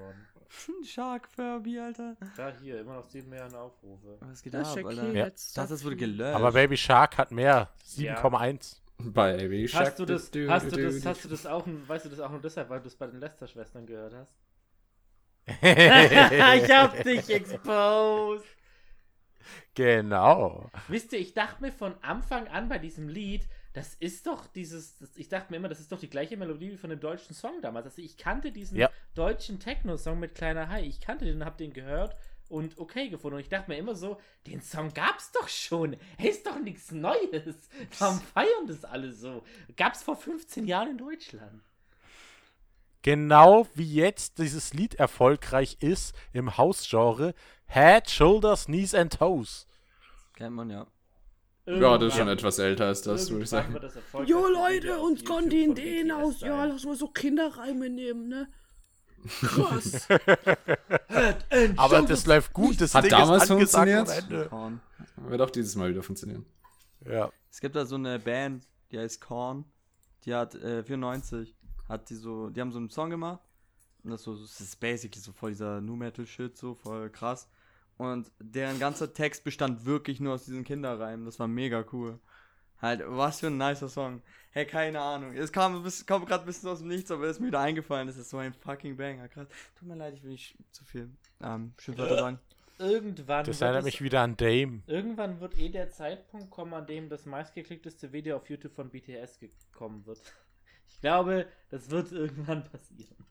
[0.83, 2.15] Shark Furby, Alter.
[2.35, 4.17] Da hier, immer noch 7 Millionen Aufrufe.
[4.21, 5.07] Was geht Das ab, Alter?
[5.13, 5.25] Ja.
[5.25, 5.49] jetzt.
[5.49, 6.35] Ich dachte, das wurde gelöscht.
[6.35, 7.69] Aber Baby Shark hat mehr.
[7.85, 8.29] 7,1.
[8.31, 9.87] Bei Baby Shark.
[9.87, 12.41] Hast du das, hast du das, hast du das auch, weißt du das auch nur
[12.41, 14.33] deshalb, weil du es bei den Lester-Schwestern gehört hast?
[15.61, 18.45] ich hab dich exposed.
[19.75, 20.69] genau.
[20.87, 24.97] Wisst ihr, ich dachte mir von Anfang an bei diesem Lied, das ist doch dieses,
[24.97, 27.35] das, ich dachte mir immer, das ist doch die gleiche Melodie wie von dem deutschen
[27.35, 27.85] Song damals.
[27.85, 28.89] Also ich kannte diesen Ja.
[29.13, 32.15] deutschen Techno-Song mit Kleiner Hai, ich kannte den, hab den gehört
[32.49, 33.35] und okay gefunden.
[33.35, 35.97] Und ich dachte mir immer so, den Song gab's doch schon.
[36.17, 37.69] Hey, ist doch nichts Neues.
[37.99, 39.43] Warum feiern das alle so?
[39.75, 41.61] Gab's vor 15 Jahren in Deutschland.
[43.03, 47.33] Genau wie jetzt dieses Lied erfolgreich ist im Hausgenre
[47.67, 49.67] Head, Shoulders, Knees and Toes.
[50.33, 50.87] Kennt man ja.
[51.65, 54.25] Ja, das ist schon Irgendwann- etwas älter als das, würde ich irgendwann sagen.
[54.25, 56.39] Jo Leute, uns Ideen BTS aus.
[56.41, 58.47] Ja, lass mal so Kinderreime nehmen, ne?
[59.27, 60.07] Krass.
[61.77, 62.79] Aber das läuft gut.
[62.81, 64.07] Das Hat Ding damals ist funktioniert?
[64.29, 66.45] Wird auch dieses Mal wieder funktionieren.
[67.05, 67.31] Ja.
[67.49, 69.65] Es gibt da so eine Band, die heißt Korn.
[70.25, 71.55] Die hat äh, 94.
[71.87, 73.41] Hat die so, die haben so einen Song gemacht.
[74.03, 77.47] Und das, so, das ist basically so voll dieser Nu Metal Shit, so voll krass.
[77.97, 81.25] Und deren ganzer Text bestand wirklich nur aus diesen Kinderreimen.
[81.25, 82.19] Das war mega cool.
[82.81, 84.21] Halt, was für ein nicer Song.
[84.51, 85.33] Hey, keine Ahnung.
[85.35, 88.07] Es kam, kam gerade ein bisschen aus dem Nichts, aber es ist mir wieder eingefallen.
[88.07, 89.27] Das ist so ein fucking Banger.
[89.27, 89.47] Krass.
[89.77, 91.09] Tut mir leid, ich will nicht zu viel
[91.41, 92.39] ähm, Schimpfwörter sagen.
[92.79, 94.83] Irgendwann Das wird erinnert mich wieder an Dame.
[94.85, 99.39] Irgendwann wird eh der Zeitpunkt kommen, an dem das meistgeklickteste Video auf YouTube von BTS
[99.39, 100.21] gekommen wird.
[100.87, 103.25] Ich glaube, das wird irgendwann passieren.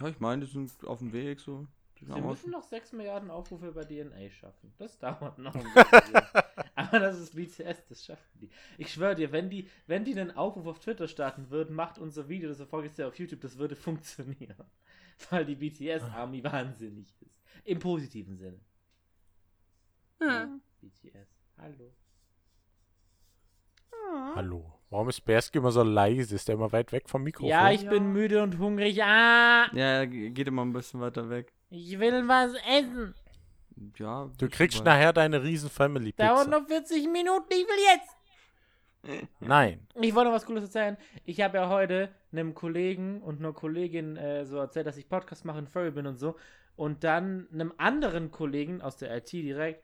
[0.00, 1.66] Ja, ich meine, die sind auf dem Weg so.
[1.98, 4.72] Sie müssen noch 6 Milliarden Aufrufe bei DNA schaffen.
[4.76, 6.22] Das dauert noch ein bisschen.
[6.76, 8.50] Aber das ist BTS, das schaffen die.
[8.78, 12.28] Ich schwöre dir, wenn die, wenn die einen Aufruf auf Twitter starten würden, macht unser
[12.28, 14.56] Video, das erfolgreichste auf YouTube, das würde funktionieren.
[15.30, 17.40] Weil die BTS-Army wahnsinnig ist.
[17.64, 18.60] Im positiven Sinne.
[20.20, 20.48] Ja.
[20.82, 21.28] BTS.
[21.58, 21.92] Hallo.
[24.34, 24.72] Hallo.
[24.90, 26.34] Warum ist Berski immer so leise?
[26.34, 27.48] Ist der immer weit weg vom Mikrofon?
[27.48, 29.02] Ja, ich bin müde und hungrig.
[29.02, 31.52] Ah, Ja, ge- geht immer ein bisschen weiter weg.
[31.70, 33.14] ich will was essen.
[33.98, 34.30] Ja.
[34.38, 34.94] Du ist kriegst vorbei.
[34.94, 36.60] nachher deine riesen Family Dauert Pizza.
[36.60, 39.28] noch 40 Minuten, ich will jetzt.
[39.40, 39.86] Nein.
[40.00, 40.96] Ich wollte noch was Cooles erzählen.
[41.24, 45.44] Ich habe ja heute einem Kollegen und einer Kollegin äh, so erzählt, dass ich Podcast
[45.44, 46.36] mache und Furry bin und so.
[46.74, 49.82] Und dann einem anderen Kollegen aus der IT direkt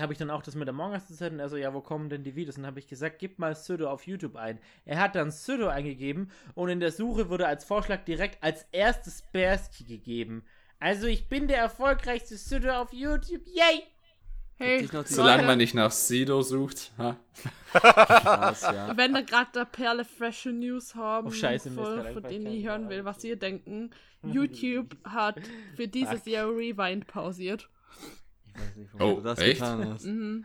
[0.00, 2.08] habe ich dann auch das mit Among Us erzählt und er so, ja, wo kommen
[2.08, 2.56] denn die Videos?
[2.56, 4.58] Und dann habe ich gesagt, gib mal Pseudo auf YouTube ein.
[4.86, 9.20] Er hat dann Pseudo eingegeben und in der Suche wurde als Vorschlag direkt als erstes
[9.20, 10.44] Bearski gegeben.
[10.82, 13.42] Also ich bin der erfolgreichste Pseudo auf YouTube.
[13.46, 13.84] Yay!
[14.56, 16.90] Hey, Solange man nicht nach Sido sucht.
[16.98, 17.16] Ha?
[17.72, 18.92] Krass, ja.
[18.96, 22.88] Wenn wir gerade der Perle frische News haben, Oh, scheiße, voll, von denen ich hören
[22.88, 23.90] will, was ihr denken.
[24.24, 25.36] YouTube hat
[25.76, 27.68] für dieses Jahr Rewind pausiert.
[28.48, 29.60] Ich weiß nicht, Oh, warum du das echt?
[29.60, 30.04] getan hast.
[30.04, 30.44] Mhm.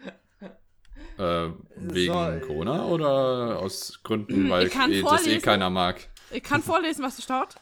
[1.17, 6.07] Äh, wegen So, Corona oder aus Gründen, weil Ich kann eh, das eh keiner mag?
[6.29, 7.59] Ich kann vorlesen, was da steht.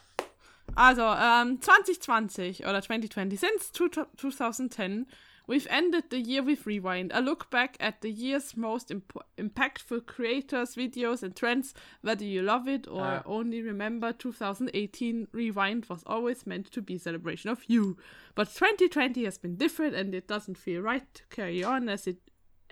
[0.76, 5.06] Also, ähm, 2020 oder 2020, since two, 2010,
[5.46, 10.06] we've ended the year with Rewind, a look back at the year's most imp impactful
[10.06, 11.72] creators, videos, and trends.
[12.02, 13.22] Whether you love it or Ah.
[13.24, 17.96] only remember 2018, Rewind was always meant to be a celebration of you.
[18.34, 22.18] But 2020 has been different, and it doesn't feel right to carry on as it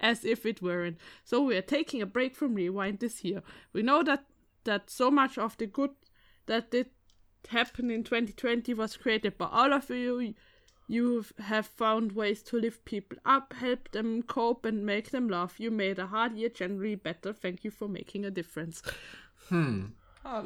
[0.03, 0.99] as if it weren't.
[1.25, 3.43] So we are taking a break from Rewind this year.
[3.73, 4.25] We know that
[4.65, 5.91] that so much of the good
[6.47, 6.91] that did
[7.49, 10.35] happened in 2020 was created by all of you.
[10.87, 15.59] You have found ways to lift people up, help them cope, and make them laugh.
[15.59, 17.33] You made a hard year generally better.
[17.33, 18.83] Thank you for making a difference.
[19.51, 19.95] Und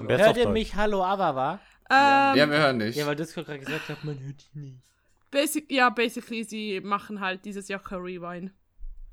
[0.09, 0.75] jetzt Hört ihr mich?
[0.75, 1.61] Hallo, Avava?
[1.91, 2.97] Ähm, Ja, wir hören dich.
[2.97, 4.77] Ja, weil Discord gerade gesagt hat, man hört ihn nicht.
[5.31, 8.53] basic, ja, basically, sie machen halt dieses Jahr kein Rewind.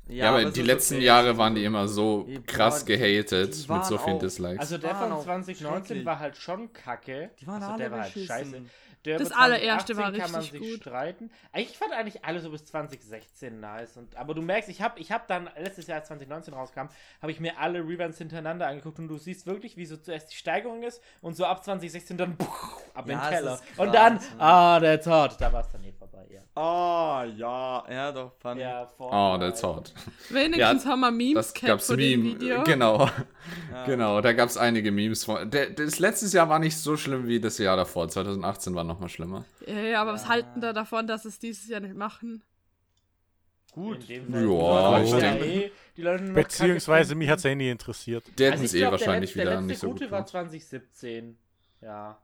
[0.08, 1.04] Ja, aber es die ist letzten okay.
[1.06, 4.60] Jahre waren die immer so Die krass waren- gehatet mit so vielen auch- Dislikes.
[4.60, 6.06] Also der von auch 2019 schrecklich.
[6.06, 7.32] war halt schon kacke.
[7.40, 8.62] Die waren also alle der war halt scheiße.
[9.06, 10.82] Der Das allererste 2018 war kann man richtig sich gut.
[10.82, 11.30] streiten.
[11.56, 13.98] Ich fand eigentlich alle so bis 2016 nice.
[13.98, 16.88] Und, aber du merkst, ich habe ich hab dann letztes Jahr, als 2019 rauskam,
[17.22, 20.36] habe ich mir alle Revamps hintereinander angeguckt und du siehst wirklich, wie so zuerst die
[20.36, 22.46] Steigerung ist und so ab 2016 dann puh,
[22.96, 23.60] ab in Ja, den es Keller.
[23.78, 24.22] Und dann, ne?
[24.40, 25.36] ah, that's hot.
[25.40, 26.42] Da war es dann eh vorbei, ja.
[26.62, 27.84] Ah, ja.
[27.90, 29.94] Ja, doch, fand Ja, Oh, that's hot.
[30.30, 32.24] Wenigstens Ja, haben wir Memes Das gehabt gab's Meme.
[32.24, 32.64] Video.
[32.64, 33.10] Genau.
[33.72, 33.86] Ja.
[33.86, 35.26] Genau, da gab es einige Memes.
[35.26, 38.08] Von, der, das letztes Jahr war nicht so schlimm wie das Jahr davor.
[38.10, 39.46] 2018 war noch mal schlimmer.
[39.68, 42.44] Ja, ja, aber was halten da davon, dass es dieses Jahr nicht machen?
[43.72, 44.10] Gut.
[44.10, 45.72] In dem Ja, ich denke- eh,
[46.34, 48.24] Beziehungsweise mich hat es eh nie interessiert.
[48.38, 50.12] Der Also ich eh glaub, wahrscheinlich der letzte, wieder der nicht letzte so gut gute
[50.12, 50.30] war gemacht.
[50.30, 51.38] 2017.
[51.82, 52.18] Ja.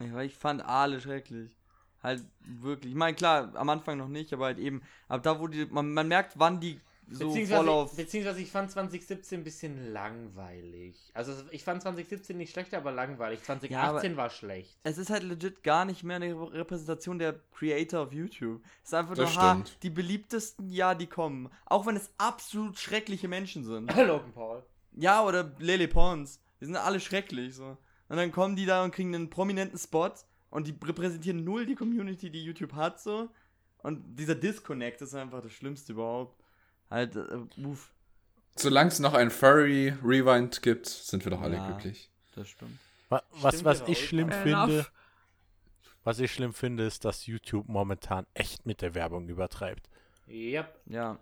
[0.00, 1.56] Ja, ich fand alle schrecklich.
[2.02, 2.92] Halt wirklich.
[2.92, 4.82] Ich meine, klar, am Anfang noch nicht, aber halt eben.
[5.08, 5.66] Aber da, wo die.
[5.66, 7.96] Man, man merkt, wann die so voll beziehungsweise, auf.
[7.96, 10.96] beziehungsweise ich fand 2017 ein bisschen langweilig.
[11.14, 13.42] Also ich fand 2017 nicht schlecht, aber langweilig.
[13.44, 14.76] 2018 war schlecht.
[14.82, 18.60] Es ist halt legit gar nicht mehr eine Repräsentation der Creator auf YouTube.
[18.82, 19.82] Es ist einfach Das nur, ha, stimmt.
[19.84, 21.48] die beliebtesten, ja, die kommen.
[21.66, 23.94] Auch wenn es absolut schreckliche Menschen sind.
[23.96, 24.62] Logan Paul.
[24.96, 26.40] Ja, oder Lele Pons.
[26.60, 27.76] Die sind alle schrecklich, so.
[28.08, 30.12] Und dann kommen die da und kriegen einen prominenten Spot
[30.56, 33.28] und die repräsentieren null die Community, die YouTube hat, so.
[33.82, 36.42] Und dieser Disconnect ist einfach das Schlimmste überhaupt.
[36.90, 37.92] Halt, äh, uff,
[38.56, 41.66] Solange es noch ein Furry Rewind gibt, sind wir doch alle Ja.
[41.70, 42.10] glücklich.
[42.34, 42.78] das stimmt.
[43.10, 44.86] Wa- Was, was ja ich schlimm finde,
[46.04, 49.88] was ich schlimm finde, ist, dass YouTube momentan echt mit der Werbung übertreibt.
[50.28, 50.80] Yep.
[50.86, 51.18] Ja.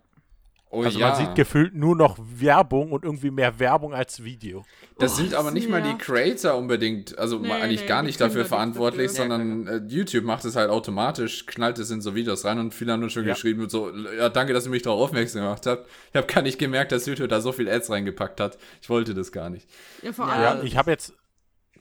[0.71, 1.09] Oh also ja.
[1.09, 4.65] man sieht gefühlt nur noch Werbung und irgendwie mehr Werbung als Video.
[4.97, 6.01] Das Oh, sind aber nicht mal die nervt.
[6.01, 9.27] Creator unbedingt, also Nee, eigentlich nee, gar nicht dafür verantwortlich, dafür.
[9.29, 12.91] sondern äh, YouTube macht es halt automatisch, knallt es in so Videos rein und viele
[12.91, 13.33] haben nur schon Ja.
[13.33, 15.87] geschrieben, so, ja, danke, dass ihr mich darauf aufmerksam gemacht habt.
[16.11, 18.57] Ich habe gar nicht gemerkt, dass YouTube da so viel Ads reingepackt hat.
[18.81, 19.69] Ich wollte das gar nicht.
[20.01, 21.13] Ja, vor allem, Ja, ich habe jetzt,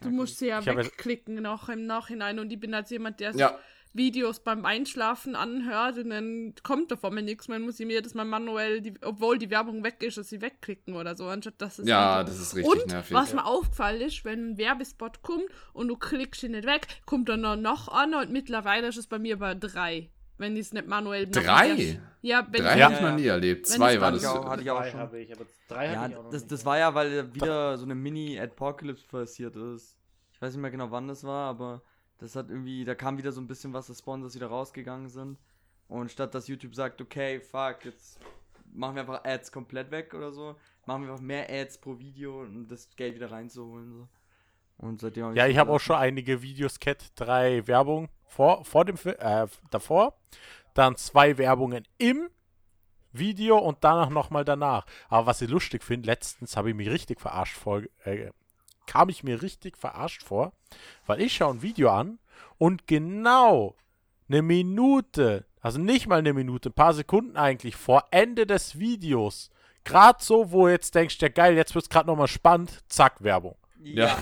[0.03, 3.41] du musst sie ja wegklicken noch im Nachhinein und ich bin als jemand, der sich
[3.41, 3.59] Ja,
[3.95, 8.13] Videos beim Einschlafen anhört und dann kommt davon mir nichts mehr, muss ich mir jedes
[8.15, 11.79] Mal manuell, die, obwohl die Werbung weg ist, dass sie wegklicken oder so, anstatt dass
[11.79, 13.15] es ja, halt- das ist richtig und nervig.
[13.15, 17.29] was mir aufgefallen ist, wenn ein Werbespot kommt und du klickst ihn nicht weg, kommt
[17.29, 20.11] dann noch, noch an und mittlerweile ist es bei mir bei drei.
[20.37, 22.01] Wenn ich es nicht manuell Drei?
[22.21, 22.87] Ja, wenn Drei Ja.
[22.87, 23.69] habe ich noch nie erlebt.
[23.71, 24.25] Wenn Zwei war das.
[24.25, 24.99] Ja, hatte ich auch Drei schon.
[25.01, 26.51] habe ich, aber drei Ja, ich auch noch das, nicht.
[26.53, 29.97] das war ja, weil wieder so eine Mini-Apocalypse passiert ist.
[30.33, 31.83] Ich weiß nicht mehr genau, wann das war, aber
[32.19, 35.39] das hat irgendwie, da kam wieder so ein bisschen was, dass Sponsors wieder rausgegangen sind.
[35.89, 38.19] Und statt dass YouTube sagt, okay, fuck, jetzt
[38.73, 42.43] machen wir einfach Ads komplett weg oder so, machen wir einfach mehr Ads pro Video,
[42.43, 43.93] um das Geld wieder reinzuholen.
[43.93, 44.09] So.
[44.79, 48.85] Und seitdem hab ja, ich habe auch schon einige Videos, Cat, drei Werbung vor, vor
[48.85, 50.17] dem, äh, davor,
[50.75, 52.29] dann zwei Werbungen im
[53.13, 54.87] Video und danach nochmal danach.
[55.09, 58.31] Aber was ich lustig finde, letztens habe ich mich richtig verarscht vor, äh,
[58.87, 60.53] kam ich mir richtig verarscht vor,
[61.07, 62.19] weil ich schaue ein Video an
[62.59, 63.75] und genau
[64.29, 69.51] eine Minute, also nicht mal eine Minute, ein paar Sekunden eigentlich vor Ende des Videos,
[69.85, 73.23] gerade so, wo du jetzt denkst, ja geil, jetzt wird es gerade nochmal spannend, zack,
[73.23, 73.57] Werbung.
[73.83, 74.17] Ja.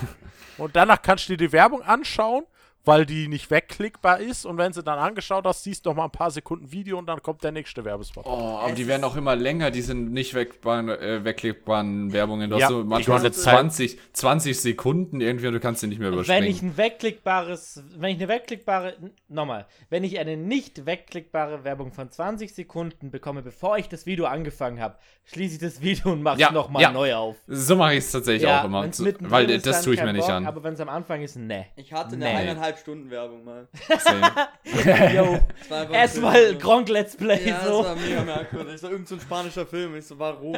[0.57, 2.45] Und danach kannst du dir die Werbung anschauen,
[2.85, 4.45] weil die nicht wegklickbar ist.
[4.45, 7.05] Und wenn sie dann angeschaut hast, siehst du noch mal ein paar Sekunden Video und
[7.07, 8.25] dann kommt der nächste Werbespot.
[8.25, 12.49] Oh, aber Es die werden auch immer länger, die sind nicht wegklickbaren, äh, wegklickbaren Werbungen.
[12.49, 13.53] Du Ja, hast so manchmal so ganze Zeit.
[13.53, 16.49] 20, 20 Sekunden irgendwie und du kannst sie nicht mehr Wenn überspringen.
[16.49, 18.95] ich ein wegklickbares, wenn ich eine wegklickbare,
[19.29, 24.25] nochmal, wenn ich eine nicht wegklickbare Werbung von 20 Sekunden bekomme, bevor ich das Video
[24.25, 24.95] angefangen habe,
[25.25, 26.91] schließe ich das Video und mache es Ja, nochmal ja.
[26.91, 27.35] neu auf.
[27.47, 28.83] so mache ich es tatsächlich auch immer.
[29.21, 30.45] weil das tue ich mir nicht Bock, an.
[30.45, 31.67] Aber wenn es am Anfang ist, ne.
[31.75, 32.31] Ich hatte eine Nee.
[32.35, 33.67] eineinhalb Stunden Werbung mal.
[35.13, 35.39] Yo,
[35.93, 37.83] erstmal so- Gronk Let's Play Ja, so.
[37.83, 38.73] das war mega merkwürdig.
[38.73, 39.95] Das war irgend so ein spanischer Film.
[39.95, 40.57] Ich so, warum?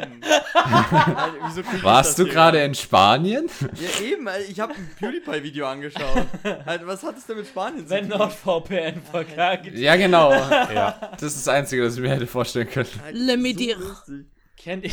[0.52, 3.48] Das Warst du gerade in Spanien?
[3.74, 6.26] Ja, eben, ich habe ein PewDiePie-Video angeschaut.
[6.66, 9.66] halt, was hat es denn mit Spanien Wenn NordVPN verkackt.
[9.74, 10.32] Ja, genau.
[10.32, 11.10] Ja.
[11.12, 12.88] Das ist das Einzige, das ich mir hätte vorstellen können.
[13.02, 13.76] Halt, Le Medir.
[13.78, 14.26] lustig.
[14.56, 14.90] Kennt ihr,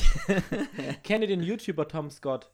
[1.03, 2.49] kennt ihr den YouTuber Tom Scott?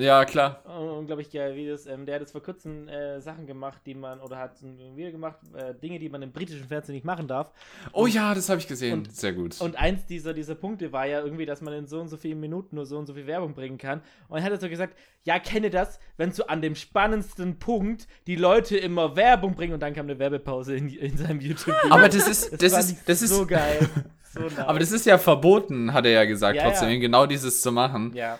[0.00, 0.62] Ja, klar.
[0.96, 1.86] unglaublich geile Videos.
[1.86, 5.10] Ähm, der hat jetzt vor kurzem äh, Sachen gemacht, die man, oder hat ein Video
[5.10, 7.50] gemacht, äh, Dinge, die man im britischen Fernsehen nicht machen darf.
[7.92, 8.98] Oh ja, das habe ich gesehen.
[8.98, 9.60] und- Sehr gut.
[9.60, 12.38] Und eins dieser, dieser Punkte war ja irgendwie, dass man in so und so vielen
[12.38, 14.00] Minuten nur so und so viel Werbung bringen kann.
[14.28, 18.36] Und er hat so gesagt, ja, kenne das, wenn so an dem spannendsten Punkt die
[18.36, 21.90] Leute immer Werbung bringen und dann kam eine Werbepause in, in seinem YouTube-Video.
[21.92, 23.88] aber das ist, das, fand ist, das ist, so geil.
[24.34, 26.98] So aber das ist ja verboten, hat er ja gesagt, Ja, trotzdem, ja.
[26.98, 28.12] genau dieses zu machen.
[28.14, 28.38] Ja,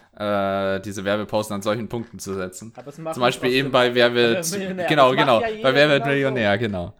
[0.76, 2.72] Äh, diese Werbepausen an solchen Punkten zu setzen.
[2.94, 4.86] Zum Beispiel eben bei Wer wird, Millionär.
[4.86, 6.06] genau, Das genau, bei Wer wird.
[6.06, 6.94] Millionär, genau.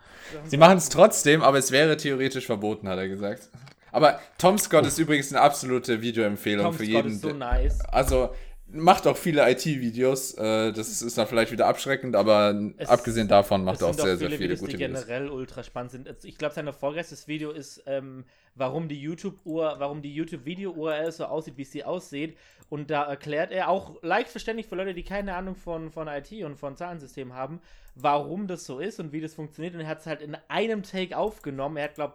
[0.45, 3.49] Sie machen es trotzdem, aber es wäre theoretisch verboten, hat er gesagt.
[3.93, 7.11] Aber Tom Scott ist übrigens eine absolute Videoempfehlung Tom für Scott jeden.
[7.13, 7.79] ist so nice.
[7.91, 8.31] Also
[8.71, 10.35] macht auch viele IT-Videos.
[10.35, 14.17] Äh, das ist dann vielleicht wieder abschreckend, aber Es- abgesehen davon macht er auch sehr,
[14.17, 15.07] sehr viele Videos, gute die Videos.
[15.07, 16.09] generell ultra spannend sind.
[16.09, 18.25] Also Ich glaube, sein vorletztes Video ist, ähm,
[18.55, 22.37] warum die YouTube-Uhr, warum die YouTube-Video-URL so aussieht, wie sie aussieht.
[22.69, 26.31] Und da erklärt er auch leicht verständlich für Leute, die keine Ahnung von, von IT
[26.45, 27.61] und von Zahlensystemen haben,
[27.95, 29.75] warum das so ist und wie das funktioniert.
[29.75, 31.79] Und er hat es halt in einem Take aufgenommen.
[31.79, 32.15] Er hat, glaube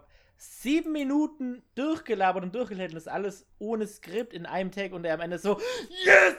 [0.62, 5.14] sieben Minuten durchgelabert und durchgelädt und das alles ohne Skript in einem Take und er
[5.14, 5.58] am Ende so,
[6.04, 6.34] yes,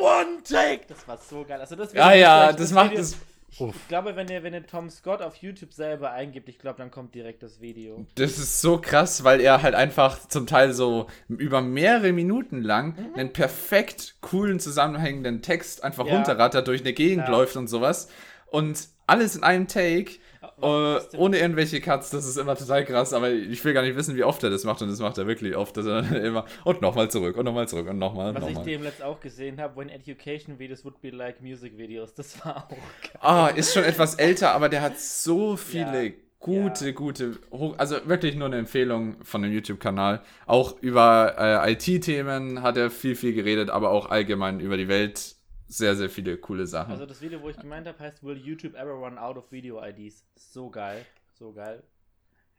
[0.00, 0.82] one take.
[0.88, 1.60] Das war so geil.
[1.60, 3.16] Also das Ja, ja, vielleicht das macht Video- es.
[3.50, 6.78] ich, ich glaube, wenn ihr, wenn ihr Tom Scott auf YouTube selber eingibt, ich glaube,
[6.78, 8.06] dann kommt direkt das Video.
[8.14, 12.94] Das ist so krass, weil er halt einfach zum Teil so über mehrere Minuten lang
[12.96, 13.14] Mhm.
[13.16, 16.14] einen perfekt coolen, zusammenhängenden Text einfach Ja.
[16.14, 17.30] runterrattert, durch eine Gegend Ja.
[17.32, 18.08] läuft und sowas.
[18.46, 20.12] Und alles in einem Take,
[20.42, 21.20] äh, was denn?
[21.20, 24.24] ohne irgendwelche Cuts, das ist immer total krass, aber ich will gar nicht wissen, wie
[24.24, 26.80] oft er das macht und das macht er wirklich oft, dass er dann immer und
[26.82, 28.64] nochmal zurück und nochmal zurück und nochmal Was ich nochmal.
[28.64, 32.56] dem letzt auch gesehen habe, when education videos would be like music videos, das war
[32.56, 33.20] auch geil.
[33.20, 36.12] Ah, ist schon etwas älter, aber der hat so viele Ja.
[36.38, 36.92] gute, Ja.
[36.92, 37.38] gute,
[37.76, 40.22] also wirklich nur eine Empfehlung von dem YouTube-Kanal.
[40.46, 45.36] Auch über äh, IT-Themen hat er viel, viel geredet, aber auch allgemein über die Welt
[45.70, 46.92] sehr, sehr viele coole Sachen.
[46.92, 49.80] Also das Video, wo ich gemeint habe, heißt Will YouTube ever run out of video
[49.82, 50.24] IDs?
[50.34, 51.04] So geil,
[51.38, 51.82] so geil.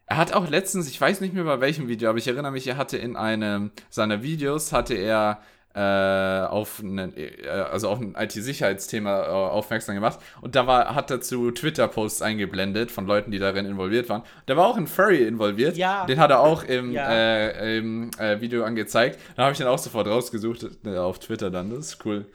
[0.05, 2.67] Er hat auch letztens, ich weiß nicht mehr bei welchem Video, aber ich erinnere mich,
[2.67, 5.41] er hatte in einem seiner Videos, hatte er
[5.73, 11.11] äh, auf, einen, äh, also auf ein IT-Sicherheitsthema äh, aufmerksam gemacht und da war, hat
[11.11, 14.23] er zu Twitter-Posts eingeblendet von Leuten, die darin involviert waren.
[14.47, 16.05] Da war auch ein Furry involviert, Ja.
[16.05, 17.09] den hat er auch im, Ja.
[17.09, 19.17] äh, im äh, Video angezeigt.
[19.37, 22.25] Da habe ich den auch sofort rausgesucht auf Twitter dann, das ist cool.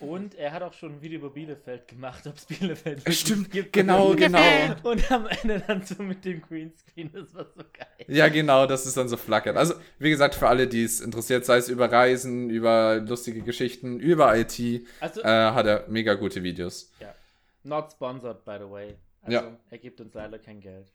[0.00, 3.72] Und er hat auch schon ein Video über Bielefeld gemacht, ob es Bielefeld Stimmt, gibt.
[3.72, 4.38] genau, genau.
[4.82, 7.86] Und am Ende dann so mit dem Greenscreen, das war so geil.
[8.08, 9.56] Ja, genau, dass es dann so flackert.
[9.56, 14.00] Also, wie gesagt, für alle, die es interessiert, sei es über Reisen, über lustige Geschichten,
[14.00, 16.92] über IT, Also, äh, hat er mega gute Videos.
[17.00, 17.14] ja.
[17.62, 18.96] Not sponsored, by the way.
[19.22, 19.56] Also, Ja.
[19.70, 20.92] er gibt uns leider kein Geld.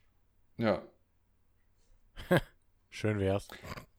[0.57, 0.83] Ja.
[2.89, 3.47] Schön wär's.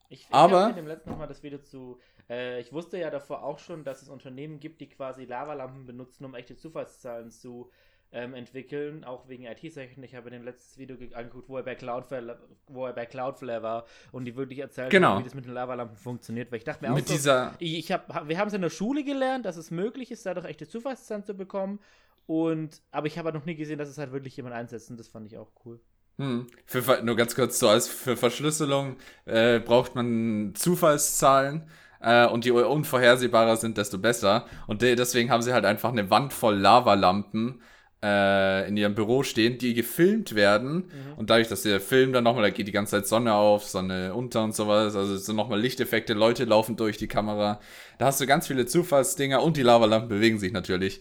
[0.08, 1.98] Ich, ich Aber- hab mit dem letzten Mal das Video zu.
[2.30, 6.24] Äh, ich wusste ja davor auch schon, dass es Unternehmen gibt, die quasi Lavalampen benutzen,
[6.24, 7.70] um echte Zufallszahlen zu
[8.12, 9.96] ähm, entwickeln, auch wegen IT-Sicherheit.
[10.02, 13.06] Ich habe in dem letzten Video ge- angeguckt, wo er bei Cloudflare, wo er bei
[13.06, 15.10] Cloudflare war und die wirklich erzählt Genau.
[15.10, 16.50] haben, wie das mit den Lavalampen funktioniert.
[16.50, 17.54] Weil ich dachte mir Mit auch so, dieser.
[17.60, 20.46] ich, ich hab, wir haben es in der Schule gelernt, dass es möglich ist, dadurch
[20.46, 21.78] echte Zufallszahlen zu bekommen.
[22.26, 24.98] Und, aber ich habe halt noch nie gesehen, dass es halt wirklich jemand einsetzt und
[24.98, 25.80] das fand ich auch cool.
[26.18, 31.68] Hm, für, nur ganz kurz so als für Verschlüsselung äh, braucht man Zufallszahlen.
[32.00, 34.46] Äh, und je unvorhersehbarer sind, desto besser.
[34.66, 37.60] Und de deswegen haben sie halt einfach eine Wand voll Lavalampen
[38.02, 40.90] äh, in ihrem Büro stehen, die gefilmt werden.
[41.16, 44.14] Und dadurch, dass der Film dann nochmal, da geht die ganze Zeit Sonne auf, Sonne
[44.14, 44.96] unter und sowas.
[44.96, 47.60] Also es sind nochmal Lichteffekte, Leute laufen durch die Kamera.
[47.98, 51.00] Da hast du ganz viele Zufallsdinger und die Lavalampen bewegen sich natürlich.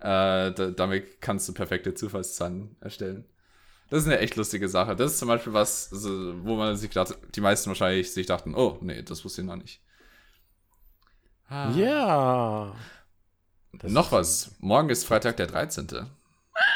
[0.00, 3.24] Äh, da, damit kannst du perfekte Zufallszahlen erstellen.
[3.90, 4.96] Das ist eine echt lustige Sache.
[4.96, 8.54] Das ist zum Beispiel was, also, wo man sich dachte, die meisten wahrscheinlich sich dachten,
[8.54, 9.80] oh, nee, das wusste ich noch nicht.
[11.48, 11.70] Ah.
[11.70, 12.74] Ja.
[13.72, 14.52] Das Noch was.
[14.58, 15.86] Morgen ist Freitag der 13.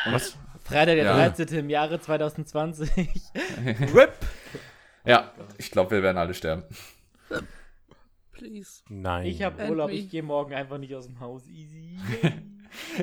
[0.07, 0.37] Was?
[0.63, 1.15] Freitag der Ja.
[1.15, 1.49] 13.
[1.59, 2.91] im Jahre 2020.
[3.95, 4.13] RIP!
[5.05, 6.65] Ja, ich glaube, wir werden alle sterben.
[8.33, 8.83] Please.
[8.89, 9.27] Nein.
[9.27, 11.47] Ich habe Urlaub, ich gehe morgen einfach nicht aus dem Haus.
[11.47, 11.99] Easy.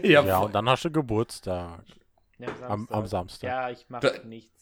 [0.01, 1.83] Ja, Ja, und dann hast du Geburtstag.
[2.37, 3.47] Ja, Am, am Samstag.
[3.49, 4.56] Ja, ich mache nichts.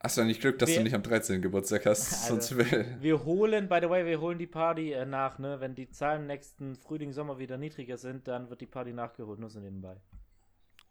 [0.00, 1.42] Hast du ja nicht Glück, dass Wir- du nicht am 13.
[1.42, 2.12] Geburtstag hast.
[2.30, 2.96] Also, sonst will.
[3.00, 5.60] Wir holen, by the way, wir holen die Party äh, nach, ne?
[5.60, 9.50] Wenn die Zahlen nächsten Frühling, Sommer wieder niedriger sind, dann wird die Party nachgeholt, nur
[9.50, 9.96] so nebenbei.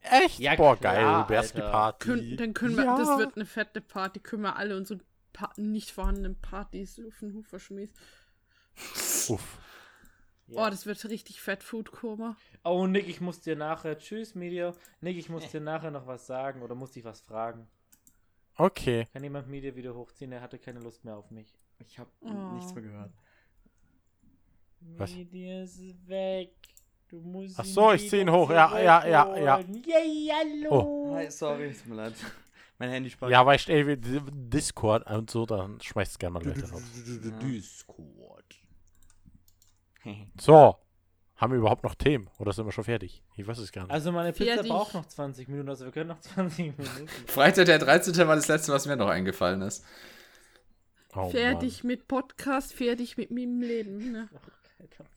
[0.02, 0.40] Echt?
[0.40, 1.26] Ja, Boah, klar, geil.
[1.28, 1.72] Berski Alter.
[1.72, 2.06] Party.
[2.08, 2.98] Können, dann können wir, Ja.
[2.98, 5.00] das wird eine fette Party, können wir alle unsere
[5.34, 7.94] pa nicht vorhandenen Partys auf den Hofer schmissen.
[9.30, 9.58] Uff.
[10.48, 10.66] Ja.
[10.66, 12.38] Oh, das wird richtig fett Food Koma.
[12.64, 14.74] Oh, Nick, ich muss dir nachher, tschüss, Media.
[15.02, 17.68] Nick, ich muss dir nachher noch was sagen oder muss dich was fragen.
[18.58, 19.08] Okay.
[19.14, 20.32] Kann jemand Media wieder hochziehen?
[20.32, 21.48] Er hatte keine Lust mehr auf mich.
[21.80, 22.56] Ich habe Oh.
[22.56, 23.12] nichts mehr gehört.
[24.98, 25.12] Was?
[25.12, 26.52] Media ist weg.
[27.10, 28.50] Du musst Ach so, ich zieh ihn hoch.
[28.50, 29.60] Ja, ja, ja, ja.
[29.60, 30.70] Yay, hallo.
[30.72, 31.16] Oh.
[31.16, 32.14] Hi, sorry, tut mir leid.
[32.80, 33.32] Mein Handy spart.
[33.32, 36.82] Ja, weißt du, ey, wie D- Discord und so, dann schmeißt gerne mal Leute raus.
[37.42, 38.56] Discord.
[40.40, 40.76] So.
[41.38, 42.30] Haben wir überhaupt noch Themen?
[42.40, 43.22] Oder sind wir schon fertig?
[43.36, 43.92] Ich weiß es gar nicht.
[43.92, 44.72] Also meine Pizza Fertig.
[44.72, 47.08] braucht noch 20 Minuten, also wir können noch 20 Minuten.
[47.28, 48.16] Freitag der 13.
[48.28, 49.86] war das letzte, was mir noch eingefallen ist.
[51.14, 54.12] Oh, fertig mit Podcast, fertig mit meinem Leben.
[54.12, 54.30] Ne?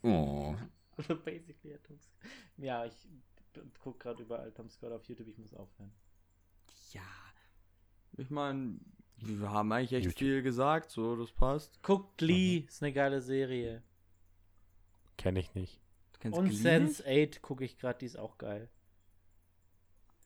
[0.02, 0.54] Oh.
[0.96, 2.10] Oder basically Atoms.
[2.56, 2.94] Ja, ich
[3.78, 5.92] guck gerade überall Tom Scott auf YouTube, ich muss aufhören.
[6.92, 7.02] Ja.
[8.16, 8.78] Ich meine,
[9.18, 10.18] wir haben eigentlich echt YouTube.
[10.18, 11.82] viel gesagt, so, das passt.
[11.82, 13.74] Guckt Lee, ist eine geile Serie.
[13.74, 13.82] Mann.
[15.18, 15.80] Kenne ich nicht.
[16.20, 16.56] Kennst Und Glee?
[16.56, 18.68] Sense 8 gucke ich gerade, die ist auch geil.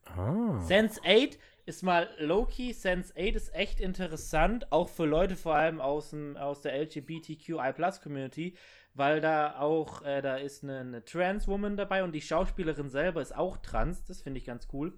[0.04, 0.58] Ah.
[0.60, 2.72] Sense 8 ist mal Loki.
[2.72, 8.54] Sense 8 ist echt interessant, auch für Leute vor allem aus, dem, aus der LGBTQI-Plus-Community,
[8.92, 13.34] weil da auch, äh, da ist eine, eine Trans-Woman dabei und die Schauspielerin selber ist
[13.34, 14.94] auch trans, das finde ich ganz cool.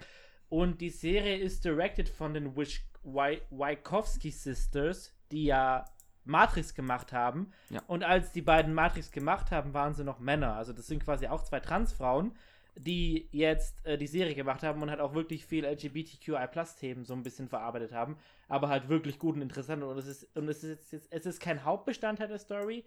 [0.49, 5.85] Und die Serie ist directed von den Wish Wy- Wachowski Sisters, die ja
[6.27, 7.53] Matrix gemacht haben.
[7.71, 7.83] Ja.
[7.87, 10.55] Und als die beiden Matrix gemacht haben, waren sie noch Männer.
[10.55, 12.33] Also das sind quasi auch zwei Transfrauen
[12.79, 17.23] die jetzt äh, die Serie gemacht haben und halt auch wirklich viel LGBTQI-Plus-Themen so ein
[17.23, 20.93] bisschen verarbeitet haben, aber halt wirklich gut und interessant und es ist und es ist
[20.93, 22.85] jetzt, es ist kein Hauptbestandteil der Story,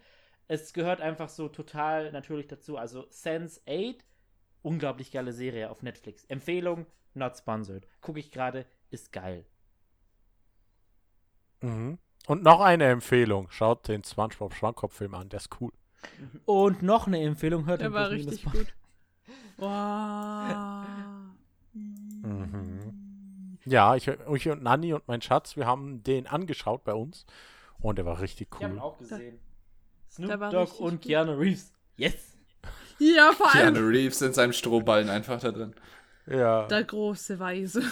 [0.48, 2.78] es gehört einfach so total natürlich dazu.
[2.78, 4.04] Also Sense 8,
[4.62, 6.26] unglaublich geile Serie auf Netflix.
[6.26, 7.88] Empfehlung, not sponsored.
[8.02, 9.46] Gucke ich gerade, ist geil.
[11.62, 11.98] Mhm.
[12.28, 13.48] Und noch eine Empfehlung.
[13.50, 15.72] Schaut den SpongeBob Schwammkopf-Film an, der ist cool.
[16.46, 18.74] Und noch eine Empfehlung, hört Der war richtig gut.
[19.58, 20.86] Wow.
[21.74, 23.58] Mhm.
[23.66, 27.26] Ja, ich, ich und Nanni und mein Schatz, wir haben den angeschaut bei uns
[27.80, 28.84] und der war richtig Ich habe ihn cool.
[28.84, 29.40] auch gesehen.
[30.10, 31.02] Snoop Dogg und gut.
[31.02, 31.74] Keanu Reeves.
[31.98, 32.38] Yes!
[32.98, 35.74] Ja, vor allem Keanu Reeves in seinem Strohballen einfach da drin.
[36.26, 36.68] Ja.
[36.68, 37.84] der große Weise.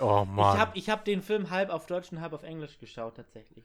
[0.00, 0.54] Oh Mann.
[0.54, 3.64] Ich habe ich hab den Film halb auf Deutsch und halb auf Englisch geschaut, tatsächlich.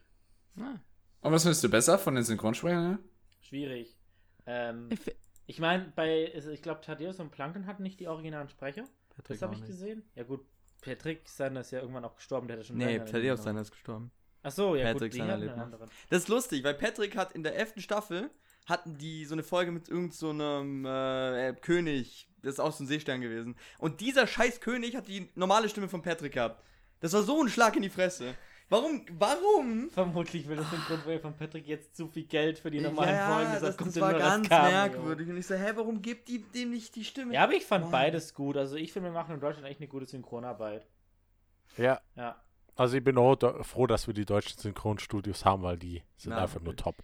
[0.55, 2.99] Und was findest du besser von den Synchronsprechern?
[3.41, 3.95] Schwierig.
[4.45, 4.89] Ähm,
[5.47, 8.83] Ich meine, bei, ich glaube, Thaddeus und Plankton hatten nicht die originalen Sprecher.
[9.15, 9.69] Patrick Das habe ich nicht.
[9.69, 10.03] gesehen.
[10.15, 10.43] Ja gut,
[10.81, 14.11] Patrick Seiner ist ja irgendwann auch gestorben, der hat schon Nee, Thaddeus seiner ist gestorben.
[14.41, 15.63] Ach so, ja Patrick gut, hatten lebt noch.
[15.63, 15.89] anderen.
[16.09, 18.29] Das ist lustig, weil Patrick hat in der elften Staffel
[18.65, 22.27] hatten die so eine Folge mit irgendeinem so einem, äh, König.
[22.45, 23.55] Das ist auch so ein Seestern gewesen.
[23.79, 26.63] Und dieser scheiß König hat die normale Stimme von Patrick gehabt.
[27.01, 28.35] Das war so ein Schlag in die Fresse.
[28.69, 29.05] Warum?
[29.19, 29.89] Warum?
[29.91, 33.51] Vermutlich will das Synchronprogramm von Patrick jetzt zu viel Geld für die normalen ja, Folgen,
[33.51, 34.71] das, deshalb das kommt war ganz Cameo.
[34.71, 35.29] merkwürdig.
[35.29, 37.33] Und ich so, hä, warum gibt die dem nicht die Stimme?
[37.33, 37.91] Ja, aber ich fand Mann.
[37.91, 38.57] beides gut.
[38.57, 40.87] Also ich finde, wir machen in Deutschland echt eine gute Synchronarbeit.
[41.77, 42.41] ja, Ja.
[42.75, 46.41] also ich bin auch froh, dass wir die deutschen Synchronstudios haben, weil die sind Na,
[46.41, 46.95] einfach nur top.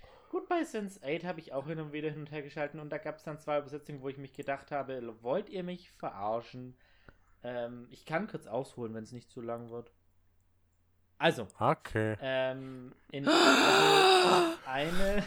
[0.52, 2.98] Bei Sense 8 habe ich auch hin und wieder hin und her geschalten und da
[2.98, 6.76] gab es dann zwei Übersetzungen, wo ich mich gedacht habe, wollt ihr mich verarschen?
[7.42, 9.94] Ähm, ich kann kurz ausholen, wenn es nicht zu lang wird.
[11.18, 12.18] Also, Okay.
[12.20, 15.24] ähm, in, also, eine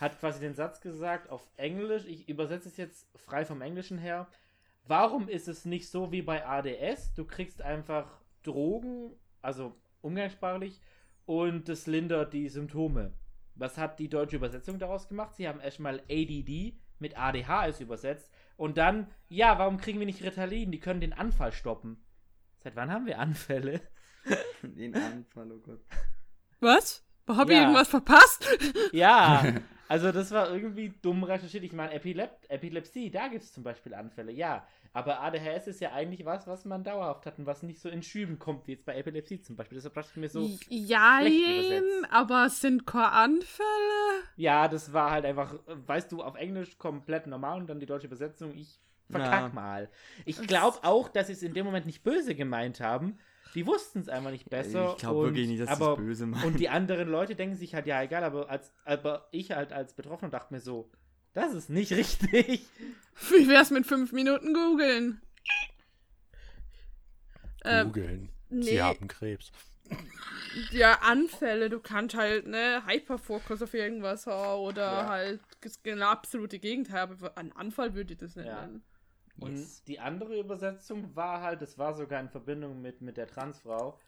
[0.00, 4.26] hat quasi den Satz gesagt auf Englisch, ich übersetze es jetzt frei vom Englischen her.
[4.88, 7.14] Warum ist es nicht so wie bei ADS?
[7.14, 8.10] Du kriegst einfach
[8.42, 10.80] Drogen, also umgangssprachlich,
[11.26, 13.12] und das lindert die Symptome.
[13.56, 15.34] Was hat die deutsche Übersetzung daraus gemacht?
[15.36, 20.70] Sie haben erstmal ADD mit ADHS übersetzt und dann, ja, warum kriegen wir nicht Ritalin?
[20.72, 22.02] Die können den Anfall stoppen.
[22.58, 23.80] Seit wann haben wir Anfälle?
[24.62, 25.84] Den Anfall, oh Gott.
[26.60, 27.04] Was?
[27.28, 27.62] Hab ich Ja.
[27.62, 28.46] irgendwas verpasst?
[28.92, 29.44] Ja,
[29.88, 31.64] also das war irgendwie dumm recherchiert.
[31.64, 34.66] Ich meine, Epilep Epilepsie, da gibt es zum Beispiel Anfälle, ja.
[34.92, 38.02] Aber ADHS ist ja eigentlich was, was man dauerhaft hat und was nicht so in
[38.02, 39.76] Schüben kommt, wie jetzt bei Epilepsie zum Beispiel.
[39.76, 41.20] Deshalb dachte ich mir so, ja,
[42.10, 44.22] aber es sind keine Anfälle.
[44.36, 48.06] ja, das war halt einfach, weißt du, auf Englisch komplett normal und dann die deutsche
[48.06, 48.78] Übersetzung, ich
[49.10, 49.54] verkack Ja.
[49.54, 49.90] mal.
[50.24, 53.18] Ich glaube auch, dass sie es in dem Moment nicht böse gemeint haben.
[53.54, 54.92] Die wussten es einfach nicht besser.
[54.92, 56.44] Ich glaube wirklich nicht, dass sie aber, es böse meinen.
[56.44, 59.94] Und die anderen Leute denken sich halt, ja, egal, aber, als, aber ich halt als
[59.94, 60.90] Betroffener dachte mir so,
[61.34, 62.66] das ist nicht richtig.
[63.30, 65.20] Wie wär's mit fünf Minuten googeln?
[67.64, 68.28] Ähm, Googeln.
[68.50, 68.62] nee.
[68.64, 69.50] Sie haben Krebs.
[70.70, 75.08] ja, Anfälle, du kannst halt, ne, Hyperfokus auf irgendwas haben oder Ja.
[75.08, 78.62] halt das genau absolute Gegenteil, aber ein Anfall würde ich das nicht Ja.
[78.62, 78.82] nennen.
[79.38, 79.82] Und Yes.
[79.84, 83.98] die andere Übersetzung war halt, das war sogar in Verbindung mit, mit der Transfrau.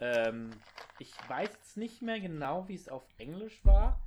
[0.00, 0.50] Ähm,
[0.98, 4.00] ich weiß jetzt nicht mehr genau, wie es auf Englisch war.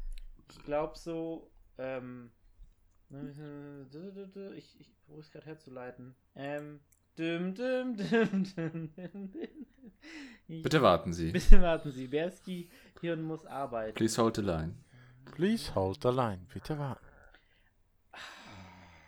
[0.50, 2.32] Ich glaube so, ähm,
[4.56, 6.16] ich, ich versuche es gerade herzuleiten.
[6.36, 6.80] Ähm,
[7.18, 9.30] düm, düm, düm,
[10.48, 11.32] Bitte warten Sie.
[11.32, 12.08] Bitte warten Sie.
[12.08, 12.70] Berski
[13.02, 13.94] Hirn muss arbeiten.
[13.94, 14.76] Please hold the line.
[15.26, 16.48] Please hold the line.
[16.52, 17.06] Bitte warten.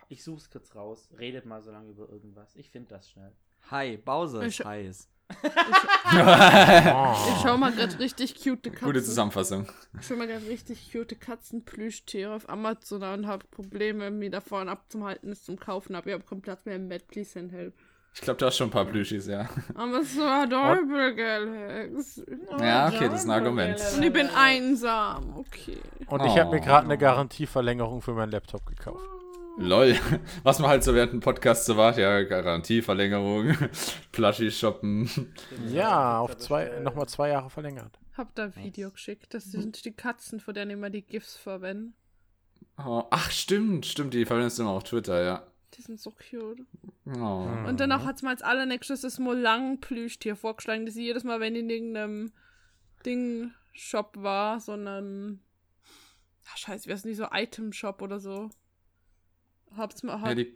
[0.10, 1.10] Ich such's kurz raus.
[1.18, 2.56] Redet mal so lange über irgendwas.
[2.56, 3.32] Ich finde das schnell.
[3.72, 5.10] Hi, Bowser Ich- ist heiß.
[5.34, 7.16] Oh.
[7.30, 8.86] Ich schau mal gerade richtig cute Katzen.
[8.86, 9.68] Gute Zusammenfassung.
[10.00, 15.32] Ich schau mal gerade richtig cute Katzenplüschtiere auf Amazon und habe Probleme, mir davon abzuhalten,
[15.32, 15.96] es zum Kaufen.
[15.96, 17.08] Aber ich habe keinen Platz mehr im Bett.
[17.08, 17.74] Please send help.
[18.14, 19.50] Ich glaube, du hast schon ein paar Plüschis, ja.
[19.74, 22.22] Aber es ist so adorable, Galax.
[22.60, 23.82] Ja, okay, das ist ein Argument.
[23.98, 25.36] Und ich bin einsam.
[25.36, 25.80] Okay.
[26.08, 26.66] Und ich habe mir Oh.
[26.66, 29.04] gerade eine Garantieverlängerung für meinen Laptop gekauft.
[29.58, 29.96] Lol.
[30.44, 33.56] Was man halt so während dem Podcast so macht, ja, Garantieverlängerung,
[34.12, 35.10] Pluschi shoppen.
[35.68, 37.98] Ja, auf zwei, nochmal zwei Jahre verlängert.
[38.18, 39.34] Hab da ein Video geschickt.
[39.34, 41.94] Das sind die Katzen, vor denen immer die GIFs verwenden.
[42.78, 45.48] Oh, ach, stimmt, stimmt, die verwendest du immer auf Twitter, ja.
[45.76, 46.66] Die sind so cute.
[47.06, 47.48] Oh.
[47.68, 51.62] Und danach hat's mal als allernächstes das Molang-Plüschtier vorgeschlagen, das ich jedes Mal, wenn ich
[51.62, 52.32] in irgendeinem
[53.06, 55.40] Ding-Shop war, sondern.
[56.52, 58.50] Ach, scheiße, wäre es nicht so Item-Shop oder so.
[59.76, 60.14] Hab's mal.
[60.14, 60.56] Ja, Hab, die,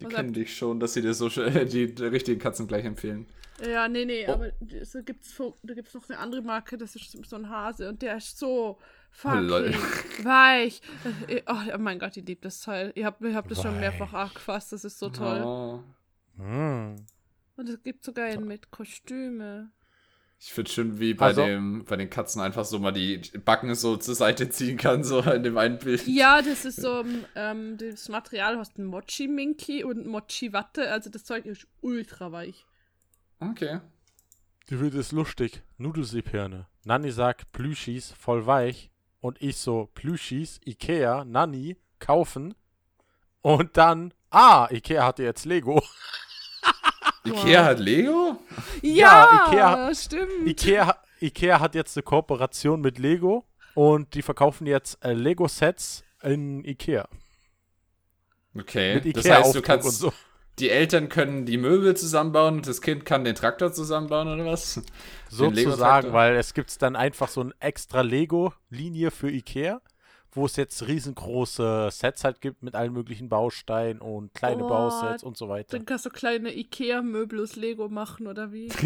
[0.00, 2.84] die Was kennen dich schon, dass sie dir so sch- die, die richtigen Katzen gleich
[2.84, 3.26] empfehlen.
[3.66, 4.32] ja, nee, nee, Oh.
[4.32, 4.52] aber
[4.82, 8.16] so gibt's, da gibt's noch eine andere Marke, das ist so ein Hase und der
[8.16, 8.78] ist so
[9.24, 9.72] lol.
[9.72, 9.74] fucking
[10.24, 10.80] weich.
[11.28, 12.92] Äh, Oh, mein Gott, ich liebe das Teil.
[12.94, 15.42] Ihr habt, ihr habt das schon mehrfach angefasst, das ist so toll.
[15.44, 15.82] Oh.
[16.40, 16.96] Hm.
[17.56, 19.70] Und es gibt sogar einen mit Kostüme.
[20.42, 23.74] Ich finde schön, wie bei, Also- dem, bei den Katzen einfach so mal die Backen
[23.74, 26.06] so zur Seite ziehen kann, so in dem einen Bild.
[26.06, 27.04] Ja, das ist so,
[27.36, 30.90] ähm, das Material hast ein Mochi-Minky und Mochi-Watte.
[30.90, 32.64] Also das Zeug ist ultra weich.
[33.38, 33.80] Okay.
[34.70, 35.62] Die wird es lustig.
[35.76, 36.66] Nudelsiebhirne.
[36.84, 38.90] Nanni sagt Plüschis, voll weich.
[39.20, 42.54] Und ich so, Plüschis, Ikea, Nanni, kaufen.
[43.42, 45.82] Und dann, ah, Ikea hatte jetzt Lego.
[47.24, 48.38] Ikea hat Lego?
[48.82, 50.46] Ja, Ikea- stimmt.
[50.46, 53.44] Ikea, Ikea hat jetzt eine Kooperation mit Lego.
[53.74, 57.08] Und die verkaufen jetzt äh, Lego-Sets in Ikea.
[58.58, 59.00] Okay.
[59.04, 59.86] Mit das heißt, du kannst.
[59.86, 60.12] und so.
[60.58, 64.82] Die Eltern können die Möbel zusammenbauen und das Kind kann den Traktor zusammenbauen oder was?
[65.30, 69.80] Sozusagen, weil es gibt dann einfach so eine extra Lego-Linie für Ikea,
[70.32, 75.22] wo es jetzt riesengroße Sets halt gibt mit allen möglichen Bausteinen und kleine Oh, Bausets
[75.22, 75.76] und so weiter.
[75.76, 78.68] Dann kannst du kleine Ikea-Möbel aus Lego machen, oder wie?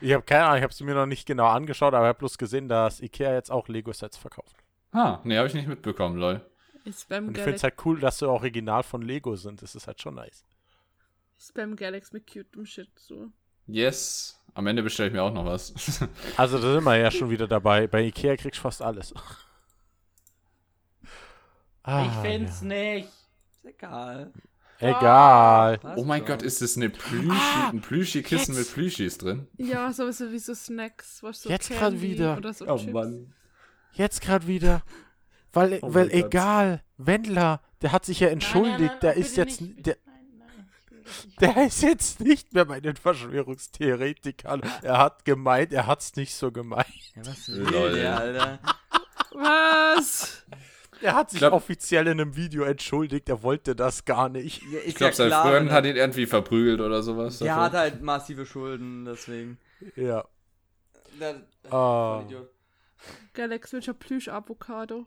[0.00, 2.18] Ich habe keine Ahnung, ich habe sie mir noch nicht genau angeschaut, aber ich habe
[2.18, 4.56] bloß gesehen, dass Ikea jetzt auch Lego-Sets verkauft.
[4.92, 6.40] Ah, nee, habe ich nicht mitbekommen, lol.
[6.92, 9.62] Spam Und ich finde es halt cool, dass sie original von Lego sind.
[9.62, 10.44] Das ist halt schon nice.
[11.38, 13.28] Spam Galaxy mit cutem Shit so.
[13.66, 14.38] Yes.
[14.54, 15.72] Am Ende bestelle ich mir auch noch was.
[16.36, 17.86] Also da sind wir ja schon wieder dabei.
[17.86, 19.14] Bei Ikea kriegst du fast alles.
[21.82, 22.66] Ah, ich find's ja.
[22.68, 23.08] nicht.
[23.08, 24.32] Ist egal.
[24.78, 25.78] Egal.
[25.78, 26.26] Passt oh mein schon.
[26.28, 29.46] Gott, ist das eine Plüschi, Ah, ein Plüschi-Kissen mit Plüschis drin?
[29.56, 32.36] Ja, sowas wie so Snacks, was so Jetzt grad Candy wieder.
[32.36, 33.08] Oder so Oh Chips.
[33.92, 34.82] Jetzt gerade wieder.
[35.52, 36.26] Weil, Oh weil mein Gott.
[36.26, 36.82] egal.
[36.96, 39.02] Wendler, der hat sich ja entschuldigt.
[39.02, 39.60] der ist jetzt.
[39.60, 39.96] Der,
[41.40, 44.62] der ist jetzt nicht mehr bei den Verschwörungstheoretikern.
[44.82, 46.86] Er hat gemeint, er hat's nicht so gemeint.
[47.14, 47.72] Ja, was Lol.
[47.72, 48.58] will der, Alter?
[49.32, 50.44] Was?
[51.02, 54.62] Er hat sich glaub- offiziell in einem Video entschuldigt, er wollte das gar nicht.
[54.70, 55.72] Ja, Ich glaube, sein klar, Freund ne?
[55.72, 57.38] hat ihn irgendwie verprügelt oder sowas.
[57.38, 57.62] Der dafür.
[57.64, 59.58] hat halt massive Schulden, deswegen.
[59.96, 60.24] Ja.
[61.70, 62.18] Ah.
[62.18, 62.48] Vollidiot.
[63.34, 65.06] Galax welcher Plüsch-Avocado.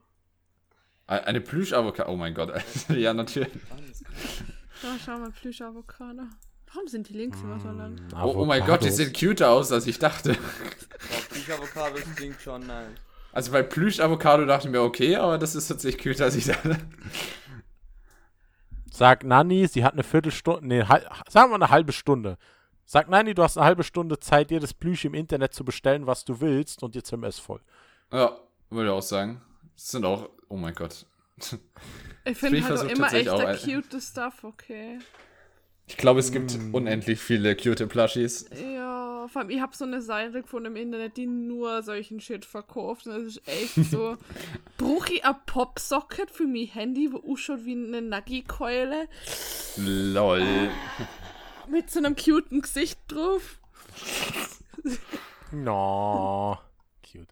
[1.07, 2.11] Ein- Eine Plüsch-Avocado.
[2.11, 2.51] Oh mein Gott.
[2.89, 3.49] ja, natürlich.
[4.81, 6.23] Da schau mal, Plüsch-Avocado.
[6.73, 7.95] Warum sind die Links immer so lang?
[8.13, 10.35] Oh, oh mein Gott, die sehen cuter aus, als ich dachte.
[10.37, 12.89] Oh, Avocados klingt schon nice.
[13.35, 16.77] Also bei Plüsch-Avocado dachte ich mir, okay, aber das ist tatsächlich cuter, als ich dachte.
[18.89, 20.81] Sag Nanni, sie hat eine Viertelstunde, nee,
[21.27, 22.37] sagen wir eine halbe Stunde.
[22.85, 26.07] Sag Nanni, du hast eine halbe Stunde Zeit, dir das Plüsch im Internet zu bestellen,
[26.07, 27.59] was du willst, und ihr Zimmer ist voll.
[28.09, 28.39] Ja,
[28.69, 29.41] würde ich auch sagen.
[29.75, 31.05] Das sind auch, oh mein Gott.
[32.23, 34.99] Ich finde halt auch immer echt der cute Stuff, okay.
[35.87, 38.49] Ich glaube, es gibt unendlich viele cute Plushies.
[38.73, 42.43] Ja, vor allem, ich habe so eine Seite gefunden im Internet, die nur solchen Shit
[42.43, 43.05] verkauft.
[43.05, 44.17] Und das ist echt so.
[44.77, 49.07] Brauche ich ein Popsocket für mein Handy, wo ausschaut wie eine Nuggy-Keule
[49.77, 50.69] Lol.
[51.69, 53.59] mit so einem cuten Gesicht drauf.
[55.51, 56.57] No.
[57.09, 57.27] Cute.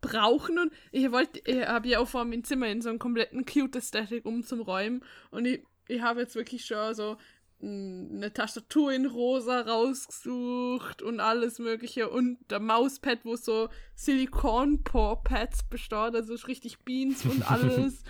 [0.00, 3.44] brauchen und ich wollte, ich habe ja auch vor meinem Zimmer in so einem kompletten
[3.46, 7.18] cute Aesthetic um zum Räumen und ich, ich habe jetzt wirklich schon so mm,
[7.64, 16.14] eine Tastatur in rosa rausgesucht und alles mögliche und der Mauspad, wo so Silikon-Pads besteht,
[16.14, 18.02] also so richtig Beans und alles.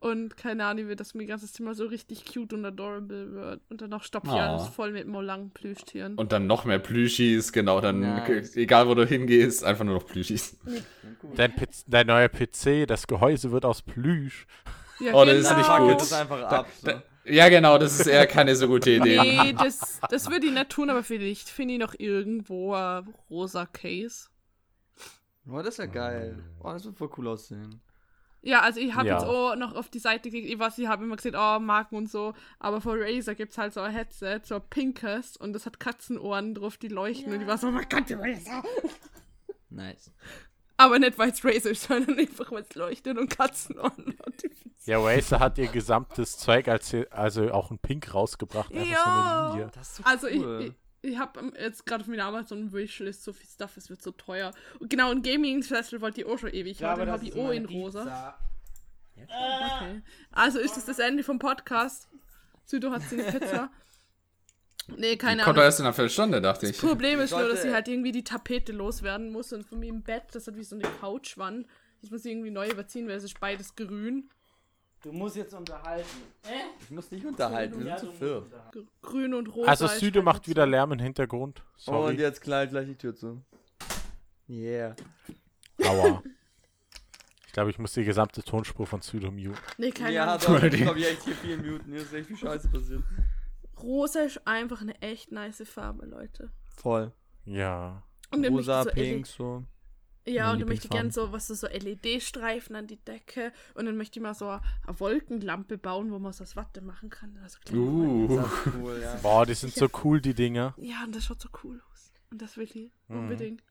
[0.00, 3.60] und keine Ahnung, wie das mein ganzes Zimmer so richtig cute und adorable wird.
[3.70, 4.38] Und dann noch stopfe ich Oh.
[4.38, 6.14] alles voll mit langen Plüschtieren.
[6.16, 8.56] Und dann noch mehr Plüschis, genau, dann, Nice.
[8.56, 10.58] egal wo du hingehst, einfach nur noch Plüschis.
[11.34, 14.46] Dein, Piz- dein neuer PC, das Gehäuse wird aus Plüsch.
[15.00, 16.00] Ja, Oh, das ist nicht gut.
[16.02, 16.68] es einfach ab.
[16.80, 16.86] So.
[16.86, 19.18] Da, ja, genau, das ist eher keine so gute Idee.
[19.20, 23.66] Nee, das, das würde ich nicht tun, aber vielleicht finde ich noch irgendwo ein rosa
[23.66, 24.28] Case.
[25.48, 26.42] Oh, das ist ja geil.
[26.62, 27.80] Oh, das wird voll cool aussehen.
[28.42, 29.14] Ja, also ich habe Ja.
[29.14, 31.96] jetzt auch noch auf die Seite geklickt, ich weiß, ich habe immer gesehen, oh, Marken
[31.96, 35.52] und so, aber von Razer gibt es halt so ein Headset, so ein pinkes und
[35.52, 38.62] das hat Katzenohren drauf, die leuchten und ich war so, oh mein Gott, Razer.
[39.68, 40.12] Nice.
[40.78, 44.42] Aber nicht, weil es Razer ist, sondern einfach, weil es leuchtet und Katzenohren hat.
[44.84, 48.72] Ja, Razer hat ihr gesamtes Zeug als, also auch in Pink rausgebracht.
[48.72, 49.46] So Ja.
[49.48, 49.70] eine Linie.
[49.74, 50.60] Das ist so Also cool.
[50.60, 50.66] ich,
[51.02, 54.10] ich, ich habe jetzt gerade auf meiner Amazon Wishlist so viel Stuff, es wird so
[54.12, 54.52] teuer.
[54.78, 57.50] Und genau, ein Gaming Festival wollte ich auch schon ewig haben, den habe ich auch
[57.50, 58.36] in rosa.
[59.16, 60.02] Okay.
[60.32, 62.08] Also ist das das Ende vom Podcast.
[62.64, 63.70] Südo hat seine Pizza.
[64.88, 65.64] Nee, keine Kommt doch Ahnung.
[65.64, 66.78] erst in einer Viertelstunde, dachte ich.
[66.78, 69.88] Das Problem ist nur, dass ich halt irgendwie die Tapete loswerden muss und von mir
[69.88, 71.66] im Bett, das hat wie so eine Couchwand.
[72.02, 74.30] Ich muss sie irgendwie neu überziehen, weil es ist beides grün.
[75.02, 76.08] Du musst jetzt unterhalten.
[76.80, 78.44] Ich muss nicht unterhalten, wir Ja, sind du zu viert.
[79.02, 79.70] Grün und rosa.
[79.70, 81.62] Also Süde halt macht wieder Lärm im Hintergrund.
[81.86, 82.14] Oh, und Sorry.
[82.16, 83.42] jetzt knallt gleich die Tür zu.
[84.48, 84.94] Yeah.
[85.84, 86.22] Aua.
[87.46, 89.56] Ich glaube, ich muss die gesamte Tonspur von Südo muten.
[89.78, 90.40] Nee, keine ja, Ahnung.
[90.46, 91.90] doch, ich glaube, ich echt hier viel muten.
[91.90, 93.02] Hier ist echt viel Scheiße passiert.
[93.82, 96.50] Rosa ist einfach eine echt nice Farbe, Leute.
[96.76, 97.12] Voll.
[97.44, 98.02] Ja.
[98.30, 99.64] Und dann Rosa, möchte ich so pink, so.
[100.28, 101.30] Ja, und dann möchte ich gern Lieblingsfarben.
[101.30, 103.52] so, was so, so LED-Streifen an die Decke.
[103.74, 104.60] Und dann möchte ich mal so eine
[104.98, 107.38] Wolkenlampe bauen, wo man so aus Watte machen kann.
[107.42, 108.36] Also Uh.
[108.36, 109.14] Das ist cool, ja.
[109.22, 110.74] Boah, die sind so cool, die Dinger.
[110.78, 112.12] Ja, und das schaut so cool aus.
[112.32, 112.74] Und das will ich
[113.06, 113.18] Mhm.
[113.20, 113.62] unbedingt.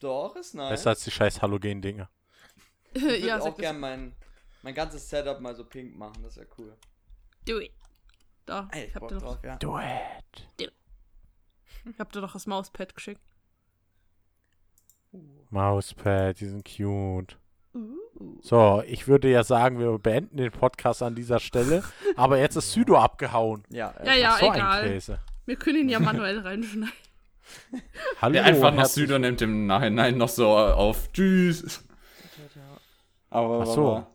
[0.00, 0.70] Doch, ist nice.
[0.70, 2.10] Besser als die scheiß Halogen-Dinger.
[2.92, 4.14] ich würde ja, auch sag gern mein,
[4.62, 6.76] mein ganzes Setup mal so pink machen, das wäre cool.
[7.46, 7.72] Do it.
[8.46, 9.56] Da, Ey, ich hab dir noch, drauf, ja.
[9.56, 10.72] Do it.
[11.90, 13.20] ich hab dir doch das Mauspad geschickt.
[15.50, 17.38] Mauspad, die sind cute.
[18.40, 21.82] So, ich würde ja sagen, wir beenden den Podcast an dieser Stelle.
[22.16, 23.64] Aber jetzt ist Südo abgehauen.
[23.70, 25.00] Ja, Ja, ja, so egal.
[25.46, 26.92] Wir können ihn ja manuell reinschneiden.
[28.22, 28.32] Hallo.
[28.34, 31.12] Der einfach noch herzlich- Südo nimmt im Nachhinein noch so auf.
[31.12, 31.84] Tschüss.
[33.30, 33.96] Aber, Ach so.
[33.96, 34.10] aber-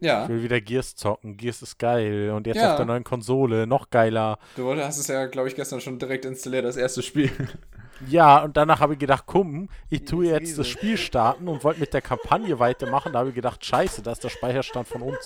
[0.00, 1.36] Ich Ja, will wieder Gears zocken.
[1.36, 2.30] Gears ist geil.
[2.30, 2.70] Und jetzt Ja.
[2.72, 3.66] auf der neuen Konsole.
[3.66, 4.38] Noch geiler.
[4.56, 7.30] du hast es ja, glaube ich, gestern schon direkt installiert, das erste Spiel.
[8.06, 10.72] Ja, und danach habe ich gedacht, komm, ich tue jetzt das riesig.
[10.72, 13.14] Spiel starten und wollte mit der Kampagne weitermachen.
[13.14, 15.16] Da habe ich gedacht, scheiße, da ist der Speicherstand von uns.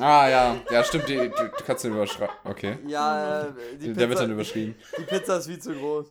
[0.00, 0.56] Ah, ja.
[0.68, 2.34] Ja, stimmt, die, die, die kannst du überschreiben.
[2.42, 2.78] Okay.
[2.88, 3.46] Ja, äh,
[3.80, 4.74] die Der wird Pizza, dann überschrieben.
[4.98, 6.06] die Pizza ist viel zu groß.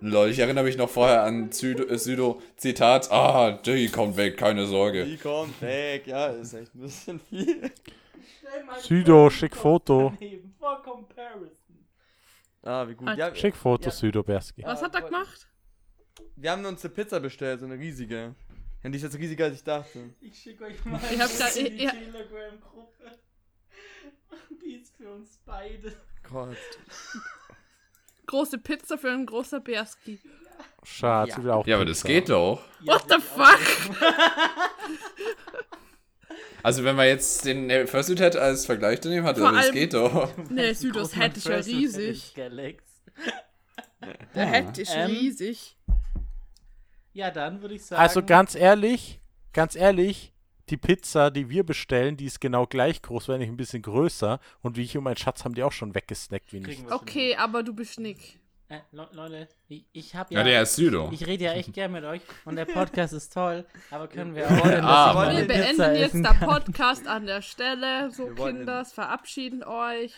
[0.00, 3.10] Lol, ich erinnere mich noch vorher an Südo, äh, Südo Zitat.
[3.10, 5.04] Ah, die kommt weg, keine Sorge.
[5.06, 6.06] Die kommt weg.
[6.06, 7.70] Ja, ist echt ein bisschen viel.
[8.82, 10.12] Südo, schick Foto.
[12.62, 13.08] Ah, wie gut.
[13.08, 13.28] Alter.
[13.28, 13.90] Ja, Schick Foto, Ja.
[13.90, 14.62] Südo Berski.
[14.64, 15.48] Was hat er gemacht?
[16.36, 18.34] wir haben uns eine Pizza bestellt, so eine riesige.
[18.82, 20.10] Ja, die ist jetzt riesiger, als ich dachte.
[20.20, 21.90] Ich schicke euch mal Ich hab grad- in die ja.
[21.90, 23.18] Telegram-Gruppe.
[24.62, 25.92] Die ist für uns beide.
[26.28, 26.56] Gott.
[28.26, 30.18] Große Pizza für einen großer Bärski.
[30.82, 31.36] Schatz, Ja.
[31.38, 32.08] ich will auch Ja, aber das Pizza.
[32.14, 32.62] geht doch.
[32.84, 34.00] What the fuck?
[36.62, 40.32] Also, wenn man jetzt den Fursuit hätte als Vergleich zu nehmen, hat, das geht doch.
[40.50, 42.34] Nee, Südos Head ist ja riesig.
[44.34, 45.76] Der Head ist Ähm, riesig.
[47.12, 48.02] Ja, dann würde ich sagen.
[48.02, 49.20] Also ganz ehrlich,
[49.52, 50.32] ganz ehrlich,
[50.70, 54.40] die Pizza, die wir bestellen, die ist genau gleich groß, wenn nicht ein bisschen größer.
[54.62, 56.90] Und wie ich und mein Schatz haben die auch schon weggesnackt, wie nicht.
[56.90, 58.38] Okay, aber du bist Nick.
[58.68, 60.44] Äh, Le- Leute, ich, ich habe Ja, ja.
[60.44, 61.08] der ist Südo.
[61.12, 64.42] ich rede ja echt gern mit euch und der Podcast ist toll, aber können wir
[64.50, 66.40] Wir auch Ah, ich Wir beenden Pizza jetzt kann?
[66.40, 68.10] Podcast an der Stelle.
[68.10, 70.12] So, Kinders, verabschieden euch.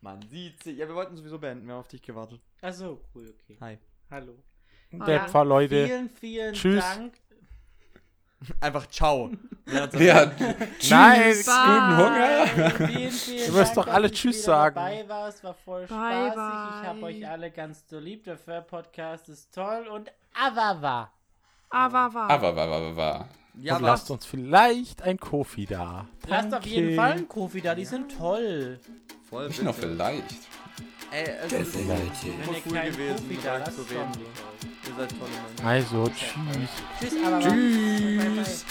[0.00, 0.76] Man sieht sich.
[0.76, 1.66] Ja, wir wollten sowieso beenden.
[1.66, 2.40] Wir haben auf dich gewartet.
[2.62, 3.56] Achso, cool, okay.
[3.60, 3.78] Hi.
[4.10, 4.42] Hallo.
[4.90, 5.28] Der Ja.
[5.28, 5.86] Pfarr, Leute.
[5.86, 6.84] Vielen, vielen Tschüss.
[6.84, 7.14] Dank.
[8.60, 9.30] Einfach ciao.
[9.66, 10.26] Ja, Ja,
[10.78, 10.90] tschüss.
[10.90, 11.34] Nein.
[11.34, 12.46] Guten Hunger.
[12.88, 14.76] Vielen, vielen Du wirst doch alle Tschüss sagen.
[14.76, 15.28] Dabei war.
[15.28, 15.86] Es war voll Bye,
[16.30, 16.34] spaßig.
[16.34, 16.80] bye.
[16.82, 18.24] Ich habe euch alle ganz so lieb.
[18.24, 21.10] Der Fair Podcast ist toll und Avava.
[21.70, 21.92] War,
[22.56, 23.28] war, war.
[23.54, 26.06] ja und lasst uns vielleicht ein Kofi da.
[26.26, 26.94] Lasst auf jeden.
[26.96, 27.74] Fall einen Kofi da.
[27.74, 28.78] Die sind toll.
[29.28, 29.88] Voll Nicht noch bitte.
[29.88, 30.36] vielleicht.
[31.10, 32.54] Ey, es ist voll Wenn
[32.84, 33.78] ihr gewesen, Kofi da lasst,
[35.64, 36.70] also, tschüss.
[37.00, 37.14] Tschüss.
[37.40, 38.64] tschüss.